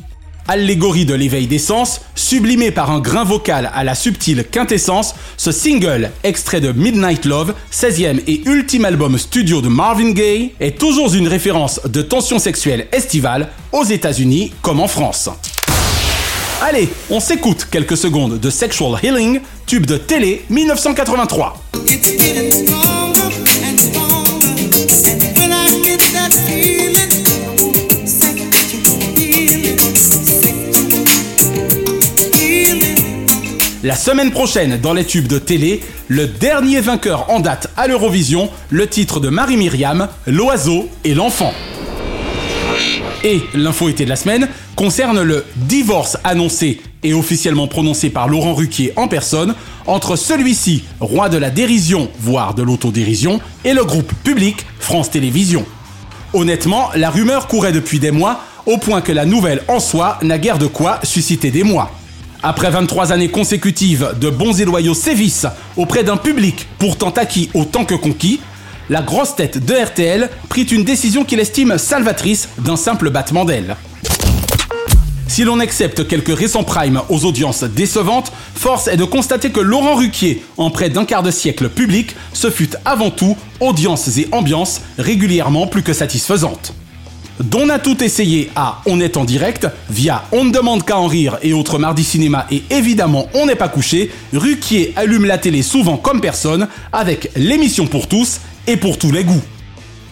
Allégorie 0.48 1.04
de 1.04 1.14
l'éveil 1.14 1.46
des 1.46 1.58
sens, 1.58 2.00
sublimé 2.14 2.70
par 2.70 2.90
un 2.90 3.00
grain 3.00 3.24
vocal 3.24 3.70
à 3.74 3.84
la 3.84 3.94
subtile 3.94 4.44
quintessence, 4.50 5.14
ce 5.36 5.52
single, 5.52 6.10
extrait 6.22 6.60
de 6.60 6.72
Midnight 6.72 7.26
Love, 7.26 7.52
16e 7.70 8.20
et 8.26 8.48
ultime 8.48 8.86
album 8.86 9.18
studio 9.18 9.60
de 9.60 9.68
Marvin 9.68 10.12
Gaye, 10.12 10.52
est 10.60 10.78
toujours 10.78 11.12
une 11.14 11.28
référence 11.28 11.80
de 11.84 12.00
tension 12.00 12.38
sexuelle 12.38 12.86
estivale 12.92 13.48
aux 13.72 13.84
États-Unis 13.84 14.52
comme 14.62 14.80
en 14.80 14.88
France. 14.88 15.28
Allez, 16.62 16.88
on 17.11 17.20
s'écoute 17.20 17.68
quelques 17.70 17.98
secondes 17.98 18.40
de 18.40 18.50
Sexual 18.50 18.98
Healing, 19.02 19.40
tube 19.66 19.84
de 19.84 19.98
télé 19.98 20.42
1983. 20.48 21.62
La 33.82 33.94
semaine 33.94 34.30
prochaine, 34.30 34.78
dans 34.78 34.94
les 34.94 35.04
tubes 35.04 35.28
de 35.28 35.38
télé, 35.38 35.82
le 36.09 36.26
dernier 36.26 36.80
vainqueur 36.80 37.30
en 37.30 37.38
date 37.38 37.70
à 37.76 37.86
l'Eurovision, 37.86 38.50
le 38.70 38.88
titre 38.88 39.20
de 39.20 39.28
Marie-Myriam, 39.28 40.09
L'oiseau 40.26 40.88
et 41.04 41.14
l'enfant. 41.14 41.52
Et 43.26 43.42
l'info 43.54 43.88
été 43.88 44.04
de 44.04 44.08
la 44.08 44.14
semaine 44.14 44.46
concerne 44.76 45.20
le 45.20 45.44
divorce 45.56 46.16
annoncé 46.22 46.80
et 47.02 47.12
officiellement 47.12 47.66
prononcé 47.66 48.08
par 48.08 48.28
Laurent 48.28 48.54
Ruquier 48.54 48.92
en 48.94 49.08
personne 49.08 49.56
entre 49.88 50.14
celui-ci, 50.14 50.84
roi 51.00 51.28
de 51.28 51.36
la 51.36 51.50
dérision, 51.50 52.08
voire 52.20 52.54
de 52.54 52.62
l'autodérision, 52.62 53.40
et 53.64 53.74
le 53.74 53.84
groupe 53.84 54.12
public 54.22 54.64
France 54.78 55.10
Télévisions. 55.10 55.66
Honnêtement, 56.34 56.90
la 56.94 57.10
rumeur 57.10 57.48
courait 57.48 57.72
depuis 57.72 57.98
des 57.98 58.12
mois, 58.12 58.44
au 58.64 58.78
point 58.78 59.00
que 59.00 59.10
la 59.10 59.26
nouvelle 59.26 59.62
en 59.66 59.80
soi 59.80 60.18
n'a 60.22 60.38
guère 60.38 60.58
de 60.58 60.68
quoi 60.68 61.00
susciter 61.02 61.50
des 61.50 61.64
mois. 61.64 61.90
Après 62.44 62.70
23 62.70 63.10
années 63.10 63.30
consécutives 63.30 64.14
de 64.20 64.30
bons 64.30 64.60
et 64.60 64.64
loyaux 64.64 64.94
sévices 64.94 65.48
auprès 65.76 66.04
d'un 66.04 66.16
public 66.16 66.68
pourtant 66.78 67.10
acquis 67.10 67.50
autant 67.54 67.84
que 67.84 67.96
conquis, 67.96 68.38
la 68.89 69.03
grosse 69.03 69.34
tête 69.34 69.64
de 69.64 69.74
RTL 69.74 70.30
prit 70.49 70.62
une 70.62 70.84
décision 70.84 71.24
qu'il 71.24 71.41
estime 71.41 71.78
salvatrice 71.78 72.49
d'un 72.59 72.76
simple 72.76 73.11
battement 73.11 73.45
d'aile. 73.45 73.76
Si 75.28 75.45
l'on 75.45 75.61
accepte 75.61 76.07
quelques 76.07 76.37
récents 76.37 76.62
primes 76.62 77.03
aux 77.09 77.24
audiences 77.24 77.64
décevantes, 77.64 78.32
force 78.55 78.87
est 78.89 78.97
de 78.97 79.05
constater 79.05 79.51
que 79.51 79.61
Laurent 79.61 79.97
Ruquier, 79.97 80.43
en 80.57 80.70
près 80.70 80.89
d'un 80.89 81.05
quart 81.05 81.22
de 81.22 81.30
siècle 81.30 81.68
public, 81.68 82.14
ce 82.32 82.49
fut 82.49 82.70
avant 82.84 83.11
tout 83.11 83.37
audiences 83.61 84.16
et 84.16 84.28
ambiances 84.32 84.80
régulièrement 84.99 85.66
plus 85.66 85.82
que 85.82 85.93
satisfaisantes. 85.93 86.72
D'on 87.41 87.68
a 87.68 87.78
tout 87.78 88.03
essayé 88.03 88.51
à 88.57 88.80
On 88.87 88.99
est 88.99 89.18
en 89.18 89.24
direct, 89.24 89.68
via 89.91 90.24
On 90.32 90.45
ne 90.45 90.53
demande 90.53 90.87
qu'à 90.87 90.97
en 90.97 91.07
rire 91.07 91.37
et 91.43 91.53
autres 91.53 91.78
mardi 91.78 92.03
cinéma 92.03 92.47
et 92.51 92.62
évidemment 92.70 93.28
On 93.34 93.45
n'est 93.45 93.57
pas 93.57 93.68
couché, 93.68 94.11
Ruquier 94.32 94.95
allume 94.97 95.26
la 95.26 95.37
télé 95.37 95.61
souvent 95.61 95.99
comme 95.99 96.22
personne 96.22 96.66
avec 96.93 97.30
l'émission 97.37 97.87
pour 97.87 98.09
tous 98.09 98.41
et 98.66 98.76
pour 98.76 98.98
tous 98.98 99.12
les 99.12 99.24
goûts. 99.24 99.42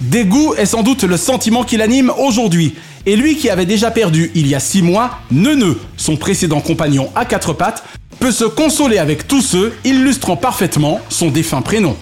Dégoût 0.01 0.55
est 0.55 0.67
sans 0.67 0.83
doute 0.83 1.05
le 1.05 1.17
sentiment 1.17 1.65
qui 1.65 1.77
l'anime 1.77 2.13
aujourd'hui. 2.19 2.75
Et 3.07 3.17
lui 3.17 3.37
qui 3.37 3.51
avait 3.51 3.67
déjà 3.67 3.91
perdu 3.91 4.31
il 4.35 4.47
y 4.47 4.55
a 4.55 4.61
six 4.61 4.83
mois, 4.83 5.19
Neuneu, 5.31 5.79
son 5.97 6.17
précédent 6.17 6.61
compagnon 6.61 7.11
à 7.15 7.25
quatre 7.25 7.53
pattes, 7.53 7.85
peut 8.19 8.33
se 8.33 8.45
consoler 8.45 8.99
avec 8.99 9.29
tous 9.29 9.43
ceux 9.43 9.73
illustrant 9.85 10.37
parfaitement 10.37 11.01
son 11.09 11.29
défunt 11.31 11.63
prénom. 11.63 11.97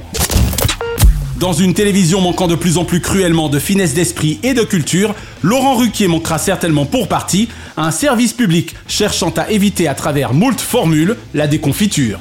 Dans 1.39 1.53
une 1.53 1.75
télévision 1.75 2.21
manquant 2.21 2.47
de 2.47 2.55
plus 2.55 2.79
en 2.79 2.85
plus 2.85 3.01
cruellement 3.01 3.49
de 3.49 3.59
finesse 3.59 3.95
d'esprit 3.95 4.39
et 4.45 4.55
de 4.55 4.63
culture, 4.63 5.13
Laurent 5.43 5.75
Ruquier 5.75 6.07
manquera 6.07 6.39
certainement 6.39 6.87
pour 6.87 7.09
partie 7.09 7.49
un 7.77 7.91
service 7.91 8.33
public 8.33 8.77
cherchant 8.87 9.31
à 9.37 9.51
éviter 9.51 9.89
à 9.89 9.95
travers 9.95 10.35
moult 10.35 10.61
formules 10.61 11.17
la 11.35 11.49
déconfiture. 11.49 12.21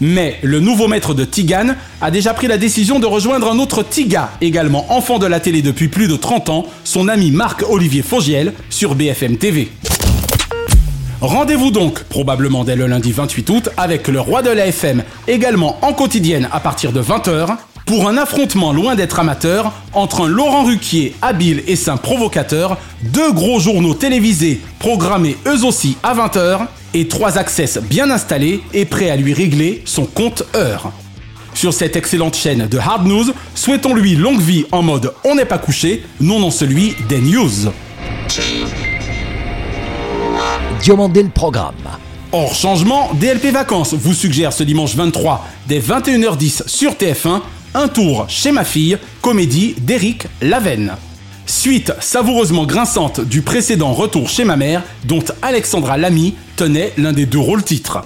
Mais 0.00 0.38
le 0.42 0.60
nouveau 0.60 0.86
maître 0.86 1.12
de 1.14 1.24
Tigane 1.24 1.76
a 2.00 2.10
déjà 2.10 2.32
pris 2.32 2.46
la 2.46 2.56
décision 2.56 3.00
de 3.00 3.06
rejoindre 3.06 3.50
un 3.50 3.58
autre 3.58 3.82
Tiga, 3.82 4.30
également 4.40 4.86
enfant 4.92 5.18
de 5.18 5.26
la 5.26 5.40
télé 5.40 5.60
depuis 5.60 5.88
plus 5.88 6.06
de 6.06 6.16
30 6.16 6.48
ans, 6.50 6.66
son 6.84 7.08
ami 7.08 7.30
Marc-Olivier 7.30 8.02
Fogiel, 8.02 8.52
sur 8.70 8.94
BFM 8.94 9.36
TV. 9.36 9.70
Rendez-vous 11.20 11.72
donc, 11.72 12.04
probablement 12.04 12.62
dès 12.62 12.76
le 12.76 12.86
lundi 12.86 13.10
28 13.10 13.50
août, 13.50 13.68
avec 13.76 14.06
le 14.06 14.20
roi 14.20 14.42
de 14.42 14.50
la 14.50 14.66
FM, 14.66 15.02
également 15.26 15.78
en 15.82 15.92
quotidienne 15.92 16.48
à 16.52 16.60
partir 16.60 16.92
de 16.92 17.02
20h, 17.02 17.56
pour 17.88 18.06
un 18.06 18.16
affrontement 18.18 18.72
loin 18.72 18.94
d'être 18.94 19.18
amateur 19.18 19.72
entre 19.94 20.26
un 20.26 20.28
Laurent 20.28 20.64
Ruquier 20.64 21.16
habile 21.22 21.64
et 21.66 21.74
sain 21.74 21.96
provocateur, 21.96 22.76
deux 23.02 23.32
gros 23.32 23.58
journaux 23.58 23.94
télévisés 23.94 24.60
programmés 24.78 25.38
eux 25.46 25.64
aussi 25.64 25.96
à 26.02 26.14
20h 26.14 26.66
et 26.94 27.08
trois 27.08 27.38
access 27.38 27.78
bien 27.78 28.10
installés 28.10 28.62
et 28.72 28.84
prêts 28.84 29.10
à 29.10 29.16
lui 29.16 29.34
régler 29.34 29.82
son 29.84 30.04
compte 30.04 30.44
heure. 30.54 30.92
Sur 31.54 31.72
cette 31.72 31.96
excellente 31.96 32.36
chaîne 32.36 32.68
de 32.68 32.78
Hard 32.78 33.06
News, 33.06 33.26
souhaitons-lui 33.54 34.14
longue 34.14 34.40
vie 34.40 34.64
en 34.70 34.82
mode 34.82 35.12
on 35.24 35.34
n'est 35.34 35.44
pas 35.44 35.58
couché, 35.58 36.04
non 36.20 36.38
non 36.38 36.50
celui 36.50 36.94
des 37.08 37.20
news. 37.20 37.72
Diomandé 40.80 41.22
le 41.22 41.30
programme. 41.30 41.74
Hors 42.30 42.54
changement, 42.54 43.10
DLP 43.14 43.46
Vacances 43.52 43.94
vous 43.94 44.12
suggère 44.14 44.52
ce 44.52 44.62
dimanche 44.62 44.94
23 44.94 45.46
dès 45.66 45.80
21h10 45.80 46.68
sur 46.68 46.92
TF1 46.92 47.40
un 47.74 47.88
tour 47.88 48.26
chez 48.28 48.52
ma 48.52 48.64
fille, 48.64 48.98
comédie 49.20 49.74
d'Éric 49.78 50.26
Lavenne. 50.40 50.96
Suite 51.48 51.94
savoureusement 51.98 52.66
grinçante 52.66 53.22
du 53.22 53.40
précédent 53.40 53.94
retour 53.94 54.28
chez 54.28 54.44
ma 54.44 54.56
mère, 54.56 54.82
dont 55.06 55.24
Alexandra 55.40 55.96
Lamy 55.96 56.34
tenait 56.56 56.92
l'un 56.98 57.14
des 57.14 57.24
deux 57.24 57.38
rôles 57.38 57.62
titres. 57.62 58.04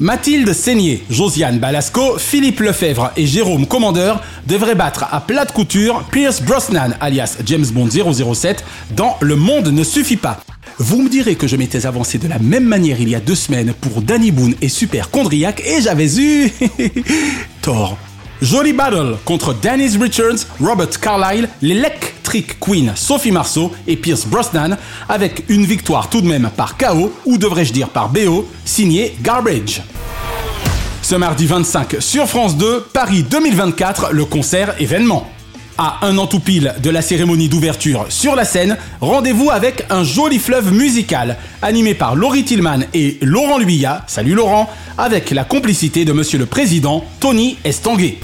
Mathilde 0.00 0.52
Seigné, 0.52 1.04
Josiane 1.08 1.60
Balasco, 1.60 2.18
Philippe 2.18 2.58
Lefebvre 2.58 3.12
et 3.16 3.24
Jérôme 3.24 3.66
Commandeur 3.66 4.20
devraient 4.48 4.74
battre 4.74 5.06
à 5.12 5.20
plate 5.20 5.52
couture 5.52 6.02
Pierce 6.10 6.42
Brosnan, 6.42 6.96
alias 7.00 7.36
James 7.46 7.66
Bond 7.66 7.88
007, 7.88 8.64
dans 8.96 9.16
Le 9.20 9.36
Monde 9.36 9.68
ne 9.68 9.84
suffit 9.84 10.16
pas. 10.16 10.40
Vous 10.78 11.02
me 11.02 11.08
direz 11.08 11.36
que 11.36 11.46
je 11.46 11.54
m'étais 11.54 11.86
avancé 11.86 12.18
de 12.18 12.26
la 12.26 12.40
même 12.40 12.64
manière 12.66 13.00
il 13.00 13.08
y 13.08 13.14
a 13.14 13.20
deux 13.20 13.36
semaines 13.36 13.74
pour 13.80 14.02
Danny 14.02 14.32
Boone 14.32 14.56
et 14.60 14.68
Super 14.68 15.08
Condriac 15.08 15.62
et 15.64 15.80
j'avais 15.82 16.18
eu 16.18 16.50
tort. 17.62 17.96
Jolie 18.42 18.72
battle 18.72 19.18
contre 19.24 19.54
Dennis 19.54 19.96
Richards, 19.96 20.48
Robert 20.60 20.98
Carlyle, 21.00 21.48
l'Electric 21.62 22.58
Queen 22.58 22.92
Sophie 22.96 23.30
Marceau 23.30 23.70
et 23.86 23.94
Pierce 23.96 24.26
Brosnan, 24.26 24.76
avec 25.08 25.44
une 25.48 25.64
victoire 25.64 26.10
tout 26.10 26.20
de 26.20 26.26
même 26.26 26.50
par 26.56 26.76
KO, 26.76 27.12
ou 27.24 27.38
devrais-je 27.38 27.72
dire 27.72 27.88
par 27.88 28.08
BO, 28.08 28.48
signé 28.64 29.14
Garbage. 29.20 29.82
Ce 31.02 31.14
mardi 31.14 31.46
25 31.46 31.96
sur 32.00 32.26
France 32.26 32.56
2, 32.56 32.80
Paris 32.92 33.22
2024, 33.22 34.10
le 34.10 34.24
concert 34.24 34.74
événement. 34.80 35.30
À 35.78 36.04
un 36.06 36.18
an 36.18 36.26
tout 36.26 36.40
pile 36.40 36.74
de 36.82 36.90
la 36.90 37.00
cérémonie 37.00 37.48
d'ouverture 37.48 38.06
sur 38.10 38.36
la 38.36 38.44
scène, 38.44 38.76
rendez-vous 39.00 39.50
avec 39.50 39.86
un 39.88 40.04
joli 40.04 40.38
fleuve 40.38 40.70
musical, 40.72 41.38
animé 41.62 41.94
par 41.94 42.14
Laurie 42.14 42.44
Tillman 42.44 42.80
et 42.92 43.16
Laurent 43.22 43.58
Luyat, 43.58 44.04
salut 44.06 44.34
Laurent, 44.34 44.68
avec 44.98 45.30
la 45.30 45.44
complicité 45.44 46.04
de 46.04 46.12
Monsieur 46.12 46.38
le 46.38 46.44
Président, 46.44 47.04
Tony 47.20 47.56
Estanguet. 47.64 48.18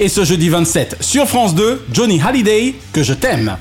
Et 0.00 0.08
ce 0.08 0.24
jeudi 0.24 0.48
27 0.48 0.96
sur 1.00 1.28
France 1.28 1.54
2, 1.54 1.84
Johnny 1.92 2.20
Hallyday, 2.20 2.74
que 2.92 3.02
je 3.02 3.12
t'aime. 3.12 3.56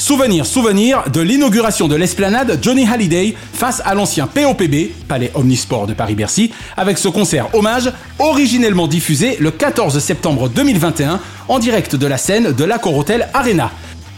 Souvenir, 0.00 0.46
souvenir 0.46 1.10
de 1.10 1.20
l'inauguration 1.20 1.86
de 1.86 1.94
l'esplanade 1.94 2.58
Johnny 2.62 2.86
Hallyday 2.86 3.34
face 3.52 3.82
à 3.84 3.94
l'ancien 3.94 4.26
POPB, 4.26 4.92
Palais 5.06 5.30
Omnisport 5.34 5.86
de 5.86 5.92
Paris-Bercy, 5.92 6.52
avec 6.78 6.96
ce 6.96 7.08
concert 7.08 7.54
hommage 7.54 7.92
originellement 8.18 8.88
diffusé 8.88 9.36
le 9.40 9.50
14 9.50 9.98
septembre 9.98 10.48
2021 10.48 11.20
en 11.48 11.58
direct 11.58 11.96
de 11.96 12.06
la 12.06 12.16
scène 12.16 12.52
de 12.52 12.64
l'Accor 12.64 12.96
Hotel 12.96 13.28
Arena. 13.34 13.70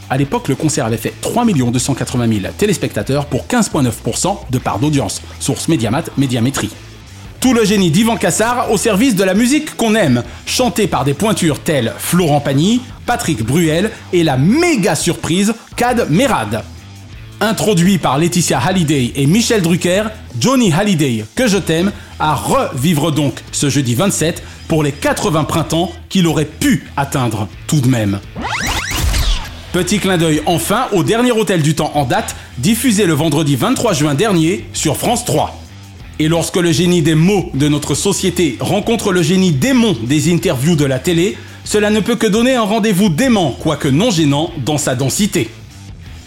À 0.08 0.16
l'époque, 0.16 0.46
le 0.46 0.54
concert 0.54 0.86
avait 0.86 0.96
fait 0.96 1.14
3 1.20 1.46
280 1.46 2.28
000 2.28 2.52
téléspectateurs 2.56 3.26
pour 3.26 3.46
15,9% 3.46 4.36
de 4.50 4.58
part 4.58 4.78
d'audience. 4.78 5.20
Source 5.40 5.66
Mediamat, 5.66 6.04
Médiamétrie. 6.16 6.70
Tout 7.42 7.54
le 7.54 7.64
génie 7.64 7.90
d'Ivan 7.90 8.16
Cassar 8.16 8.70
au 8.70 8.76
service 8.76 9.16
de 9.16 9.24
la 9.24 9.34
musique 9.34 9.74
qu'on 9.74 9.96
aime, 9.96 10.22
chantée 10.46 10.86
par 10.86 11.04
des 11.04 11.12
pointures 11.12 11.58
telles 11.58 11.92
Florent 11.98 12.38
Pagny, 12.38 12.80
Patrick 13.04 13.42
Bruel 13.42 13.90
et 14.12 14.22
la 14.22 14.36
méga 14.36 14.94
surprise 14.94 15.52
Cad 15.74 16.06
Merad. 16.08 16.62
Introduit 17.40 17.98
par 17.98 18.16
Laetitia 18.16 18.60
Hallyday 18.60 19.14
et 19.16 19.26
Michel 19.26 19.60
Drucker, 19.60 20.04
Johnny 20.38 20.72
Hallyday, 20.72 21.24
que 21.34 21.48
je 21.48 21.58
t'aime, 21.58 21.90
à 22.20 22.36
revivre 22.36 23.10
donc 23.10 23.42
ce 23.50 23.68
jeudi 23.68 23.96
27 23.96 24.40
pour 24.68 24.84
les 24.84 24.92
80 24.92 25.42
printemps 25.42 25.90
qu'il 26.08 26.28
aurait 26.28 26.44
pu 26.44 26.86
atteindre 26.96 27.48
tout 27.66 27.80
de 27.80 27.88
même. 27.88 28.20
Petit 29.72 29.98
clin 29.98 30.16
d'œil 30.16 30.42
enfin 30.46 30.86
au 30.92 31.02
dernier 31.02 31.32
hôtel 31.32 31.60
du 31.60 31.74
temps 31.74 31.90
en 31.96 32.04
date, 32.04 32.36
diffusé 32.58 33.04
le 33.04 33.14
vendredi 33.14 33.56
23 33.56 33.94
juin 33.94 34.14
dernier 34.14 34.64
sur 34.72 34.96
France 34.96 35.24
3. 35.24 35.61
Et 36.18 36.28
lorsque 36.28 36.56
le 36.56 36.72
génie 36.72 37.02
des 37.02 37.14
mots 37.14 37.50
de 37.54 37.68
notre 37.68 37.94
société 37.94 38.56
rencontre 38.60 39.12
le 39.12 39.22
génie 39.22 39.52
démon 39.52 39.96
des 40.02 40.32
interviews 40.32 40.76
de 40.76 40.84
la 40.84 40.98
télé, 40.98 41.36
cela 41.64 41.90
ne 41.90 42.00
peut 42.00 42.16
que 42.16 42.26
donner 42.26 42.54
un 42.54 42.62
rendez-vous 42.62 43.08
dément, 43.08 43.56
quoique 43.60 43.88
non 43.88 44.10
gênant, 44.10 44.50
dans 44.64 44.78
sa 44.78 44.94
densité. 44.94 45.48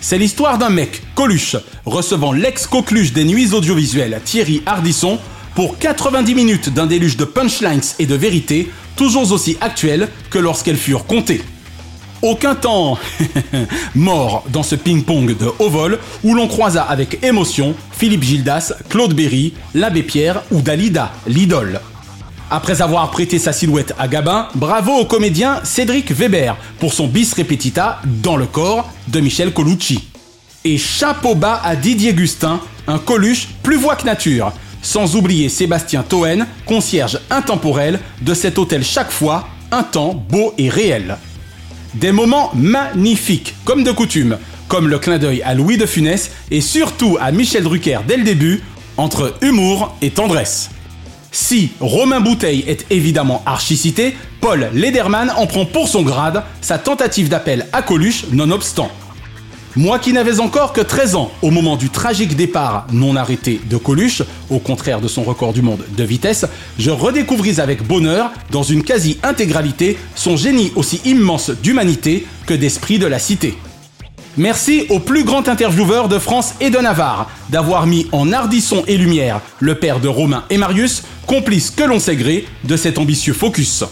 C'est 0.01 0.17
l'histoire 0.17 0.57
d'un 0.57 0.69
mec, 0.69 1.01
Coluche, 1.15 1.55
recevant 1.85 2.31
l'ex-coqueluche 2.31 3.13
des 3.13 3.25
nuits 3.25 3.53
audiovisuelles, 3.53 4.21
Thierry 4.23 4.61
Hardisson, 4.65 5.19
pour 5.55 5.77
90 5.77 6.35
minutes 6.35 6.69
d'un 6.69 6.85
déluge 6.85 7.17
de 7.17 7.25
punchlines 7.25 7.81
et 7.97 8.05
de 8.05 8.15
vérité, 8.15 8.69
toujours 8.95 9.31
aussi 9.31 9.57
actuelles 9.61 10.09
que 10.29 10.39
lorsqu'elles 10.39 10.77
furent 10.77 11.05
comptées. 11.05 11.41
Aucun 12.21 12.55
temps 12.55 12.97
mort 13.95 14.43
dans 14.49 14.63
ce 14.63 14.75
ping-pong 14.75 15.37
de 15.37 15.47
haut 15.59 15.69
vol 15.69 15.99
où 16.23 16.33
l'on 16.33 16.47
croisa 16.47 16.83
avec 16.83 17.23
émotion 17.23 17.75
Philippe 17.91 18.23
Gildas, 18.23 18.73
Claude 18.89 19.13
Berry, 19.13 19.53
l'abbé 19.73 20.01
Pierre 20.01 20.41
ou 20.51 20.61
Dalida, 20.61 21.11
l'idole. 21.27 21.79
Après 22.49 22.81
avoir 22.81 23.09
prêté 23.11 23.39
sa 23.39 23.53
silhouette 23.53 23.93
à 23.97 24.07
Gabin, 24.07 24.47
bravo 24.55 24.93
au 24.93 25.05
comédien 25.05 25.61
Cédric 25.63 26.11
Weber 26.11 26.55
pour 26.79 26.93
son 26.93 27.07
bis 27.07 27.33
repetita 27.33 27.99
dans 28.05 28.37
le 28.37 28.45
corps 28.45 28.89
de 29.07 29.19
Michel 29.19 29.51
Colucci. 29.51 30.03
Et 30.63 30.77
chapeau 30.77 31.35
bas 31.35 31.61
à 31.63 31.75
Didier 31.75 32.13
Gustin, 32.13 32.59
un 32.87 32.97
Coluche 32.97 33.49
plus 33.61 33.77
voix 33.77 33.95
que 33.95 34.05
nature, 34.05 34.53
sans 34.81 35.15
oublier 35.15 35.49
Sébastien 35.49 36.03
Toen, 36.03 36.45
concierge 36.65 37.19
intemporel 37.29 37.99
de 38.21 38.33
cet 38.33 38.57
hôtel 38.57 38.83
chaque 38.83 39.11
fois, 39.11 39.47
un 39.71 39.83
temps 39.83 40.13
beau 40.13 40.53
et 40.57 40.69
réel. 40.69 41.17
Des 41.95 42.11
moments 42.11 42.51
magnifiques, 42.53 43.55
comme 43.63 43.83
de 43.85 43.91
coutume, 43.91 44.37
comme 44.67 44.89
le 44.89 44.99
clin 44.99 45.17
d'œil 45.17 45.41
à 45.43 45.53
Louis 45.53 45.77
de 45.77 45.85
Funès 45.85 46.29
et 46.51 46.59
surtout 46.59 47.17
à 47.21 47.31
Michel 47.31 47.63
Drucker 47.63 47.99
dès 48.05 48.17
le 48.17 48.23
début, 48.23 48.61
entre 48.97 49.33
humour 49.41 49.95
et 50.01 50.09
tendresse. 50.09 50.71
Si 51.31 51.71
Romain 51.79 52.19
Bouteille 52.19 52.65
est 52.67 52.85
évidemment 52.89 53.41
archi-cité, 53.45 54.15
Paul 54.41 54.69
Lederman 54.73 55.31
en 55.37 55.47
prend 55.47 55.65
pour 55.65 55.87
son 55.87 56.01
grade 56.01 56.43
sa 56.59 56.77
tentative 56.77 57.29
d'appel 57.29 57.65
à 57.71 57.81
Coluche 57.81 58.25
nonobstant. 58.31 58.91
Moi 59.77 59.99
qui 59.99 60.13
n'avais 60.13 60.39
encore 60.39 60.71
que 60.71 60.79
13 60.79 61.15
ans 61.15 61.31
au 61.41 61.51
moment 61.51 61.75
du 61.75 61.89
tragique 61.89 62.37
départ 62.37 62.87
non 62.93 63.17
arrêté 63.17 63.59
de 63.69 63.75
Coluche, 63.75 64.23
au 64.49 64.59
contraire 64.59 65.01
de 65.01 65.09
son 65.09 65.23
record 65.23 65.51
du 65.51 65.61
monde 65.61 65.83
de 65.97 66.03
vitesse, 66.05 66.45
je 66.79 66.91
redécouvris 66.91 67.59
avec 67.59 67.85
bonheur, 67.85 68.31
dans 68.51 68.63
une 68.63 68.83
quasi-intégralité, 68.83 69.97
son 70.15 70.37
génie 70.37 70.71
aussi 70.77 71.01
immense 71.03 71.49
d'humanité 71.49 72.25
que 72.45 72.53
d'esprit 72.53 72.99
de 72.99 73.05
la 73.05 73.19
cité. 73.19 73.57
Merci 74.37 74.85
au 74.89 74.99
plus 74.99 75.25
grand 75.25 75.49
intervieweur 75.49 76.07
de 76.07 76.19
France 76.19 76.53
et 76.61 76.69
de 76.69 76.77
Navarre 76.77 77.29
d'avoir 77.49 77.85
mis 77.85 78.07
en 78.13 78.31
ardisson 78.31 78.85
et 78.87 78.97
lumière 78.97 79.41
le 79.59 79.75
père 79.75 79.99
de 79.99 80.07
Romain 80.07 80.45
et 80.49 80.57
Marius, 80.57 81.03
complices 81.27 81.69
que 81.71 81.83
l'on 81.83 81.99
sait 81.99 82.15
gré 82.15 82.45
de 82.63 82.77
cet 82.77 82.97
ambitieux 82.97 83.33
focus. 83.33 83.83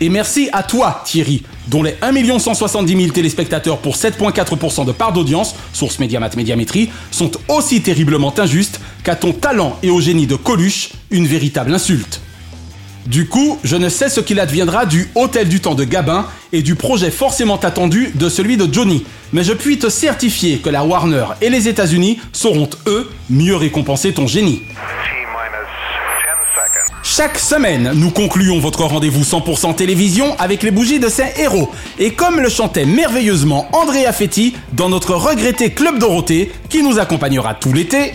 Et 0.00 0.08
merci 0.08 0.48
à 0.52 0.62
toi, 0.62 1.02
Thierry, 1.04 1.42
dont 1.70 1.82
les 1.82 1.94
1 2.02 2.38
170 2.38 2.96
000 2.96 3.12
téléspectateurs 3.12 3.78
pour 3.78 3.94
7,4% 3.94 4.84
de 4.84 4.92
part 4.92 5.12
d'audience, 5.12 5.54
source 5.72 6.00
Médiamat 6.00 6.30
Médiamétrie, 6.36 6.90
sont 7.10 7.30
aussi 7.48 7.80
terriblement 7.80 8.34
injustes 8.38 8.80
qu'à 9.04 9.14
ton 9.14 9.32
talent 9.32 9.78
et 9.82 9.90
au 9.90 10.00
génie 10.00 10.26
de 10.26 10.34
Coluche, 10.34 10.90
une 11.10 11.26
véritable 11.26 11.72
insulte. 11.72 12.20
Du 13.06 13.26
coup, 13.26 13.58
je 13.64 13.76
ne 13.76 13.88
sais 13.88 14.08
ce 14.08 14.20
qu'il 14.20 14.40
adviendra 14.40 14.84
du 14.84 15.08
Hôtel 15.14 15.48
du 15.48 15.60
Temps 15.60 15.74
de 15.74 15.84
Gabin 15.84 16.26
et 16.52 16.62
du 16.62 16.74
projet 16.74 17.10
forcément 17.10 17.56
attendu 17.56 18.12
de 18.14 18.28
celui 18.28 18.56
de 18.56 18.72
Johnny, 18.72 19.04
mais 19.32 19.42
je 19.42 19.52
puis 19.52 19.78
te 19.78 19.88
certifier 19.88 20.58
que 20.58 20.68
la 20.68 20.84
Warner 20.84 21.24
et 21.40 21.48
les 21.48 21.68
États-Unis 21.68 22.18
sauront, 22.32 22.68
eux, 22.86 23.10
mieux 23.30 23.56
récompenser 23.56 24.12
ton 24.12 24.26
génie. 24.26 24.62
Chaque 27.20 27.38
semaine, 27.38 27.92
nous 27.96 28.10
concluons 28.10 28.60
votre 28.60 28.82
rendez-vous 28.84 29.24
100% 29.24 29.74
télévision 29.74 30.34
avec 30.38 30.62
les 30.62 30.70
bougies 30.70 31.00
de 31.00 31.10
ces 31.10 31.26
héros. 31.36 31.68
Et 31.98 32.14
comme 32.14 32.40
le 32.40 32.48
chantait 32.48 32.86
merveilleusement 32.86 33.68
Andrea 33.74 34.10
Fetti 34.14 34.56
dans 34.72 34.88
notre 34.88 35.14
regretté 35.14 35.68
Club 35.68 35.98
Dorothée, 35.98 36.50
qui 36.70 36.82
nous 36.82 36.98
accompagnera 36.98 37.52
tout 37.52 37.74
l'été. 37.74 38.14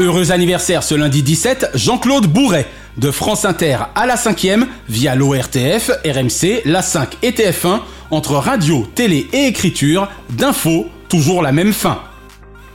Heureux 0.00 0.32
anniversaire 0.32 0.82
ce 0.82 0.94
lundi 0.94 1.22
17, 1.22 1.72
Jean-Claude 1.74 2.26
Bourret. 2.26 2.66
De 2.96 3.10
France 3.10 3.44
Inter 3.44 3.76
à 3.94 4.06
la 4.06 4.16
5ème, 4.16 4.64
via 4.88 5.14
l'ORTF, 5.14 5.90
RMC, 6.06 6.62
la 6.64 6.80
5 6.80 7.18
et 7.20 7.32
TF1, 7.32 7.80
entre 8.10 8.36
radio, 8.36 8.88
télé 8.94 9.28
et 9.34 9.46
écriture, 9.46 10.08
d'infos, 10.30 10.86
toujours 11.10 11.42
la 11.42 11.52
même 11.52 11.74
fin. 11.74 12.00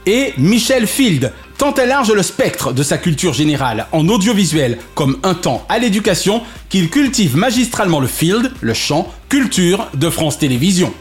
Et 0.06 0.34
Michel 0.38 0.86
Field, 0.86 1.32
tant 1.58 1.74
large 1.84 2.12
le 2.12 2.22
spectre 2.22 2.72
de 2.72 2.84
sa 2.84 2.96
culture 2.96 3.34
générale 3.34 3.88
en 3.90 4.08
audiovisuel 4.08 4.78
comme 4.94 5.18
un 5.24 5.34
temps 5.34 5.66
à 5.68 5.80
l'éducation 5.80 6.42
qu'il 6.68 6.90
cultive 6.90 7.36
magistralement 7.36 7.98
le 7.98 8.06
field, 8.06 8.52
le 8.60 8.72
champ, 8.72 9.12
culture 9.28 9.88
de 9.94 10.10
France 10.10 10.38
Télévisions. 10.38 10.94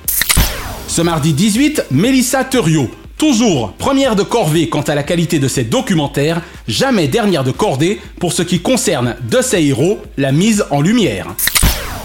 Ce 0.87 1.03
mardi 1.03 1.33
18, 1.33 1.85
Mélissa 1.91 2.43
Thuriot, 2.43 2.89
Toujours 3.27 3.73
première 3.73 4.15
de 4.15 4.21
corvée 4.21 4.69
quant 4.69 4.83
à 4.83 4.93
la 4.93 5.01
qualité 5.01 5.39
de 5.39 5.47
ses 5.47 5.63
documentaires, 5.63 6.43
jamais 6.67 7.07
dernière 7.07 7.43
de 7.43 7.49
cordée 7.49 7.99
pour 8.19 8.31
ce 8.33 8.43
qui 8.43 8.59
concerne 8.59 9.15
de 9.27 9.41
ses 9.41 9.63
héros, 9.63 9.99
la 10.15 10.31
mise 10.31 10.63
en 10.69 10.79
lumière. 10.79 11.33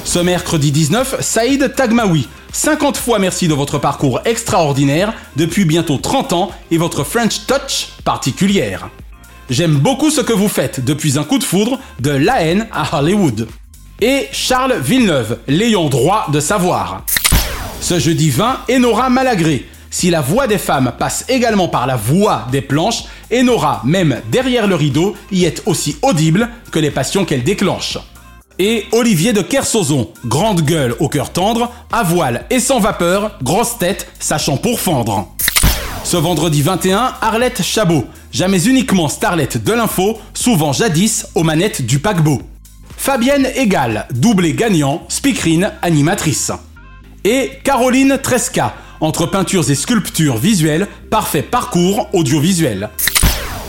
Ce 0.05 0.19
mercredi 0.19 0.73
19, 0.73 1.21
Saïd 1.21 1.75
Tagmaoui. 1.77 2.27
50 2.53 2.97
fois 2.97 3.19
merci 3.19 3.49
de 3.49 3.53
votre 3.53 3.79
parcours 3.79 4.23
extraordinaire 4.25 5.13
depuis 5.37 5.67
bientôt 5.67 5.99
30 5.99 6.33
ans 6.33 6.53
et 6.71 6.79
votre 6.79 7.05
French 7.05 7.45
touch 7.47 7.89
particulière. 8.03 8.89
J'aime 9.51 9.75
beaucoup 9.75 10.09
ce 10.09 10.23
que 10.23 10.33
vous 10.33 10.49
faites 10.49 10.83
depuis 10.83 11.19
un 11.19 11.25
coup 11.25 11.39
de 11.39 11.45
foudre 11.45 11.79
de 12.01 12.13
La 12.13 12.43
haine 12.45 12.67
à 12.73 12.99
Hollywood. 12.99 13.47
Et 14.01 14.27
Charles 14.33 14.81
Villeneuve, 14.81 15.37
l'ayant 15.49 15.91
droit 15.91 16.29
de 16.33 16.41
savoir. 16.41 17.05
Ce 17.83 17.99
jeudi 17.99 18.31
20, 18.31 18.61
Enora 18.71 19.11
Malagré. 19.11 19.67
Si 19.93 20.09
la 20.09 20.21
voix 20.21 20.47
des 20.47 20.59
femmes 20.59 20.93
passe 20.97 21.25
également 21.29 21.67
par 21.67 21.87
la 21.89 21.97
voix 21.97 22.47
des 22.53 22.61
planches, 22.61 23.05
Enora, 23.33 23.83
même 23.85 24.21
derrière 24.31 24.69
le 24.69 24.77
rideau, 24.77 25.17
y 25.33 25.45
est 25.45 25.63
aussi 25.67 25.97
audible 26.03 26.49
que 26.71 26.79
les 26.79 26.93
passions 26.93 27.25
qu'elle 27.25 27.43
déclenche. 27.43 27.99
Et 28.61 28.87
Olivier 28.93 29.33
de 29.33 29.43
Kersozon, 29.43 30.11
grande 30.25 30.63
gueule 30.63 30.95
au 31.01 31.09
cœur 31.09 31.33
tendre, 31.33 31.73
à 31.91 32.05
voile 32.05 32.47
et 32.51 32.61
sans 32.61 32.79
vapeur, 32.79 33.37
grosse 33.43 33.79
tête, 33.79 34.07
sachant 34.21 34.59
pourfendre. 34.59 35.35
Ce 36.05 36.17
vendredi 36.17 36.63
21, 36.63 37.15
Arlette 37.21 37.63
Chabot, 37.63 38.05
jamais 38.31 38.63
uniquement 38.65 39.09
starlette 39.09 39.63
de 39.63 39.73
l'info, 39.73 40.19
souvent 40.35 40.73
jadis 40.73 41.27
aux 41.35 41.43
manettes 41.43 41.83
du 41.83 41.99
paquebot. 41.99 42.43
Fabienne 42.97 43.49
Egal, 43.57 44.07
doublé 44.13 44.53
gagnant, 44.53 45.03
speakerine, 45.09 45.73
animatrice. 45.83 46.53
Et 47.25 47.53
Caroline 47.65 48.19
Tresca, 48.23 48.75
entre 49.01 49.27
peintures 49.27 49.71
et 49.71 49.75
sculptures 49.75 50.37
visuelles, 50.37 50.89
parfait 51.11 51.43
parcours 51.43 52.09
audiovisuel. 52.13 52.91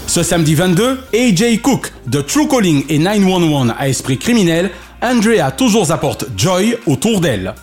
Ce 0.07 0.23
samedi 0.23 0.55
22, 0.55 0.99
AJ 1.13 1.61
Cook 1.61 1.93
de 2.07 2.21
True 2.21 2.47
Calling 2.47 2.83
et 2.89 2.99
911 2.99 3.73
à 3.77 3.87
esprit 3.87 4.17
criminel, 4.17 4.71
Andrea 5.01 5.51
toujours 5.51 5.91
apporte 5.91 6.25
joy 6.35 6.77
autour 6.85 7.21
d'elle. 7.21 7.55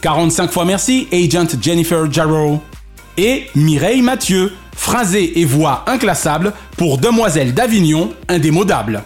45 0.00 0.50
fois 0.50 0.64
merci, 0.64 1.06
Agent 1.12 1.60
Jennifer 1.60 2.10
Jarrow. 2.12 2.60
Et 3.16 3.46
Mireille 3.54 4.02
Mathieu, 4.02 4.52
phrasé 4.74 5.40
et 5.40 5.44
voix 5.44 5.84
inclassable 5.86 6.52
pour 6.76 6.98
Demoiselle 6.98 7.54
d'Avignon, 7.54 8.12
indémodable. 8.28 9.02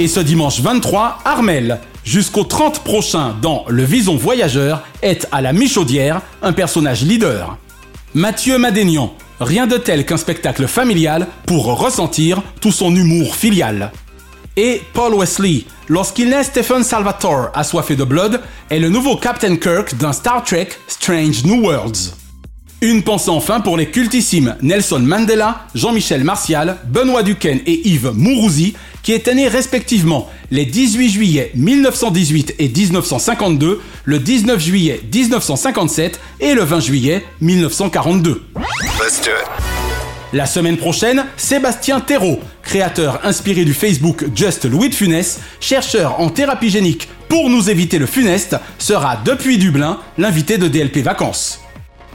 Et 0.00 0.08
ce 0.08 0.20
dimanche 0.20 0.60
23, 0.60 1.18
Armel, 1.24 1.78
jusqu'au 2.04 2.44
30 2.44 2.80
prochain 2.80 3.34
dans 3.40 3.64
Le 3.68 3.82
Vison 3.82 4.16
Voyageur, 4.16 4.82
est 5.02 5.26
à 5.32 5.40
la 5.40 5.52
Michaudière 5.52 6.20
un 6.42 6.52
personnage 6.52 7.02
leader. 7.02 7.56
Mathieu 8.14 8.58
Madénian, 8.58 9.14
rien 9.40 9.66
de 9.66 9.76
tel 9.76 10.06
qu'un 10.06 10.16
spectacle 10.16 10.68
familial 10.68 11.26
pour 11.46 11.66
ressentir 11.78 12.42
tout 12.60 12.72
son 12.72 12.94
humour 12.94 13.34
filial. 13.34 13.90
Et 14.56 14.82
Paul 14.92 15.14
Wesley, 15.14 15.64
lorsqu'il 15.88 16.28
naît 16.28 16.44
Stephen 16.44 16.84
Salvatore 16.84 17.48
assoiffé 17.54 17.96
de 17.96 18.04
blood, 18.04 18.40
est 18.70 18.78
le 18.78 18.88
nouveau 18.88 19.16
Captain 19.16 19.56
Kirk 19.56 19.96
d'un 19.96 20.12
Star 20.12 20.44
Trek 20.44 20.68
Strange 20.86 21.44
New 21.44 21.62
Worlds. 21.62 22.14
Une 22.80 23.02
pensée 23.02 23.30
enfin 23.30 23.60
pour 23.60 23.76
les 23.76 23.90
cultissimes 23.90 24.56
Nelson 24.60 25.00
Mandela, 25.00 25.66
Jean-Michel 25.74 26.22
Martial, 26.22 26.76
Benoît 26.86 27.22
Duquesne 27.22 27.60
et 27.66 27.88
Yves 27.88 28.12
Mourouzi, 28.14 28.74
qui 29.04 29.12
étaient 29.12 29.34
nés 29.34 29.46
respectivement 29.46 30.28
les 30.50 30.64
18 30.64 31.08
juillet 31.10 31.50
1918 31.54 32.56
et 32.58 32.68
1952, 32.68 33.80
le 34.04 34.18
19 34.18 34.60
juillet 34.60 35.00
1957 35.12 36.18
et 36.40 36.54
le 36.54 36.62
20 36.62 36.80
juillet 36.80 37.24
1942. 37.40 38.42
La 40.32 40.46
semaine 40.46 40.76
prochaine, 40.76 41.26
Sébastien 41.36 42.00
Thérault, 42.00 42.40
créateur 42.62 43.20
inspiré 43.24 43.64
du 43.64 43.74
Facebook 43.74 44.24
Just 44.34 44.64
Louis 44.64 44.88
de 44.88 44.94
Funès, 44.94 45.38
chercheur 45.60 46.20
en 46.20 46.30
thérapie 46.30 46.70
génique 46.70 47.08
pour 47.28 47.50
nous 47.50 47.70
éviter 47.70 47.98
le 47.98 48.06
funeste, 48.06 48.56
sera 48.78 49.16
depuis 49.24 49.58
Dublin 49.58 50.00
l'invité 50.18 50.58
de 50.58 50.66
DLP 50.66 50.98
Vacances. 50.98 51.63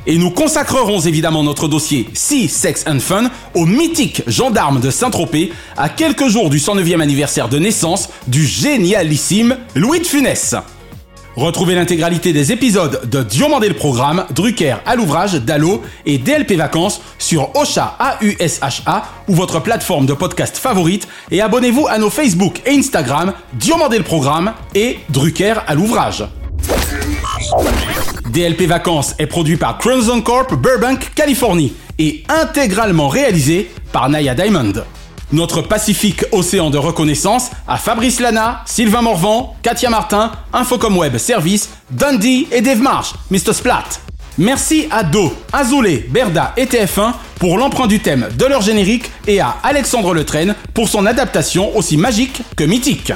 Et 0.09 0.17
nous 0.17 0.31
consacrerons 0.31 1.01
évidemment 1.01 1.43
notre 1.43 1.67
dossier 1.67 2.09
Sea, 2.15 2.47
Sex 2.47 2.83
and 2.87 2.99
Fun 2.99 3.29
au 3.53 3.67
mythique 3.67 4.23
gendarme 4.25 4.79
de 4.79 4.89
Saint-Tropez 4.89 5.51
à 5.77 5.87
quelques 5.87 6.29
jours 6.29 6.49
du 6.49 6.57
109e 6.57 6.99
anniversaire 6.99 7.47
de 7.47 7.59
naissance 7.59 8.09
du 8.25 8.43
génialissime 8.43 9.55
Louis 9.75 9.99
de 9.99 10.07
Funès. 10.07 10.55
Retrouvez 11.35 11.75
l'intégralité 11.75 12.33
des 12.33 12.51
épisodes 12.51 13.07
de 13.07 13.21
Diomandé 13.21 13.67
le 13.67 13.75
Programme, 13.75 14.25
Drucker 14.33 14.77
à 14.87 14.95
l'ouvrage, 14.95 15.35
Dallo 15.35 15.83
et 16.07 16.17
DLP 16.17 16.53
Vacances 16.53 17.01
sur 17.19 17.55
Ocha 17.55 17.95
A-U-S-H-A 17.99 19.03
ou 19.27 19.35
votre 19.35 19.61
plateforme 19.61 20.07
de 20.07 20.13
podcast 20.13 20.57
favorite 20.57 21.07
et 21.29 21.39
abonnez-vous 21.39 21.85
à 21.87 21.99
nos 21.99 22.09
Facebook 22.09 22.63
et 22.65 22.71
Instagram 22.71 23.33
Diomandé 23.53 23.99
le 23.99 24.03
Programme 24.03 24.53
et 24.73 24.97
Drucker 25.11 25.53
à 25.67 25.75
l'ouvrage. 25.75 26.23
DLP 28.29 28.67
Vacances 28.67 29.15
est 29.17 29.27
produit 29.27 29.57
par 29.57 29.77
Crimson 29.77 30.21
Corp 30.21 30.53
Burbank, 30.55 31.11
Californie 31.15 31.73
et 31.97 32.23
intégralement 32.29 33.07
réalisé 33.07 33.71
par 33.91 34.09
Naya 34.09 34.35
Diamond. 34.35 34.73
Notre 35.31 35.61
Pacifique 35.61 36.25
Océan 36.31 36.69
de 36.69 36.77
reconnaissance 36.77 37.51
à 37.67 37.77
Fabrice 37.77 38.19
Lana, 38.19 38.63
Sylvain 38.65 39.01
Morvan, 39.01 39.55
Katia 39.61 39.89
Martin, 39.89 40.31
Infocom 40.53 40.97
Web 40.97 41.17
Service, 41.17 41.69
Dundee 41.91 42.47
et 42.51 42.61
Dave 42.61 42.81
Marsh, 42.81 43.13
Mr. 43.29 43.53
Splat. 43.53 43.83
Merci 44.37 44.87
à 44.89 45.03
Do, 45.03 45.33
Azoulay, 45.51 46.05
Berda 46.09 46.53
et 46.55 46.65
TF1 46.65 47.13
pour 47.39 47.57
l'emprunt 47.57 47.87
du 47.87 47.99
thème 47.99 48.29
de 48.37 48.45
leur 48.45 48.61
générique 48.61 49.11
et 49.27 49.39
à 49.39 49.57
Alexandre 49.63 50.13
Letraine 50.13 50.55
pour 50.73 50.87
son 50.87 51.05
adaptation 51.05 51.75
aussi 51.75 51.97
magique 51.97 52.41
que 52.55 52.63
mythique. 52.63 53.11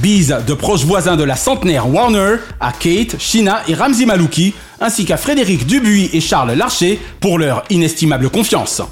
Bise 0.00 0.36
de 0.46 0.54
proches 0.54 0.84
voisins 0.84 1.16
de 1.16 1.24
la 1.24 1.36
centenaire 1.36 1.88
Warner 1.88 2.36
à 2.60 2.72
Kate, 2.72 3.16
Shina 3.18 3.62
et 3.68 3.74
Ramzi 3.74 4.06
Malouki, 4.06 4.54
ainsi 4.80 5.04
qu'à 5.04 5.16
Frédéric 5.16 5.66
Dubuis 5.66 6.08
et 6.12 6.20
Charles 6.20 6.52
Larcher 6.52 6.98
pour 7.20 7.38
leur 7.38 7.64
inestimable 7.68 8.30
confiance. 8.30 8.82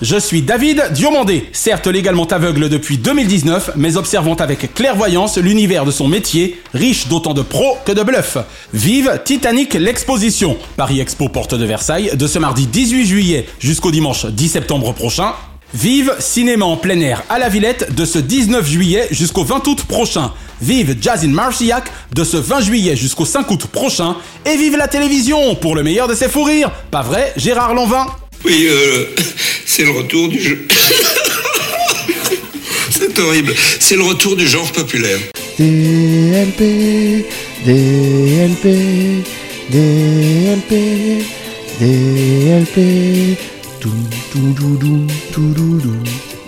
Je 0.00 0.16
suis 0.16 0.42
David 0.42 0.92
Diomandé, 0.92 1.48
certes 1.52 1.88
légalement 1.88 2.26
aveugle 2.26 2.68
depuis 2.68 2.98
2019, 2.98 3.72
mais 3.74 3.96
observant 3.96 4.36
avec 4.36 4.72
clairvoyance 4.72 5.38
l'univers 5.38 5.84
de 5.84 5.90
son 5.90 6.06
métier, 6.06 6.60
riche 6.72 7.08
d'autant 7.08 7.34
de 7.34 7.42
pros 7.42 7.76
que 7.84 7.90
de 7.90 8.04
bluffs. 8.04 8.38
Vive 8.72 9.20
Titanic 9.24 9.74
l'exposition, 9.74 10.56
Paris 10.76 11.00
Expo 11.00 11.28
Porte 11.28 11.56
de 11.56 11.64
Versailles, 11.64 12.12
de 12.14 12.26
ce 12.28 12.38
mardi 12.38 12.68
18 12.68 13.06
juillet 13.06 13.46
jusqu'au 13.58 13.90
dimanche 13.90 14.24
10 14.24 14.48
septembre 14.48 14.92
prochain. 14.92 15.34
Vive 15.74 16.14
Cinéma 16.18 16.64
en 16.64 16.78
plein 16.78 16.98
air 17.00 17.22
à 17.28 17.38
la 17.38 17.50
Villette 17.50 17.94
de 17.94 18.06
ce 18.06 18.18
19 18.18 18.66
juillet 18.66 19.06
jusqu'au 19.10 19.44
20 19.44 19.66
août 19.68 19.82
prochain. 19.86 20.32
Vive 20.62 20.96
Jazz 21.00 21.24
in 21.24 21.28
Marcillac 21.28 21.84
de 22.14 22.24
ce 22.24 22.38
20 22.38 22.62
juillet 22.62 22.96
jusqu'au 22.96 23.26
5 23.26 23.50
août 23.50 23.66
prochain. 23.66 24.16
Et 24.46 24.56
vive 24.56 24.76
la 24.76 24.88
télévision 24.88 25.54
pour 25.56 25.76
le 25.76 25.82
meilleur 25.82 26.08
de 26.08 26.14
ses 26.14 26.28
fous 26.28 26.44
rires. 26.44 26.70
Pas 26.90 27.02
vrai, 27.02 27.34
Gérard 27.36 27.74
Lanvin? 27.74 28.06
Oui, 28.46 28.66
euh, 28.66 29.04
c'est 29.66 29.84
le 29.84 29.90
retour 29.90 30.28
du 30.30 30.40
jeu. 30.40 30.66
c'est 32.90 33.18
horrible. 33.18 33.52
C'est 33.78 33.96
le 33.96 34.04
retour 34.04 34.36
du 34.36 34.48
genre 34.48 34.72
populaire. 34.72 35.18
DLP, 35.58 37.26
DLP, 37.66 38.64
DLP, 39.70 41.24
DLP, 41.78 43.36
tout, 43.80 43.90
tout, 44.32 44.52
doudou, 44.54 45.06
tout, 45.32 45.52
doudou, 45.52 45.94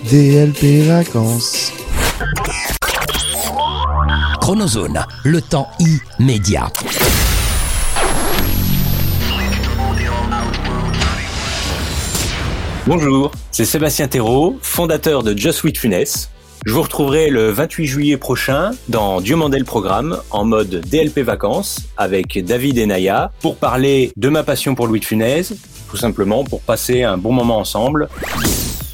DLP 0.09 0.85
vacances. 0.87 1.71
Chronozone, 4.41 5.05
le 5.23 5.41
temps 5.41 5.69
immédiat. 5.79 6.67
Bonjour, 12.87 13.31
c'est 13.51 13.65
Sébastien 13.65 14.07
Thérault, 14.07 14.57
fondateur 14.61 15.23
de 15.23 15.37
Just 15.37 15.59
Sweet 15.59 15.77
Funès. 15.77 16.29
Je 16.65 16.73
vous 16.73 16.81
retrouverai 16.83 17.29
le 17.29 17.49
28 17.49 17.87
juillet 17.87 18.17
prochain 18.17 18.71
dans 18.87 19.19
Dieu 19.19 19.35
Mandel 19.35 19.65
Programme 19.65 20.19
en 20.29 20.45
mode 20.45 20.81
DLP 20.87 21.19
Vacances 21.19 21.79
avec 21.97 22.43
David 22.45 22.77
et 22.77 22.85
Naya 22.85 23.31
pour 23.39 23.55
parler 23.55 24.11
de 24.15 24.29
ma 24.29 24.43
passion 24.43 24.75
pour 24.75 24.85
Louis 24.85 24.99
de 24.99 25.05
Funès, 25.05 25.53
tout 25.91 25.97
simplement 25.97 26.45
pour 26.45 26.61
passer 26.61 27.03
un 27.03 27.17
bon 27.17 27.33
moment 27.33 27.59
ensemble. 27.59 28.07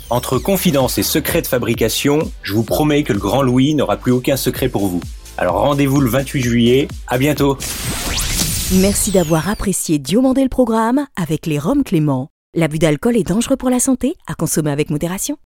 Entre 0.09 0.39
confidences 0.39 0.97
et 0.97 1.03
secrets 1.03 1.43
de 1.43 1.47
fabrication, 1.47 2.31
je 2.41 2.53
vous 2.53 2.63
promets 2.63 3.03
que 3.03 3.13
le 3.13 3.19
grand 3.19 3.43
Louis 3.43 3.75
n'aura 3.75 3.97
plus 3.97 4.11
aucun 4.11 4.35
secret 4.35 4.67
pour 4.67 4.87
vous. 4.87 5.01
Alors 5.37 5.59
rendez-vous 5.59 6.01
le 6.01 6.09
28 6.09 6.41
juillet, 6.41 6.87
à 7.07 7.19
bientôt 7.19 7.57
Merci 8.73 9.11
d'avoir 9.11 9.47
apprécié 9.47 9.99
Diomandé 9.99 10.41
le 10.41 10.49
programme 10.49 11.05
avec 11.15 11.45
les 11.45 11.59
Roms 11.59 11.83
Clément. 11.83 12.29
L'abus 12.55 12.79
d'alcool 12.79 13.15
est 13.15 13.27
dangereux 13.27 13.57
pour 13.57 13.69
la 13.69 13.79
santé, 13.79 14.15
à 14.25 14.33
consommer 14.33 14.71
avec 14.71 14.89
modération. 14.89 15.37